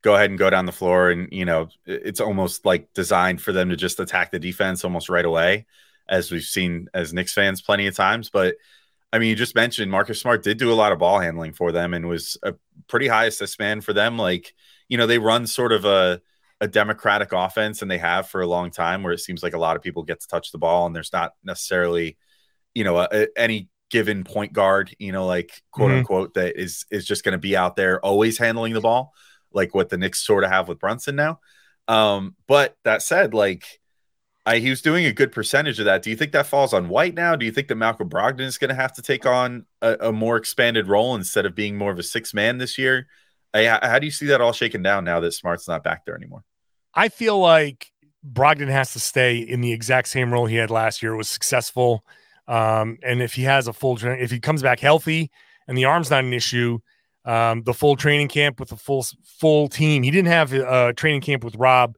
go 0.00 0.14
ahead 0.14 0.30
and 0.30 0.38
go 0.38 0.48
down 0.48 0.64
the 0.64 0.72
floor. 0.72 1.10
And, 1.10 1.28
you 1.30 1.44
know, 1.44 1.68
it's 1.84 2.22
almost 2.22 2.64
like 2.64 2.90
designed 2.94 3.42
for 3.42 3.52
them 3.52 3.68
to 3.68 3.76
just 3.76 4.00
attack 4.00 4.30
the 4.30 4.38
defense 4.38 4.82
almost 4.82 5.10
right 5.10 5.26
away, 5.26 5.66
as 6.08 6.30
we've 6.30 6.42
seen 6.42 6.88
as 6.94 7.12
Knicks 7.12 7.34
fans 7.34 7.60
plenty 7.60 7.86
of 7.86 7.94
times. 7.94 8.30
But 8.30 8.54
I 9.12 9.18
mean, 9.18 9.28
you 9.28 9.36
just 9.36 9.54
mentioned 9.54 9.90
Marcus 9.90 10.18
Smart 10.18 10.42
did 10.42 10.56
do 10.56 10.72
a 10.72 10.80
lot 10.80 10.92
of 10.92 10.98
ball 11.00 11.20
handling 11.20 11.52
for 11.52 11.70
them 11.70 11.92
and 11.92 12.08
was 12.08 12.38
a 12.42 12.54
pretty 12.88 13.08
high 13.08 13.26
assist 13.26 13.58
man 13.58 13.82
for 13.82 13.92
them. 13.92 14.16
Like, 14.16 14.54
you 14.88 14.96
know, 14.96 15.06
they 15.06 15.18
run 15.18 15.46
sort 15.46 15.72
of 15.72 15.84
a, 15.84 16.22
a 16.60 16.68
democratic 16.68 17.32
offense 17.32 17.82
and 17.82 17.90
they 17.90 17.98
have 17.98 18.28
for 18.28 18.40
a 18.40 18.46
long 18.46 18.70
time 18.70 19.02
where 19.02 19.12
it 19.12 19.20
seems 19.20 19.42
like 19.42 19.54
a 19.54 19.58
lot 19.58 19.76
of 19.76 19.82
people 19.82 20.02
get 20.02 20.20
to 20.20 20.26
touch 20.28 20.52
the 20.52 20.58
ball 20.58 20.86
and 20.86 20.96
there's 20.96 21.12
not 21.12 21.32
necessarily 21.44 22.16
you 22.74 22.82
know 22.84 22.96
a, 22.98 23.08
a, 23.12 23.26
any 23.36 23.68
given 23.90 24.24
point 24.24 24.52
guard 24.52 24.94
you 24.98 25.12
know 25.12 25.26
like 25.26 25.62
quote 25.70 25.90
Mhm. 25.90 25.98
unquote 25.98 26.34
that 26.34 26.58
is 26.60 26.86
is 26.90 27.04
just 27.06 27.24
going 27.24 27.32
to 27.32 27.38
be 27.38 27.56
out 27.56 27.76
there 27.76 28.00
always 28.04 28.38
handling 28.38 28.72
the 28.72 28.80
ball 28.80 29.12
like 29.52 29.74
what 29.74 29.88
the 29.90 29.98
Knicks 29.98 30.24
sort 30.24 30.44
of 30.44 30.50
have 30.50 30.66
with 30.68 30.78
Brunson 30.80 31.14
now 31.16 31.40
um 31.88 32.34
but 32.48 32.74
that 32.84 33.02
said 33.02 33.34
like 33.34 33.64
I, 34.48 34.58
he 34.58 34.70
was 34.70 34.80
doing 34.80 35.06
a 35.06 35.12
good 35.12 35.32
percentage 35.32 35.80
of 35.80 35.86
that. 35.86 36.04
Do 36.04 36.10
you 36.10 36.14
think 36.14 36.30
that 36.30 36.46
falls 36.46 36.72
on 36.72 36.88
White 36.88 37.14
now? 37.14 37.34
Do 37.34 37.44
you 37.44 37.50
think 37.50 37.66
that 37.66 37.74
Malcolm 37.74 38.08
Brogdon 38.08 38.42
is 38.42 38.58
going 38.58 38.68
to 38.68 38.76
have 38.76 38.92
to 38.92 39.02
take 39.02 39.26
on 39.26 39.66
a, 39.82 39.96
a 39.98 40.12
more 40.12 40.36
expanded 40.36 40.86
role 40.86 41.16
instead 41.16 41.46
of 41.46 41.56
being 41.56 41.76
more 41.76 41.90
of 41.90 41.98
a 41.98 42.04
six 42.04 42.32
man 42.32 42.58
this 42.58 42.78
year? 42.78 43.08
How 43.54 43.98
do 43.98 44.06
you 44.06 44.12
see 44.12 44.26
that 44.26 44.40
all 44.40 44.52
shaken 44.52 44.82
down 44.82 45.04
now 45.04 45.20
that 45.20 45.32
Smart's 45.32 45.68
not 45.68 45.82
back 45.82 46.04
there 46.04 46.16
anymore? 46.16 46.44
I 46.94 47.08
feel 47.08 47.38
like 47.38 47.90
Brogdon 48.24 48.68
has 48.68 48.92
to 48.92 49.00
stay 49.00 49.38
in 49.38 49.60
the 49.60 49.72
exact 49.72 50.08
same 50.08 50.32
role 50.32 50.46
he 50.46 50.56
had 50.56 50.70
last 50.70 51.02
year. 51.02 51.14
It 51.14 51.16
was 51.16 51.28
successful. 51.28 52.04
Um, 52.48 52.98
and 53.02 53.22
if 53.22 53.34
he 53.34 53.42
has 53.42 53.68
a 53.68 53.72
full, 53.72 53.96
tra- 53.96 54.18
if 54.18 54.30
he 54.30 54.40
comes 54.40 54.62
back 54.62 54.80
healthy 54.80 55.30
and 55.66 55.76
the 55.76 55.84
arm's 55.84 56.10
not 56.10 56.24
an 56.24 56.32
issue, 56.32 56.78
um, 57.26 57.62
the 57.64 57.74
full 57.74 57.96
training 57.96 58.28
camp 58.28 58.60
with 58.60 58.68
the 58.68 58.76
full 58.76 59.04
full 59.24 59.68
team. 59.68 60.04
He 60.04 60.10
didn't 60.10 60.28
have 60.28 60.52
a 60.52 60.94
training 60.94 61.20
camp 61.20 61.42
with 61.44 61.56
Rob. 61.56 61.96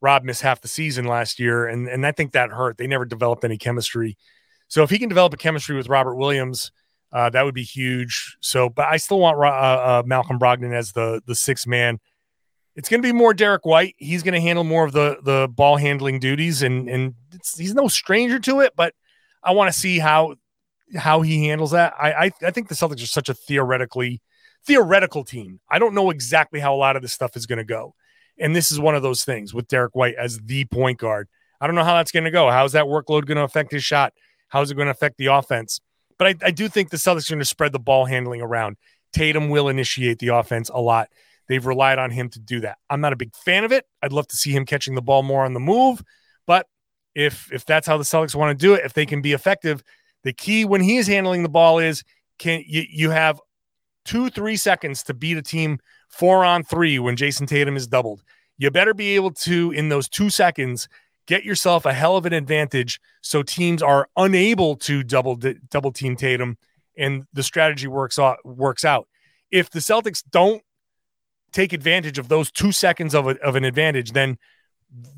Rob 0.00 0.24
missed 0.24 0.42
half 0.42 0.60
the 0.60 0.68
season 0.68 1.06
last 1.06 1.38
year, 1.38 1.66
and 1.66 1.88
and 1.88 2.04
I 2.04 2.12
think 2.12 2.32
that 2.32 2.50
hurt. 2.50 2.76
They 2.76 2.88
never 2.88 3.04
developed 3.04 3.44
any 3.44 3.56
chemistry. 3.56 4.18
So 4.66 4.82
if 4.82 4.90
he 4.90 4.98
can 4.98 5.08
develop 5.08 5.32
a 5.32 5.38
chemistry 5.38 5.76
with 5.76 5.88
Robert 5.88 6.16
Williams, 6.16 6.72
uh, 7.12 7.30
that 7.30 7.44
would 7.44 7.54
be 7.54 7.62
huge. 7.62 8.36
So, 8.40 8.68
but 8.68 8.86
I 8.86 8.96
still 8.98 9.20
want 9.20 9.38
uh, 9.38 9.46
uh, 9.46 10.02
Malcolm 10.04 10.38
Brogdon 10.38 10.74
as 10.74 10.92
the 10.92 11.22
the 11.26 11.34
sixth 11.34 11.66
man. 11.66 11.98
It's 12.76 12.88
going 12.88 13.02
to 13.02 13.06
be 13.06 13.12
more 13.12 13.34
Derrick 13.34 13.66
White. 13.66 13.96
He's 13.98 14.22
going 14.22 14.34
to 14.34 14.40
handle 14.40 14.64
more 14.64 14.84
of 14.84 14.92
the 14.92 15.18
the 15.22 15.48
ball 15.48 15.76
handling 15.76 16.20
duties, 16.20 16.62
and 16.62 16.88
and 16.88 17.14
he's 17.56 17.74
no 17.74 17.88
stranger 17.88 18.38
to 18.40 18.60
it. 18.60 18.74
But 18.76 18.94
I 19.42 19.52
want 19.52 19.72
to 19.72 19.78
see 19.78 19.98
how 19.98 20.34
how 20.96 21.22
he 21.22 21.46
handles 21.46 21.72
that. 21.72 21.94
I, 21.98 22.12
I 22.12 22.30
I 22.42 22.50
think 22.50 22.68
the 22.68 22.74
Celtics 22.74 23.02
are 23.02 23.06
such 23.06 23.28
a 23.28 23.34
theoretically 23.34 24.20
theoretical 24.66 25.24
team. 25.24 25.60
I 25.70 25.78
don't 25.78 25.94
know 25.94 26.10
exactly 26.10 26.60
how 26.60 26.74
a 26.74 26.76
lot 26.76 26.94
of 26.94 27.02
this 27.02 27.12
stuff 27.12 27.36
is 27.36 27.46
going 27.46 27.58
to 27.58 27.64
go, 27.64 27.94
and 28.38 28.54
this 28.54 28.70
is 28.70 28.78
one 28.78 28.94
of 28.94 29.02
those 29.02 29.24
things 29.24 29.54
with 29.54 29.66
Derrick 29.66 29.96
White 29.96 30.14
as 30.16 30.38
the 30.38 30.66
point 30.66 30.98
guard. 30.98 31.28
I 31.60 31.66
don't 31.66 31.74
know 31.74 31.84
how 31.84 31.94
that's 31.94 32.12
going 32.12 32.24
to 32.24 32.30
go. 32.30 32.50
How's 32.50 32.72
that 32.72 32.84
workload 32.84 33.24
going 33.24 33.36
to 33.36 33.42
affect 33.42 33.72
his 33.72 33.82
shot? 33.82 34.12
How's 34.48 34.70
it 34.70 34.74
going 34.74 34.86
to 34.86 34.92
affect 34.92 35.16
the 35.18 35.26
offense? 35.26 35.80
But 36.18 36.26
I, 36.28 36.46
I 36.46 36.50
do 36.50 36.68
think 36.68 36.90
the 36.90 36.96
Celtics 36.96 37.28
are 37.28 37.34
going 37.34 37.40
to 37.40 37.44
spread 37.44 37.72
the 37.72 37.78
ball 37.78 38.04
handling 38.04 38.42
around. 38.42 38.76
Tatum 39.12 39.48
will 39.48 39.68
initiate 39.68 40.18
the 40.18 40.28
offense 40.28 40.68
a 40.68 40.80
lot. 40.80 41.08
They've 41.48 41.64
relied 41.64 41.98
on 41.98 42.10
him 42.10 42.28
to 42.30 42.38
do 42.38 42.60
that. 42.60 42.78
I'm 42.90 43.00
not 43.00 43.12
a 43.12 43.16
big 43.16 43.34
fan 43.34 43.64
of 43.64 43.72
it. 43.72 43.86
I'd 44.02 44.12
love 44.12 44.28
to 44.28 44.36
see 44.36 44.52
him 44.52 44.66
catching 44.66 44.94
the 44.94 45.02
ball 45.02 45.22
more 45.22 45.44
on 45.44 45.54
the 45.54 45.60
move, 45.60 46.02
but 46.46 46.66
if 47.14 47.50
if 47.52 47.64
that's 47.64 47.86
how 47.86 47.96
the 47.96 48.04
Celtics 48.04 48.34
want 48.34 48.56
to 48.56 48.66
do 48.66 48.74
it, 48.74 48.84
if 48.84 48.92
they 48.92 49.06
can 49.06 49.22
be 49.22 49.32
effective, 49.32 49.82
the 50.24 50.32
key 50.32 50.64
when 50.64 50.80
he 50.80 50.96
is 50.96 51.06
handling 51.06 51.42
the 51.42 51.48
ball 51.48 51.78
is 51.78 52.04
can 52.38 52.62
you 52.66 52.84
you 52.88 53.10
have 53.10 53.40
two 54.04 54.30
three 54.30 54.56
seconds 54.56 55.02
to 55.04 55.14
beat 55.14 55.36
a 55.36 55.42
team 55.42 55.78
four 56.08 56.44
on 56.44 56.62
three 56.62 56.98
when 56.98 57.16
Jayson 57.16 57.46
Tatum 57.46 57.76
is 57.76 57.86
doubled. 57.86 58.22
You 58.56 58.70
better 58.70 58.94
be 58.94 59.16
able 59.16 59.32
to 59.32 59.72
in 59.72 59.88
those 59.88 60.08
two 60.08 60.30
seconds 60.30 60.88
get 61.28 61.44
yourself 61.44 61.86
a 61.86 61.92
hell 61.92 62.16
of 62.16 62.26
an 62.26 62.32
advantage 62.32 62.98
so 63.20 63.42
teams 63.42 63.82
are 63.82 64.08
unable 64.16 64.74
to 64.74 65.04
double 65.04 65.38
double 65.70 65.92
team 65.92 66.16
Tatum 66.16 66.56
and 66.96 67.24
the 67.32 67.44
strategy 67.44 67.86
works 67.86 68.18
out 68.18 68.44
works 68.44 68.84
out. 68.84 69.06
If 69.52 69.70
the 69.70 69.78
Celtics 69.78 70.24
don't 70.28 70.62
take 71.52 71.72
advantage 71.72 72.18
of 72.18 72.28
those 72.28 72.50
two 72.50 72.72
seconds 72.72 73.14
of, 73.14 73.28
a, 73.28 73.36
of 73.42 73.54
an 73.54 73.64
advantage, 73.64 74.12
then 74.12 74.38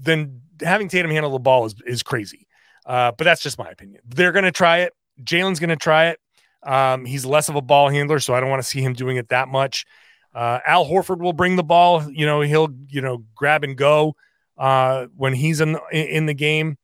then 0.03 0.43
having 0.61 0.89
Tatum 0.89 1.11
handle 1.11 1.31
the 1.31 1.39
ball 1.39 1.65
is, 1.65 1.75
is 1.87 2.03
crazy. 2.03 2.47
Uh, 2.85 3.13
but 3.13 3.25
that's 3.25 3.43
just 3.43 3.59
my 3.59 3.71
opinion. 3.71 4.03
They're 4.05 4.33
going 4.33 4.45
to 4.45 4.53
try 4.53 4.79
it. 4.79 4.93
Jaylen's 5.23 5.61
going 5.61 5.71
to 5.71 5.77
try 5.77 6.09
it. 6.09 6.19
Um, 6.63 7.05
he's 7.05 7.25
less 7.25 7.49
of 7.49 7.55
a 7.55 7.63
ball 7.63 7.89
handler, 7.89 8.19
so 8.19 8.35
I 8.35 8.41
don't 8.41 8.51
want 8.51 8.63
to 8.63 8.69
see 8.69 8.83
him 8.83 8.95
doing 8.95 9.17
it 9.17 9.29
that 9.29 9.49
much. 9.49 9.87
Uh, 10.35 10.59
Al 10.67 10.87
Horford 10.87 11.21
will 11.21 11.33
bring 11.33 11.57
the 11.57 11.63
ball. 11.63 12.11
You 12.11 12.27
know, 12.27 12.41
he'll 12.41 12.69
you 12.89 13.01
know 13.01 13.25
grab 13.35 13.65
and 13.65 13.77
go 13.77 14.17
uh, 14.61 15.07
when 15.17 15.35
he's 15.35 15.61
in 15.61 15.77
in 15.91 16.27
the 16.27 16.35
game. 16.35 16.77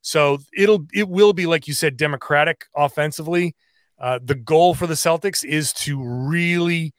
So 0.00 0.38
it'll 0.56 0.86
it 0.94 1.08
will 1.08 1.34
be 1.34 1.46
like 1.46 1.68
you 1.68 1.74
said, 1.74 1.96
democratic 1.96 2.66
offensively. 2.74 3.56
Uh, 3.98 4.20
the 4.22 4.34
goal 4.34 4.74
for 4.74 4.86
the 4.86 4.94
Celtics 4.94 5.44
is 5.44 5.72
to 5.72 6.02
really 6.02 6.94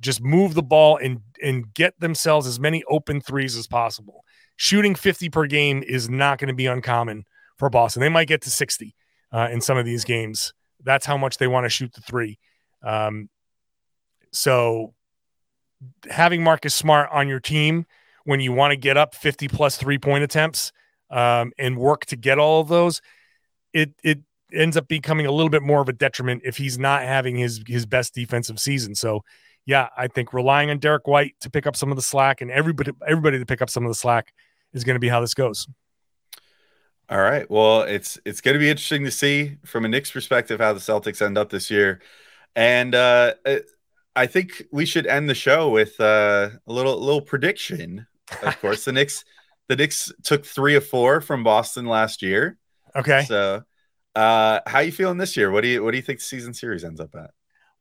just 0.00 0.20
move 0.20 0.54
the 0.54 0.62
ball 0.62 0.98
and 0.98 1.20
and 1.42 1.72
get 1.72 1.98
themselves 2.00 2.46
as 2.46 2.58
many 2.60 2.82
open 2.90 3.20
threes 3.20 3.56
as 3.56 3.66
possible. 3.66 4.24
Shooting 4.56 4.94
50 4.94 5.28
per 5.30 5.46
game 5.46 5.82
is 5.86 6.08
not 6.10 6.38
going 6.38 6.48
to 6.48 6.54
be 6.54 6.66
uncommon 6.66 7.24
for 7.56 7.70
Boston. 7.70 8.00
They 8.00 8.08
might 8.08 8.28
get 8.28 8.42
to 8.42 8.50
60 8.50 8.94
uh, 9.32 9.48
in 9.52 9.60
some 9.60 9.78
of 9.78 9.84
these 9.84 10.04
games. 10.04 10.52
That's 10.82 11.06
how 11.06 11.16
much 11.16 11.36
they 11.36 11.46
want 11.46 11.64
to 11.64 11.70
shoot 11.70 11.92
the 11.92 12.00
three. 12.00 12.38
Um, 12.82 13.28
so 14.32 14.94
having 16.10 16.42
Marcus 16.42 16.74
Smart 16.74 17.10
on 17.12 17.28
your 17.28 17.40
team 17.40 17.86
when 18.26 18.40
you 18.40 18.52
want 18.52 18.72
to 18.72 18.76
get 18.76 18.96
up 18.96 19.14
50 19.14 19.48
plus 19.48 19.76
three 19.76 19.98
point 19.98 20.24
attempts 20.24 20.72
um, 21.10 21.52
and 21.58 21.78
work 21.78 22.04
to 22.06 22.16
get 22.16 22.38
all 22.38 22.60
of 22.60 22.68
those, 22.68 23.00
it 23.72 23.94
it 24.02 24.20
ends 24.52 24.76
up 24.76 24.88
becoming 24.88 25.26
a 25.26 25.32
little 25.32 25.50
bit 25.50 25.62
more 25.62 25.80
of 25.80 25.88
a 25.88 25.92
detriment 25.92 26.42
if 26.44 26.56
he's 26.56 26.78
not 26.78 27.02
having 27.02 27.36
his 27.36 27.62
his 27.66 27.86
best 27.86 28.14
defensive 28.14 28.60
season. 28.60 28.94
So 28.94 29.22
yeah, 29.64 29.88
I 29.96 30.08
think 30.08 30.32
relying 30.32 30.70
on 30.70 30.78
Derrick 30.78 31.06
White 31.06 31.34
to 31.40 31.50
pick 31.50 31.66
up 31.66 31.76
some 31.76 31.90
of 31.90 31.96
the 31.96 32.02
slack 32.02 32.40
and 32.40 32.50
everybody 32.50 32.92
everybody 33.06 33.38
to 33.38 33.46
pick 33.46 33.62
up 33.62 33.70
some 33.70 33.84
of 33.84 33.90
the 33.90 33.94
slack 33.94 34.32
is 34.72 34.84
going 34.84 34.94
to 34.94 35.00
be 35.00 35.08
how 35.08 35.20
this 35.20 35.34
goes. 35.34 35.66
All 37.08 37.20
right. 37.20 37.48
Well, 37.48 37.82
it's 37.82 38.18
it's 38.24 38.40
going 38.40 38.54
to 38.54 38.58
be 38.58 38.68
interesting 38.68 39.04
to 39.04 39.10
see 39.10 39.58
from 39.64 39.84
a 39.84 39.88
Knicks 39.88 40.10
perspective 40.10 40.60
how 40.60 40.72
the 40.72 40.80
Celtics 40.80 41.22
end 41.22 41.38
up 41.38 41.50
this 41.50 41.70
year, 41.70 42.00
and 42.56 42.94
uh, 42.94 43.34
I 44.16 44.26
think 44.26 44.64
we 44.72 44.86
should 44.86 45.06
end 45.06 45.28
the 45.28 45.34
show 45.34 45.68
with 45.68 46.00
uh, 46.00 46.50
a 46.66 46.72
little 46.72 46.98
little 46.98 47.20
prediction. 47.20 48.06
Of 48.42 48.60
course, 48.60 48.84
the 48.84 48.92
Knicks 48.92 49.24
the 49.68 49.76
Knicks 49.76 50.12
took 50.22 50.44
three 50.44 50.76
of 50.76 50.86
four 50.86 51.20
from 51.20 51.42
Boston 51.44 51.86
last 51.86 52.22
year. 52.22 52.58
Okay. 52.94 53.24
So, 53.24 53.62
uh, 54.14 54.60
how 54.66 54.80
you 54.80 54.92
feeling 54.92 55.18
this 55.18 55.36
year? 55.36 55.50
What 55.50 55.62
do 55.62 55.68
you 55.68 55.82
what 55.82 55.90
do 55.90 55.96
you 55.96 56.02
think 56.02 56.18
the 56.18 56.24
season 56.24 56.54
series 56.54 56.84
ends 56.84 57.00
up 57.00 57.14
at? 57.14 57.30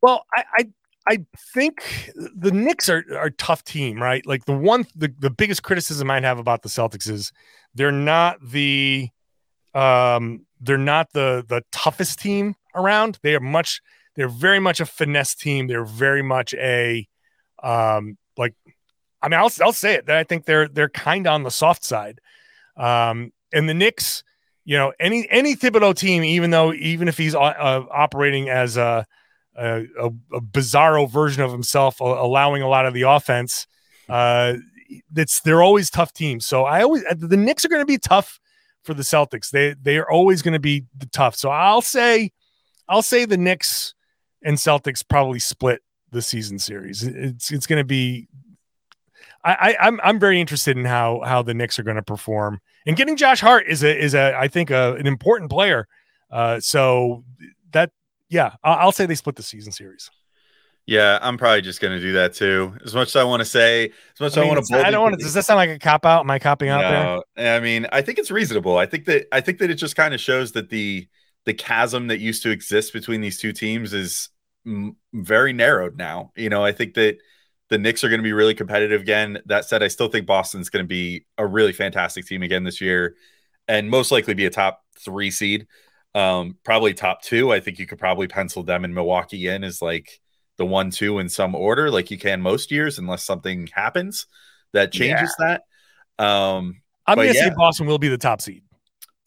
Well, 0.01 0.25
I, 0.35 0.43
I 0.57 0.65
I 1.07 1.25
think 1.53 2.11
the 2.15 2.51
Knicks 2.51 2.89
are, 2.89 3.05
are 3.11 3.27
a 3.27 3.31
tough 3.31 3.63
team, 3.63 4.01
right? 4.01 4.25
Like 4.25 4.45
the 4.45 4.57
one 4.57 4.85
the, 4.95 5.13
the 5.19 5.29
biggest 5.29 5.63
criticism 5.63 6.09
I'd 6.09 6.23
have 6.23 6.39
about 6.39 6.63
the 6.63 6.69
Celtics 6.69 7.09
is 7.09 7.31
they're 7.75 7.91
not 7.91 8.37
the 8.41 9.09
um 9.73 10.45
they're 10.61 10.77
not 10.77 11.11
the 11.13 11.45
the 11.47 11.63
toughest 11.71 12.19
team 12.19 12.55
around. 12.73 13.19
They 13.21 13.35
are 13.35 13.39
much 13.39 13.81
they're 14.15 14.27
very 14.27 14.59
much 14.59 14.79
a 14.79 14.85
finesse 14.85 15.35
team. 15.35 15.67
They're 15.67 15.85
very 15.85 16.23
much 16.23 16.53
a 16.55 17.07
um 17.61 18.17
I 19.25 19.29
mean 19.29 19.39
I'll 19.39 19.51
I'll 19.61 19.73
say 19.73 19.95
it 19.95 20.05
that 20.05 20.17
I 20.17 20.23
think 20.23 20.45
they're 20.45 20.67
they're 20.67 20.89
kind 20.89 21.27
of 21.27 21.33
on 21.33 21.43
the 21.43 21.51
soft 21.51 21.83
side. 21.83 22.21
Um 22.77 23.33
and 23.51 23.67
the 23.67 23.73
Knicks, 23.73 24.23
you 24.65 24.77
know, 24.77 24.93
any 24.99 25.27
any 25.29 25.55
Thibodeau 25.55 25.95
team, 25.95 26.23
even 26.23 26.51
though 26.51 26.73
even 26.73 27.07
if 27.07 27.17
he's 27.17 27.35
uh, 27.35 27.39
uh, 27.39 27.85
operating 27.91 28.49
as 28.49 28.77
a 28.77 29.05
a, 29.55 29.83
a, 30.33 30.41
bizarro 30.41 31.09
version 31.09 31.41
of 31.41 31.51
himself, 31.51 32.01
uh, 32.01 32.05
allowing 32.05 32.61
a 32.61 32.67
lot 32.67 32.85
of 32.85 32.93
the 32.93 33.03
offense. 33.03 33.67
Uh, 34.09 34.55
it's 35.15 35.41
they're 35.41 35.63
always 35.63 35.89
tough 35.89 36.13
teams. 36.13 36.45
So 36.45 36.65
I 36.65 36.83
always 36.83 37.03
the 37.15 37.37
Knicks 37.37 37.65
are 37.65 37.69
going 37.69 37.81
to 37.81 37.85
be 37.85 37.97
tough 37.97 38.39
for 38.83 38.93
the 38.93 39.03
Celtics. 39.03 39.49
They 39.49 39.75
they 39.81 39.97
are 39.97 40.09
always 40.09 40.41
going 40.41 40.53
to 40.53 40.59
be 40.59 40.85
tough. 41.11 41.35
So 41.35 41.49
I'll 41.49 41.81
say 41.81 42.31
I'll 42.87 43.01
say 43.01 43.25
the 43.25 43.37
Knicks 43.37 43.95
and 44.43 44.57
Celtics 44.57 45.03
probably 45.07 45.39
split 45.39 45.81
the 46.11 46.21
season 46.21 46.59
series. 46.59 47.03
It's 47.03 47.51
it's 47.51 47.67
going 47.67 47.79
to 47.79 47.85
be. 47.85 48.27
I, 49.45 49.53
I 49.53 49.87
I'm 49.87 49.99
I'm 50.03 50.19
very 50.19 50.41
interested 50.41 50.75
in 50.75 50.85
how 50.85 51.21
how 51.23 51.43
the 51.43 51.53
Knicks 51.53 51.77
are 51.79 51.83
going 51.83 51.95
to 51.95 52.03
perform. 52.03 52.59
And 52.87 52.97
getting 52.97 53.15
Josh 53.15 53.39
Hart 53.39 53.67
is 53.67 53.83
a 53.83 53.97
is 53.97 54.13
a 54.15 54.35
I 54.35 54.47
think 54.47 54.71
a, 54.71 54.95
an 54.95 55.07
important 55.07 55.51
player. 55.51 55.87
Uh, 56.31 56.59
so 56.59 57.23
that 57.71 57.91
yeah, 58.29 58.53
I'll, 58.63 58.79
I'll 58.79 58.91
say 58.91 59.05
they 59.05 59.15
split 59.15 59.35
the 59.35 59.43
season 59.43 59.71
series. 59.71 60.09
Yeah, 60.87 61.17
I'm 61.21 61.37
probably 61.37 61.61
just 61.61 61.81
going 61.81 61.97
to 61.97 61.99
do 61.99 62.13
that 62.13 62.35
too. 62.35 62.75
As 62.85 62.93
much 62.93 63.09
as 63.09 63.15
I 63.15 63.23
want 63.23 63.41
to 63.41 63.45
say, 63.45 63.85
as 63.85 64.19
much 64.19 64.31
as 64.33 64.37
I, 64.37 64.41
mean, 64.41 64.49
want 64.49 64.65
to, 64.67 64.85
I 64.85 64.91
don't 64.91 65.01
want 65.01 65.17
to. 65.17 65.23
Does 65.23 65.33
that 65.33 65.45
sound 65.45 65.57
like 65.57 65.69
a 65.69 65.79
cop 65.79 66.05
out? 66.05 66.21
Am 66.21 66.29
I 66.29 66.37
copping 66.37 66.69
out 66.69 66.81
no, 66.81 67.23
there? 67.35 67.55
I 67.55 67.59
mean, 67.59 67.87
I 67.91 68.01
think 68.01 68.19
it's 68.19 68.29
reasonable. 68.29 68.77
I 68.77 68.85
think 68.85 69.05
that 69.05 69.27
I 69.31 69.41
think 69.41 69.59
that 69.59 69.71
it 69.71 69.75
just 69.75 69.95
kind 69.95 70.13
of 70.13 70.19
shows 70.19 70.51
that 70.51 70.69
the 70.69 71.07
the 71.45 71.53
chasm 71.53 72.07
that 72.07 72.19
used 72.19 72.43
to 72.43 72.49
exist 72.49 72.93
between 72.93 73.21
these 73.21 73.39
two 73.39 73.51
teams 73.51 73.93
is 73.93 74.29
m- 74.65 74.95
very 75.13 75.53
narrowed 75.53 75.97
now. 75.97 76.31
You 76.35 76.49
know, 76.49 76.63
I 76.63 76.71
think 76.71 76.95
that 76.95 77.17
the 77.69 77.77
Knicks 77.77 78.03
are 78.03 78.09
going 78.09 78.19
to 78.19 78.23
be 78.23 78.33
really 78.33 78.53
competitive 78.53 79.01
again. 79.01 79.39
That 79.45 79.65
said, 79.65 79.81
I 79.81 79.87
still 79.87 80.07
think 80.07 80.25
Boston's 80.25 80.69
going 80.69 80.83
to 80.83 80.87
be 80.87 81.25
a 81.37 81.45
really 81.45 81.73
fantastic 81.73 82.25
team 82.25 82.43
again 82.43 82.63
this 82.63 82.81
year, 82.81 83.15
and 83.67 83.89
most 83.89 84.11
likely 84.11 84.33
be 84.33 84.45
a 84.45 84.49
top 84.49 84.83
three 84.99 85.31
seed. 85.31 85.67
Um, 86.13 86.57
probably 86.63 86.93
top 86.93 87.21
two. 87.21 87.51
I 87.51 87.59
think 87.59 87.79
you 87.79 87.87
could 87.87 87.99
probably 87.99 88.27
pencil 88.27 88.63
them 88.63 88.85
and 88.85 88.93
Milwaukee 88.93 89.47
in 89.47 89.63
as 89.63 89.81
like 89.81 90.21
the 90.57 90.65
one 90.65 90.89
two 90.89 91.19
in 91.19 91.29
some 91.29 91.55
order 91.55 91.89
like 91.89 92.11
you 92.11 92.17
can 92.17 92.41
most 92.41 92.71
years 92.71 92.97
unless 92.97 93.23
something 93.23 93.67
happens 93.73 94.27
that 94.73 94.91
changes 94.91 95.33
yeah. 95.39 95.57
that 96.17 96.23
um 96.23 96.81
i'm 97.07 97.17
gonna 97.17 97.31
yeah. 97.31 97.49
say 97.49 97.51
boston 97.55 97.85
will 97.85 97.99
be 97.99 98.07
the 98.07 98.17
top 98.17 98.41
seed 98.41 98.63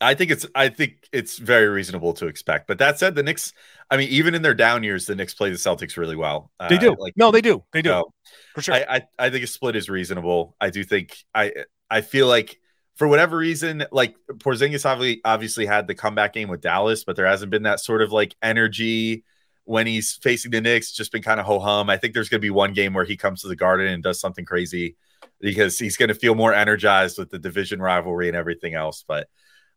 i 0.01 0.15
think 0.15 0.31
it's 0.31 0.47
i 0.55 0.69
think 0.69 1.09
it's 1.13 1.39
very 1.39 1.67
reasonable 1.67 2.13
to 2.13 2.27
expect 2.27 2.67
but 2.67 2.79
that 2.79 2.99
said 2.99 3.15
the 3.15 3.23
Knicks 3.23 3.53
i 3.91 3.97
mean 3.97 4.09
even 4.09 4.35
in 4.35 4.43
their 4.43 4.55
down 4.55 4.83
years 4.83 5.07
the 5.07 5.15
Knicks 5.15 5.35
play 5.35 5.51
the 5.51 5.57
celtics 5.57 5.97
really 5.97 6.17
well. 6.17 6.51
They 6.69 6.77
uh, 6.77 6.81
do 6.81 6.97
like 6.99 7.15
no 7.17 7.31
they 7.31 7.41
do. 7.41 7.65
They 7.73 7.83
do. 7.83 7.91
so 7.91 8.13
for 8.55 8.63
sure. 8.63 8.75
I, 8.75 8.87
I 8.89 9.03
i 9.19 9.31
think 9.31 9.45
a 9.45 9.47
split 9.47 9.77
is 9.77 9.89
reasonable. 9.89 10.57
I 10.61 10.71
do 10.71 10.85
think 10.85 11.17
i 11.35 11.53
i 11.91 12.01
feel 12.01 12.27
like 12.27 12.59
for 12.99 13.07
whatever 13.07 13.37
reason, 13.37 13.85
like 13.93 14.17
Porzingis 14.29 14.85
obviously 14.85 15.21
obviously 15.25 15.67
had 15.67 15.87
the 15.87 15.95
comeback 15.95 16.33
game 16.33 16.49
with 16.49 16.61
Dallas, 16.61 17.05
but 17.05 17.15
there 17.15 17.27
hasn't 17.27 17.51
been 17.51 17.63
that 17.63 17.79
sort 17.79 18.03
of 18.03 18.11
like 18.11 18.35
energy 18.43 19.23
when 19.63 19.87
he's 19.87 20.15
facing 20.15 20.51
the 20.51 20.61
Knicks, 20.61 20.91
just 20.91 21.13
been 21.13 21.23
kind 21.23 21.39
of 21.39 21.47
ho 21.47 21.61
hum. 21.61 21.89
I 21.91 21.97
think 21.97 22.13
there's 22.13 22.29
going 22.29 22.41
to 22.41 22.45
be 22.45 22.51
one 22.51 22.73
game 22.73 22.95
where 22.95 23.05
he 23.05 23.17
comes 23.17 23.43
to 23.43 23.49
the 23.49 23.55
Garden 23.55 23.87
and 23.87 24.03
does 24.03 24.19
something 24.19 24.45
crazy 24.45 24.97
because 25.39 25.79
he's 25.79 25.97
going 25.97 26.09
to 26.09 26.15
feel 26.15 26.35
more 26.35 26.53
energized 26.53 27.19
with 27.19 27.31
the 27.31 27.39
division 27.39 27.81
rivalry 27.81 28.27
and 28.27 28.37
everything 28.37 28.75
else. 28.75 29.05
But 29.07 29.29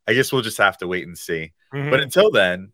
I 0.07 0.13
guess 0.13 0.31
we'll 0.31 0.41
just 0.41 0.57
have 0.57 0.77
to 0.79 0.87
wait 0.87 1.07
and 1.07 1.17
see. 1.17 1.53
Mm-hmm. 1.73 1.89
But 1.89 2.01
until 2.01 2.31
then, 2.31 2.71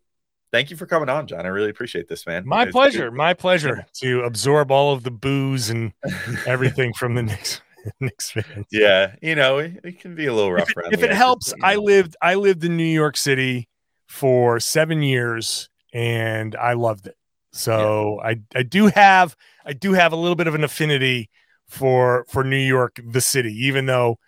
thank 0.52 0.70
you 0.70 0.76
for 0.76 0.86
coming 0.86 1.08
on, 1.08 1.26
John. 1.26 1.44
I 1.44 1.48
really 1.48 1.70
appreciate 1.70 2.08
this, 2.08 2.26
man. 2.26 2.46
My 2.46 2.70
pleasure. 2.70 3.10
Good. 3.10 3.16
My 3.16 3.34
pleasure 3.34 3.86
to 4.00 4.22
absorb 4.22 4.70
all 4.70 4.92
of 4.92 5.02
the 5.02 5.10
boos 5.10 5.70
and 5.70 5.92
everything 6.46 6.92
from 6.92 7.14
the 7.14 7.22
Knicks. 7.22 7.60
Knicks 8.00 8.30
fans. 8.30 8.66
Yeah, 8.70 9.14
you 9.22 9.34
know, 9.34 9.58
it, 9.58 9.80
it 9.84 10.00
can 10.00 10.14
be 10.14 10.26
a 10.26 10.34
little 10.34 10.52
rough. 10.52 10.68
If, 10.86 10.94
if 10.94 11.02
it 11.02 11.12
helps, 11.12 11.54
I 11.62 11.76
lived 11.76 12.16
I 12.20 12.34
lived 12.34 12.64
in 12.64 12.76
New 12.76 12.82
York 12.84 13.16
City 13.16 13.68
for 14.06 14.58
seven 14.58 15.02
years 15.02 15.68
and 15.92 16.56
I 16.56 16.72
loved 16.72 17.06
it. 17.06 17.16
So 17.52 18.20
yeah. 18.20 18.28
I 18.28 18.36
I 18.56 18.62
do 18.62 18.86
have 18.88 19.36
I 19.64 19.72
do 19.72 19.92
have 19.92 20.12
a 20.12 20.16
little 20.16 20.36
bit 20.36 20.48
of 20.48 20.54
an 20.54 20.64
affinity 20.64 21.30
for 21.68 22.26
for 22.28 22.44
New 22.44 22.56
York, 22.56 23.00
the 23.04 23.20
city, 23.20 23.52
even 23.66 23.86
though 23.86 24.18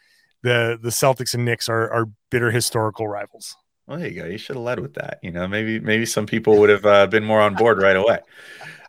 the 0.43 0.79
the 0.81 0.91
Celtics 0.91 1.35
and 1.35 1.45
Knicks 1.45 1.69
are 1.69 1.91
are 1.91 2.07
bitter 2.31 2.51
historical 2.51 3.09
rivals. 3.09 3.57
Well, 3.87 3.99
there 3.99 4.09
you 4.09 4.23
go. 4.23 4.27
You 4.29 4.39
should 4.39 4.57
have 4.57 4.65
led 4.65 4.81
with 4.81 4.95
that. 4.95 5.19
You 5.23 5.33
know, 5.33 5.49
maybe 5.49 5.81
maybe 5.81 6.07
some 6.07 6.27
people 6.27 6.59
would 6.59 6.71
have 6.71 6.87
uh, 6.87 7.07
been 7.09 7.25
more 7.25 7.41
on 7.41 7.55
board 7.55 7.83
right 7.83 7.97
away. 7.97 8.21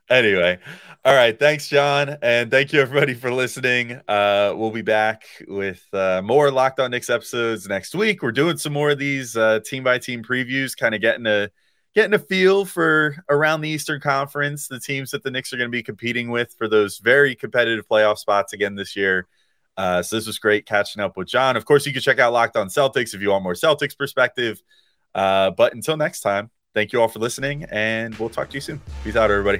Anyway, 0.09 0.59
all 1.03 1.15
right. 1.15 1.39
Thanks, 1.39 1.67
John, 1.67 2.17
and 2.21 2.51
thank 2.51 2.71
you 2.73 2.81
everybody 2.81 3.13
for 3.13 3.33
listening. 3.33 3.99
Uh, 4.07 4.53
we'll 4.55 4.69
be 4.69 4.83
back 4.83 5.23
with 5.47 5.83
uh, 5.93 6.21
more 6.23 6.51
Locked 6.51 6.79
On 6.79 6.91
Knicks 6.91 7.09
episodes 7.09 7.67
next 7.67 7.95
week. 7.95 8.21
We're 8.21 8.31
doing 8.31 8.57
some 8.57 8.73
more 8.73 8.91
of 8.91 8.99
these 8.99 9.35
uh, 9.35 9.61
team 9.65 9.83
by 9.83 9.97
team 9.97 10.21
previews, 10.21 10.77
kind 10.77 10.93
of 10.93 11.01
getting 11.01 11.25
a 11.25 11.49
getting 11.95 12.13
a 12.13 12.19
feel 12.19 12.65
for 12.65 13.15
around 13.29 13.61
the 13.61 13.69
Eastern 13.69 13.99
Conference, 13.99 14.67
the 14.67 14.79
teams 14.79 15.11
that 15.11 15.23
the 15.23 15.31
Knicks 15.31 15.51
are 15.51 15.57
going 15.57 15.69
to 15.69 15.75
be 15.75 15.83
competing 15.83 16.29
with 16.29 16.53
for 16.57 16.67
those 16.67 16.99
very 16.99 17.35
competitive 17.35 17.87
playoff 17.87 18.17
spots 18.17 18.53
again 18.53 18.75
this 18.75 18.95
year. 18.95 19.27
Uh, 19.77 20.01
so 20.01 20.15
this 20.15 20.27
was 20.27 20.39
great 20.39 20.65
catching 20.65 21.01
up 21.01 21.17
with 21.17 21.27
John. 21.27 21.55
Of 21.55 21.65
course, 21.65 21.85
you 21.85 21.93
can 21.93 22.01
check 22.01 22.19
out 22.19 22.33
Locked 22.33 22.57
On 22.57 22.67
Celtics 22.67 23.13
if 23.13 23.21
you 23.21 23.29
want 23.29 23.43
more 23.43 23.53
Celtics 23.53 23.97
perspective. 23.97 24.61
Uh, 25.15 25.51
but 25.51 25.73
until 25.73 25.97
next 25.97 26.21
time, 26.21 26.49
thank 26.73 26.93
you 26.93 27.01
all 27.01 27.07
for 27.07 27.19
listening, 27.19 27.65
and 27.71 28.15
we'll 28.15 28.29
talk 28.29 28.49
to 28.49 28.55
you 28.55 28.61
soon. 28.61 28.81
Peace 29.03 29.15
out, 29.15 29.31
everybody. 29.31 29.59